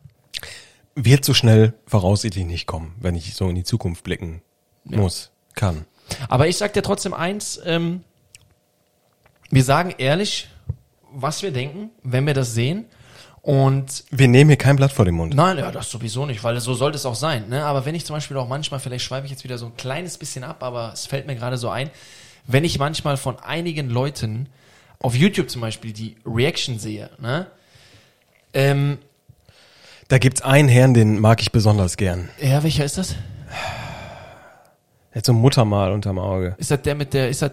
Wird 0.95 1.25
so 1.25 1.35
schnell 1.35 1.75
voraussichtlich 1.87 2.47
nicht 2.47 2.67
kommen, 2.67 2.95
wenn 3.01 3.15
ich 3.15 3.35
so 3.35 3.49
in 3.49 3.55
die 3.55 3.65
Zukunft 3.65 4.05
blicken 4.05 4.43
muss, 4.85 5.31
kann. 5.55 5.85
Aber 6.29 6.49
ich 6.49 6.57
sag 6.57 6.73
dir 6.73 6.83
trotzdem 6.83 7.15
eins, 7.15 7.61
ähm, 7.65 8.03
wir 9.51 9.65
sagen 9.65 9.95
ehrlich, 9.99 10.49
was 11.13 11.43
wir 11.43 11.51
denken, 11.53 11.91
wenn 12.03 12.27
wir 12.27 12.35
das 12.35 12.55
sehen. 12.55 12.87
Und 13.43 14.05
Wir 14.11 14.29
nehmen 14.29 14.51
hier 14.51 14.59
kein 14.59 14.77
Blatt 14.77 14.93
vor 14.93 15.05
den 15.07 15.15
Mund. 15.15 15.35
nein, 15.35 15.57
ja, 15.59 15.71
das 15.73 15.91
sowieso 15.91 16.27
nicht, 16.27 16.45
weil 16.45 16.61
so 16.61 16.75
sollte 16.75 16.97
es 16.97 17.07
auch 17.07 17.15
sein. 17.15 17.49
Ne? 17.49 17.65
Aber 17.65 17.87
wenn 17.87 17.95
ich 17.95 18.05
zum 18.05 18.15
Beispiel 18.17 18.37
auch 18.37 18.47
manchmal, 18.49 18.81
vielleicht 18.81 19.05
schweife 19.05 19.25
ich 19.25 19.31
jetzt 19.31 19.45
wieder 19.45 19.57
so 19.57 19.67
ein 19.67 19.77
kleines 19.77 20.19
bisschen 20.19 20.45
ab, 20.45 20.63
aber 20.63 20.91
es 20.93 21.07
fällt 21.07 21.27
mir 21.27 21.37
gerade 21.37 21.57
so 21.57 21.71
ein, 21.71 21.91
wenn 22.47 22.65
ich 22.65 22.79
manchmal 22.79 23.17
von 23.17 23.39
einigen 23.41 23.89
Leuten 23.89 24.49
auf 25.01 25.15
YouTube 25.17 25.49
zum 25.51 25.63
Beispiel 25.63 25.93
die 25.95 26.17
Reaction 26.27 26.79
sehe, 26.79 27.09
ne? 27.19 27.47
Ähm, 28.53 28.99
Da 30.09 30.19
gibt's 30.19 30.43
einen 30.43 30.69
Herrn, 30.69 30.93
den 30.93 31.19
mag 31.21 31.41
ich 31.41 31.51
besonders 31.53 31.97
gern. 31.97 32.29
ja, 32.43 32.63
welcher 32.63 32.85
ist 32.85 32.99
das? 32.99 33.15
Er 35.13 35.17
hat 35.19 35.25
so 35.27 35.33
ein 35.33 35.39
Muttermal 35.39 35.93
unterm 35.93 36.19
Auge. 36.19 36.55
Ist 36.59 36.71
das 36.71 36.83
der 36.83 36.95
mit 36.95 37.15
der, 37.15 37.29
ist 37.31 37.41
das, 37.43 37.53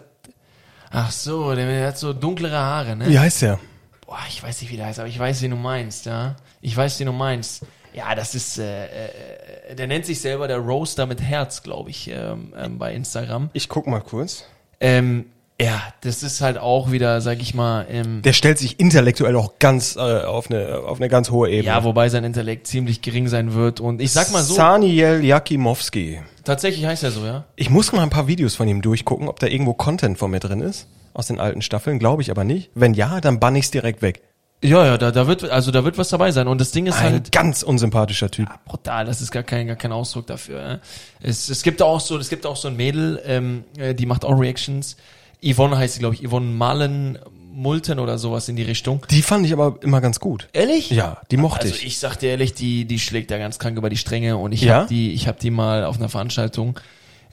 ach 0.92 1.12
so, 1.12 1.56
der, 1.56 1.66
der 1.68 1.88
hat 1.88 1.98
so 1.98 2.12
dunklere 2.14 2.58
Haare, 2.58 2.96
ne? 2.96 3.08
Wie 3.08 3.18
heißt 3.20 3.42
der? 3.44 3.60
Boah, 4.08 4.20
ich 4.30 4.42
weiß 4.42 4.62
nicht, 4.62 4.72
wie 4.72 4.78
der 4.78 4.86
heißt, 4.86 5.00
aber 5.00 5.10
ich 5.10 5.20
weiß, 5.20 5.42
wen 5.42 5.52
du 5.52 5.58
meinst, 5.58 6.06
ja. 6.06 6.38
Ich 6.62 6.76
weiß, 6.76 6.98
wen 7.02 7.08
du 7.08 7.12
meinst. 7.14 7.64
Ja, 7.94 8.16
das 8.16 8.36
ist, 8.36 8.58
äh, 8.58 8.86
äh, 8.86 9.76
der 9.76 9.88
nennt 9.88 10.06
sich 10.06 10.22
selber 10.22 10.48
der 10.48 10.60
Roaster 10.60 11.06
mit 11.06 11.22
Herz, 11.22 11.62
glaube 11.62 11.90
ich, 11.90 12.10
ähm, 12.10 12.54
ähm, 12.58 12.78
bei 12.78 12.94
Instagram. 12.94 13.50
Ich 13.52 13.68
guck 13.68 13.86
mal 13.86 14.00
kurz. 14.00 14.46
Ähm, 14.80 15.26
ja, 15.60 15.82
das 16.02 16.24
ist 16.24 16.40
halt 16.40 16.58
auch 16.58 16.92
wieder, 16.92 17.20
sag 17.20 17.42
ich 17.42 17.54
mal, 17.54 17.86
ähm, 17.90 18.22
Der 18.22 18.32
stellt 18.32 18.60
sich 18.60 18.80
intellektuell 18.80 19.36
auch 19.36 19.60
ganz 19.60 19.98
äh, 19.98 20.00
auf 20.00 20.50
eine 20.50 20.78
auf 20.86 21.00
eine 21.00 21.10
ganz 21.10 21.30
hohe 21.32 21.50
Ebene. 21.50 21.66
ja, 21.66 21.84
wobei 21.84 22.08
sein 22.08 22.24
Intellekt 22.24 22.68
ziemlich 22.68 23.02
gering 23.02 23.28
sein 23.28 23.56
wird. 23.56 23.82
Und 23.82 24.00
ich 24.00 24.12
sag 24.14 24.32
mal 24.32 24.44
so, 24.44 24.54
Saniel 24.54 25.26
Jakimowski. 25.26 26.22
tatsächlich 26.46 26.86
heißt 26.86 27.04
er 27.04 27.12
so, 27.12 27.26
ja. 27.26 27.44
Ich 27.58 27.70
muss 27.70 27.92
mal 27.92 28.04
ein 28.04 28.12
paar 28.12 28.28
Videos 28.28 28.56
von 28.56 28.68
ihm 28.70 28.82
durchgucken, 28.82 29.28
ob 29.28 29.40
da 29.40 29.48
irgendwo 29.48 29.74
Content 29.74 30.18
von 30.18 30.32
mir 30.32 30.40
drin 30.40 30.62
ist 30.62 30.88
aus 31.18 31.28
den 31.28 31.40
alten 31.40 31.62
Staffeln, 31.62 32.00
glaube 32.00 32.22
ich 32.22 32.32
aber 32.32 32.44
nicht. 32.44 32.70
Wenn 32.76 32.94
ja, 32.94 33.20
dann 33.22 33.40
bann 33.40 33.56
ich's 33.56 33.72
direkt 33.72 34.02
weg. 34.02 34.22
Ja, 34.64 34.86
ja, 34.86 34.98
da, 34.98 35.12
da 35.12 35.28
wird, 35.28 35.44
also 35.44 35.70
da 35.72 35.84
wird 35.84 35.98
was 35.98 36.10
dabei 36.10 36.32
sein. 36.32 36.48
Und 36.48 36.60
das 36.60 36.72
Ding 36.72 36.88
ist 36.88 36.96
Ein 36.98 37.14
halt, 37.14 37.32
ganz 37.32 37.62
unsympathischer 37.62 38.32
Typ. 38.32 38.50
brutal, 38.66 39.06
das 39.06 39.22
ist 39.22 39.32
gar 39.32 39.44
kein, 39.44 39.68
gar 39.68 39.76
kein 39.76 39.92
Ausdruck 39.92 40.26
dafür. 40.28 40.60
Ja. 40.62 40.80
Es, 41.22 41.50
es 41.50 41.62
gibt 41.62 41.82
auch 41.82 42.00
so, 42.00 42.18
es 42.18 42.30
gibt 42.30 42.46
auch 42.46 42.56
so 42.56 42.68
ein 42.68 42.76
Mädel, 42.76 43.22
ähm, 43.26 43.66
äh, 43.78 43.94
die 43.94 44.06
macht 44.08 44.26
auch 44.26 44.40
Reactions. 44.40 44.96
Yvonne 45.44 45.78
heißt 45.78 45.96
sie, 45.96 46.00
glaube 46.00 46.16
ich, 46.16 46.28
Yvonne 46.28 46.48
Malen 46.48 47.20
Multen 47.54 47.98
oder 48.00 48.18
sowas 48.20 48.50
in 48.50 48.56
die 48.56 48.64
Richtung. 48.64 49.04
Die 49.10 49.24
fand 49.24 49.46
ich 49.46 49.54
aber 49.54 49.78
immer 49.82 50.00
ganz 50.02 50.20
gut. 50.20 50.48
Ehrlich? 50.54 50.92
Ja, 50.92 51.22
die 51.32 51.38
mochte 51.38 51.64
Also 51.64 51.74
ich. 51.76 51.86
ich 51.88 52.00
sag 52.00 52.18
dir 52.18 52.30
ehrlich, 52.30 52.54
die, 52.54 52.86
die 52.86 53.00
schlägt 53.00 53.32
da 53.32 53.38
ganz 53.40 53.58
krank 53.58 53.78
über 53.78 53.90
die 53.90 53.98
Stränge 53.98 54.38
und 54.38 54.52
ich 54.52 54.62
Ja? 54.62 54.82
hab 54.82 54.88
die, 54.90 55.14
ich 55.14 55.28
hab 55.28 55.40
die 55.40 55.50
mal 55.50 55.84
auf 55.86 55.98
einer 55.98 56.10
Veranstaltung, 56.10 56.80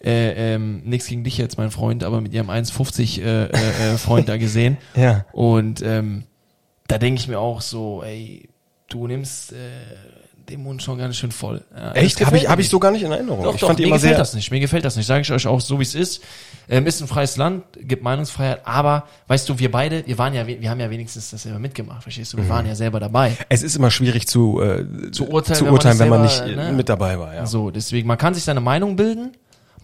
äh, 0.05 0.55
ähm, 0.55 0.83
nichts 0.85 1.07
gegen 1.07 1.25
dich 1.25 1.39
jetzt, 1.39 1.57
mein 1.57 1.71
Freund, 1.71 2.05
aber 2.05 2.21
mit 2.21 2.35
ihrem 2.35 2.51
1,50 2.51 3.21
äh, 3.21 3.45
äh, 3.45 3.95
äh, 3.95 3.99
Freund 3.99 4.29
da 4.29 4.37
gesehen. 4.37 4.77
Ja. 4.95 5.25
Und 5.33 5.83
ähm, 5.83 6.25
da 6.87 6.99
denke 6.99 7.21
ich 7.21 7.27
mir 7.27 7.41
auch 7.41 7.61
so, 7.61 8.03
ey, 8.05 8.49
du 8.89 9.07
nimmst 9.07 9.53
äh, 9.53 9.57
den 10.49 10.63
Mund 10.63 10.83
schon 10.83 10.99
ganz 10.99 11.17
schön 11.17 11.33
voll. 11.33 11.63
Ja, 11.75 11.93
Echt? 11.93 12.25
Habe 12.25 12.37
ich, 12.37 12.49
hab 12.49 12.59
ich 12.59 12.69
so 12.69 12.79
gar 12.79 12.91
nicht 12.91 13.03
in 13.03 13.11
Erinnerung. 13.11 13.43
Doch, 13.43 13.55
ich 13.55 13.61
doch, 13.61 13.69
fand 13.69 13.79
mir 13.79 13.87
immer 13.87 13.97
gefällt 13.97 14.13
sehr. 14.13 14.19
das 14.19 14.35
nicht. 14.35 14.51
Mir 14.51 14.61
gefällt 14.61 14.85
das 14.85 14.97
nicht. 14.97 15.07
Sage 15.07 15.23
ich 15.23 15.33
euch 15.33 15.47
auch 15.47 15.61
so, 15.61 15.79
wie 15.79 15.83
es 15.83 15.95
ist. 15.95 16.23
Ähm, 16.69 16.87
ist 16.87 17.01
ein 17.01 17.09
freies 17.09 17.37
Land, 17.37 17.65
gibt 17.81 18.03
Meinungsfreiheit, 18.03 18.61
aber 18.65 19.05
weißt 19.27 19.49
du, 19.49 19.59
wir 19.59 19.71
beide, 19.71 20.07
wir 20.07 20.17
waren 20.17 20.33
ja, 20.33 20.47
wir 20.47 20.71
haben 20.71 20.81
ja 20.81 20.91
wenigstens 20.91 21.31
das 21.31 21.43
selber 21.43 21.59
mitgemacht, 21.59 22.03
verstehst 22.03 22.33
du? 22.33 22.39
Wir 22.39 22.49
waren 22.49 22.67
ja 22.67 22.75
selber 22.75 23.01
dabei. 23.01 23.37
Es 23.51 23.63
ist 23.63 23.77
immer 23.77 23.91
schwierig 23.91 24.27
zu, 24.27 24.63
äh, 24.63 25.11
Zu 25.11 25.29
urteilen, 25.29 25.59
zu 25.59 25.65
wenn 25.65 25.71
man 25.71 25.73
urteilen, 25.73 25.97
nicht 25.97 26.01
wenn 26.01 26.09
man 26.09 26.23
nicht 26.23 26.37
selber, 26.37 26.65
ne? 26.65 26.73
mit 26.73 26.89
dabei 26.89 27.19
war. 27.19 27.35
Ja. 27.35 27.47
So, 27.47 27.71
deswegen, 27.71 28.09
man 28.09 28.17
kann 28.17 28.35
sich 28.35 28.45
seine 28.45 28.61
Meinung 28.61 28.97
bilden. 28.97 29.33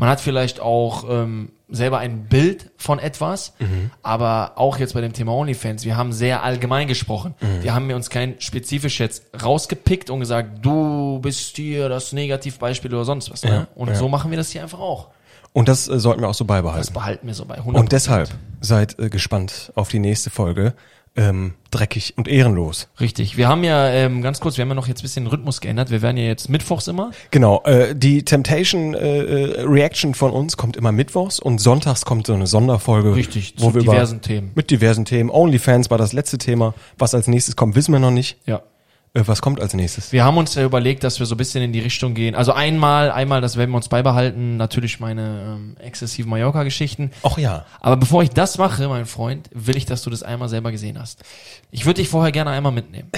Man 0.01 0.09
hat 0.09 0.21
vielleicht 0.21 0.61
auch 0.61 1.05
ähm, 1.09 1.51
selber 1.69 1.99
ein 1.99 2.25
Bild 2.25 2.71
von 2.79 2.99
etwas, 2.99 3.53
Mhm. 3.59 3.91
aber 4.03 4.53
auch 4.57 4.79
jetzt 4.79 4.95
bei 4.95 5.01
dem 5.03 5.13
Thema 5.13 5.33
OnlyFans, 5.35 5.85
wir 5.85 5.97
haben 5.97 6.13
sehr 6.13 6.43
allgemein 6.43 6.89
gesprochen. 6.89 7.35
Mhm. 7.41 7.63
Wir 7.63 7.75
haben 7.75 7.87
mir 7.87 7.97
uns 7.97 8.09
kein 8.11 8.35
spezifisch 8.41 8.99
jetzt 8.99 9.25
rausgepickt 9.43 10.09
und 10.11 10.21
gesagt, 10.21 10.65
du 10.65 11.21
bist 11.21 11.55
hier 11.57 11.89
das 11.89 12.13
Negativbeispiel 12.13 12.93
oder 12.95 13.05
sonst 13.05 13.31
was. 13.31 13.43
Ja, 13.43 13.51
Ne? 13.51 13.69
Und 13.75 13.89
ja. 13.89 13.95
so 13.95 14.09
machen 14.09 14.31
wir 14.31 14.39
das 14.39 14.51
hier 14.51 14.63
einfach 14.63 14.81
auch. 14.81 15.09
Und 15.53 15.69
das 15.69 15.89
äh, 15.89 15.99
sollten 16.01 16.21
wir 16.23 16.29
auch 16.29 16.35
so 16.35 16.45
Das 16.45 16.49
beibehalten. 16.49 16.93
behalten 16.95 17.27
wir 17.27 17.35
so 17.35 17.45
bei 17.45 17.57
100 17.57 17.81
Und 17.83 17.93
deshalb 17.93 18.31
seid 18.61 18.99
äh, 18.99 19.11
gespannt 19.11 19.71
auf 19.75 19.89
die 19.89 19.99
nächste 19.99 20.31
Folge. 20.31 20.75
Ähm, 21.16 21.55
dreckig 21.70 22.14
und 22.16 22.29
ehrenlos. 22.29 22.88
Richtig. 23.01 23.37
Wir 23.37 23.49
haben 23.49 23.64
ja, 23.64 23.88
ähm, 23.88 24.23
ganz 24.23 24.40
kurz, 24.40 24.57
wir 24.57 24.62
haben 24.62 24.68
ja 24.68 24.75
noch 24.75 24.87
jetzt 24.87 25.01
ein 25.01 25.03
bisschen 25.03 25.25
den 25.25 25.31
Rhythmus 25.31 25.61
geändert. 25.61 25.90
Wir 25.90 26.03
werden 26.03 26.16
ja 26.16 26.25
jetzt 26.25 26.49
mittwochs 26.49 26.87
immer. 26.87 27.11
Genau, 27.31 27.62
äh, 27.64 27.96
die 27.96 28.25
Temptation 28.25 28.94
äh, 28.94 29.18
äh, 29.18 29.62
Reaction 29.62 30.14
von 30.14 30.31
uns 30.31 30.57
kommt 30.57 30.77
immer 30.77 30.92
mittwochs 30.92 31.40
und 31.40 31.61
sonntags 31.61 32.05
kommt 32.05 32.27
so 32.29 32.35
eine 32.35 32.46
Sonderfolge, 32.46 33.14
Richtig, 33.14 33.55
wo 33.59 33.68
zu 33.68 33.75
wir 33.75 33.83
diversen 33.83 34.16
über, 34.16 34.23
Themen. 34.23 34.53
Mit 34.55 34.70
diversen 34.70 35.05
Themen. 35.05 35.31
OnlyFans 35.31 35.90
war 35.90 35.99
das 35.99 36.12
letzte 36.12 36.38
Thema. 36.38 36.75
Was 36.96 37.14
als 37.14 37.27
nächstes 37.27 37.57
kommt, 37.57 37.75
wissen 37.75 37.92
wir 37.92 38.01
noch 38.01 38.12
nicht. 38.12 38.38
Ja. 38.46 38.62
Äh, 39.12 39.23
was 39.27 39.42
kommt 39.42 39.61
als 39.61 39.75
nächstes? 39.75 40.12
Wir 40.12 40.25
haben 40.25 40.37
uns 40.37 40.55
ja 40.55 40.64
überlegt, 40.64 41.03
dass 41.03 41.18
wir 41.18 41.27
so 41.27 41.35
ein 41.35 41.38
bisschen 41.38 41.62
in 41.62 41.73
die 41.73 41.81
Richtung 41.81 42.14
gehen. 42.14 42.35
Also 42.35 42.53
einmal, 42.53 43.11
einmal, 43.11 43.40
das 43.40 43.57
werden 43.57 43.70
wir 43.70 43.77
uns 43.77 43.88
beibehalten, 43.88 44.57
natürlich 44.57 45.01
meine 45.01 45.57
ähm, 45.57 45.77
exzessiven 45.81 46.31
Mallorca-Geschichten. 46.31 47.11
Ach 47.23 47.37
ja. 47.37 47.64
Aber 47.81 47.96
bevor 47.96 48.23
ich 48.23 48.31
das 48.31 48.59
mache, 48.59 48.88
mein 48.88 49.07
Freund, 49.07 49.49
will 49.53 49.77
ich, 49.77 49.87
dass 49.87 50.03
du 50.03 50.11
das 50.11 50.23
einmal 50.23 50.49
selber 50.49 50.70
gesehen 50.70 50.99
hast. 50.99 51.23
Ich 51.70 51.87
würde 51.87 52.01
dich 52.01 52.09
vorher 52.09 52.33
gerne 52.33 52.51
einmal 52.51 52.73
mitnehmen. 52.73 53.11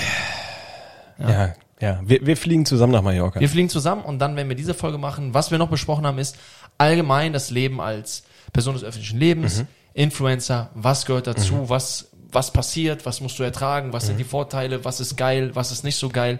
Ja, 1.18 1.55
ja. 1.81 2.00
Wir, 2.05 2.24
wir 2.26 2.37
fliegen 2.37 2.64
zusammen 2.64 2.92
nach 2.92 3.02
Mallorca. 3.02 3.38
Wir 3.38 3.48
fliegen 3.48 3.68
zusammen 3.68 4.02
und 4.02 4.18
dann, 4.18 4.35
wenn 4.37 4.48
wir 4.48 4.57
diese 4.57 4.74
Folge 4.74 4.98
machen, 4.98 5.35
was 5.35 5.50
wir 5.50 5.59
noch 5.59 5.68
besprochen 5.68 6.07
haben, 6.07 6.18
ist 6.18 6.37
allgemein 6.78 7.33
das 7.33 7.50
Leben 7.50 7.81
als 7.81 8.24
Person 8.52 8.74
des 8.74 8.83
öffentlichen 8.83 9.18
Lebens, 9.18 9.64
Influencer, 9.94 10.70
was 10.74 11.05
gehört 11.05 11.26
dazu, 11.26 11.68
was, 11.68 12.09
was 12.33 12.51
passiert, 12.53 13.05
was 13.07 13.21
musst 13.21 13.38
du 13.38 13.42
ertragen, 13.42 13.92
was 13.92 14.07
sind 14.07 14.18
die 14.18 14.25
Vorteile, 14.25 14.85
was 14.85 15.01
ist 15.01 15.16
geil, 15.16 15.51
was 15.55 15.71
ist 15.71 15.85
nicht 15.85 15.97
so 15.97 16.09
geil. 16.09 16.38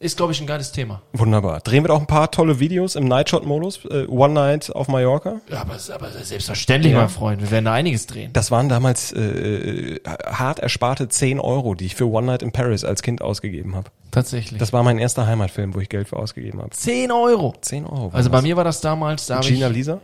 Ist, 0.00 0.16
glaube 0.16 0.32
ich, 0.32 0.40
ein 0.40 0.46
geiles 0.46 0.70
Thema. 0.70 1.02
Wunderbar. 1.12 1.58
Drehen 1.58 1.82
wir 1.82 1.92
auch 1.92 1.98
ein 1.98 2.06
paar 2.06 2.30
tolle 2.30 2.60
Videos 2.60 2.94
im 2.94 3.06
Nightshot-Modus. 3.08 3.84
Äh, 3.86 4.06
One 4.06 4.32
Night 4.32 4.70
auf 4.72 4.86
Mallorca. 4.86 5.40
Ja, 5.50 5.62
aber, 5.62 5.76
aber 5.92 6.10
selbstverständlich, 6.12 6.92
Ja. 6.92 7.00
mein 7.00 7.08
Freund. 7.08 7.42
Wir 7.42 7.50
werden 7.50 7.64
da 7.64 7.72
einiges 7.72 8.06
drehen. 8.06 8.32
Das 8.32 8.52
waren 8.52 8.68
damals 8.68 9.10
äh, 9.12 9.98
hart 10.24 10.60
ersparte 10.60 11.08
10 11.08 11.40
Euro, 11.40 11.74
die 11.74 11.86
ich 11.86 11.96
für 11.96 12.06
One 12.08 12.28
Night 12.28 12.42
in 12.44 12.52
Paris 12.52 12.84
als 12.84 13.02
Kind 13.02 13.22
ausgegeben 13.22 13.74
habe. 13.74 13.90
Tatsächlich. 14.12 14.60
Das 14.60 14.72
war 14.72 14.84
mein 14.84 14.98
erster 14.98 15.26
Heimatfilm, 15.26 15.74
wo 15.74 15.80
ich 15.80 15.88
Geld 15.88 16.06
für 16.06 16.16
ausgegeben 16.16 16.60
habe. 16.60 16.70
10 16.70 17.10
Euro. 17.10 17.54
10 17.60 17.84
Euro. 17.84 18.10
Also 18.12 18.30
bei 18.30 18.40
mir 18.40 18.56
war 18.56 18.62
das 18.62 18.80
damals, 18.80 19.26
da 19.26 19.34
habe 19.38 19.46
ich, 19.46 19.52
Gina 19.52 19.66
Lisa? 19.66 20.00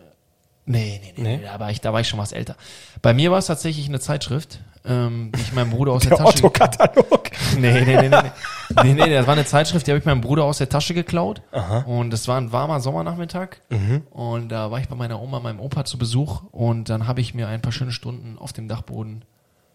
nee, 0.67 1.01
nee, 1.05 1.13
nee, 1.17 1.23
Nee? 1.23 1.37
nee. 1.37 1.43
Da, 1.45 1.61
war 1.61 1.71
ich, 1.71 1.81
da 1.81 1.93
war 1.93 2.01
ich 2.01 2.09
schon 2.09 2.19
was 2.19 2.33
älter. 2.33 2.57
Bei 3.01 3.15
mir 3.15 3.31
war 3.31 3.39
es 3.39 3.47
tatsächlich 3.47 3.87
eine 3.87 4.01
Zeitschrift, 4.01 4.59
ähm, 4.87 5.33
die 5.35 5.41
ich 5.41 5.53
meinem 5.53 5.71
Bruder 5.71 5.93
aus 5.93 6.03
der, 6.03 6.11
Der 6.17 6.19
Tasche... 6.19 6.39
Otto-Katalog. 6.45 7.31
Nee, 7.59 7.73
nee, 7.73 7.85
nee, 7.85 8.09
nee, 8.09 8.09
nee. 8.09 8.83
nee, 8.83 8.95
nee, 8.95 9.15
das 9.15 9.27
war 9.27 9.35
eine 9.35 9.45
Zeitschrift, 9.47 9.87
die 9.87 9.91
habe 9.93 9.99
ich 9.99 10.05
meinem 10.05 10.21
Bruder 10.21 10.45
aus 10.45 10.59
der 10.59 10.69
Tasche 10.69 10.93
geklaut. 10.95 11.43
Und 11.87 12.13
es 12.13 12.29
war 12.29 12.39
ein 12.41 12.53
warmer 12.53 12.81
Sommernachmittag. 12.81 13.57
Mhm. 13.71 14.03
Und 14.11 14.49
da 14.51 14.71
war 14.71 14.81
ich 14.81 14.89
bei 14.89 14.95
meiner 14.97 15.21
Oma, 15.23 15.41
meinem 15.41 15.61
Opa 15.61 15.85
zu 15.85 15.99
Besuch. 15.99 16.43
Und 16.51 16.89
dann 16.91 17.07
habe 17.07 17.21
ich 17.21 17.35
mir 17.35 17.49
ein 17.49 17.63
paar 17.63 17.73
schöne 17.73 17.93
Stunden 17.93 18.37
auf 18.39 18.53
dem 18.53 18.69
Dachboden, 18.69 19.25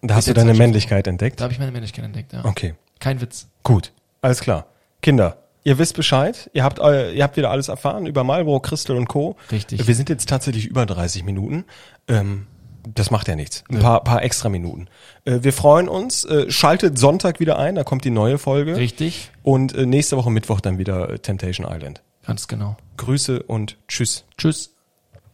Da 0.02 0.16
hast 0.16 0.28
du 0.28 0.34
deine 0.34 0.48
Zeitschrift. 0.50 0.60
Männlichkeit 0.60 1.08
entdeckt. 1.08 1.40
da 1.40 1.44
habe 1.46 1.54
ich 1.54 1.60
meine 1.60 1.72
Männlichkeit 1.72 2.06
entdeckt, 2.06 2.34
ja. 2.34 2.46
Okay, 2.46 2.76
Kein 3.00 3.20
Witz. 3.22 3.48
gut. 3.64 3.92
Alles 4.22 4.42
klar. 4.42 4.66
Kinder, 5.02 5.38
ihr 5.64 5.78
wisst 5.80 5.96
Bescheid. 5.96 6.50
Ihr 6.54 6.64
habt, 6.64 6.78
ihr 6.80 7.24
habt 7.24 7.38
wieder 7.38 7.50
alles 7.52 7.68
erfahren 7.70 8.06
über 8.06 8.24
Marlboro, 8.26 8.60
Crystal 8.60 8.98
und 8.98 9.08
Co. 9.08 9.38
Richtig. 9.52 9.88
Wir 9.88 9.96
sind 9.96 10.10
jetzt 10.10 10.28
tatsächlich 10.30 10.66
über 10.68 10.86
30 10.86 11.24
Minuten. 11.24 11.64
Ähm, 12.10 12.48
das 12.96 13.12
macht 13.12 13.28
ja 13.28 13.36
nichts. 13.36 13.64
Ein 13.70 13.80
paar, 13.80 14.04
paar 14.04 14.24
extra 14.24 14.50
Minuten. 14.50 14.88
Äh, 15.26 15.40
wir 15.42 15.54
freuen 15.54 15.88
uns. 15.88 16.26
Äh, 16.26 16.50
schaltet 16.50 16.98
Sonntag 16.98 17.40
wieder 17.40 17.60
ein, 17.60 17.76
da 17.76 17.84
kommt 17.84 18.04
die 18.06 18.10
neue 18.10 18.38
Folge. 18.38 18.76
Richtig? 18.76 19.32
Und 19.44 19.76
äh, 19.76 19.86
nächste 19.86 20.18
Woche 20.18 20.32
Mittwoch 20.32 20.62
dann 20.62 20.78
wieder 20.78 21.10
äh, 21.10 21.20
Temptation 21.20 21.68
Island. 21.70 22.02
Ganz 22.26 22.48
genau. 22.48 22.78
Grüße 22.98 23.44
und 23.44 23.78
tschüss. 23.88 24.26
Tschüss. 24.38 24.76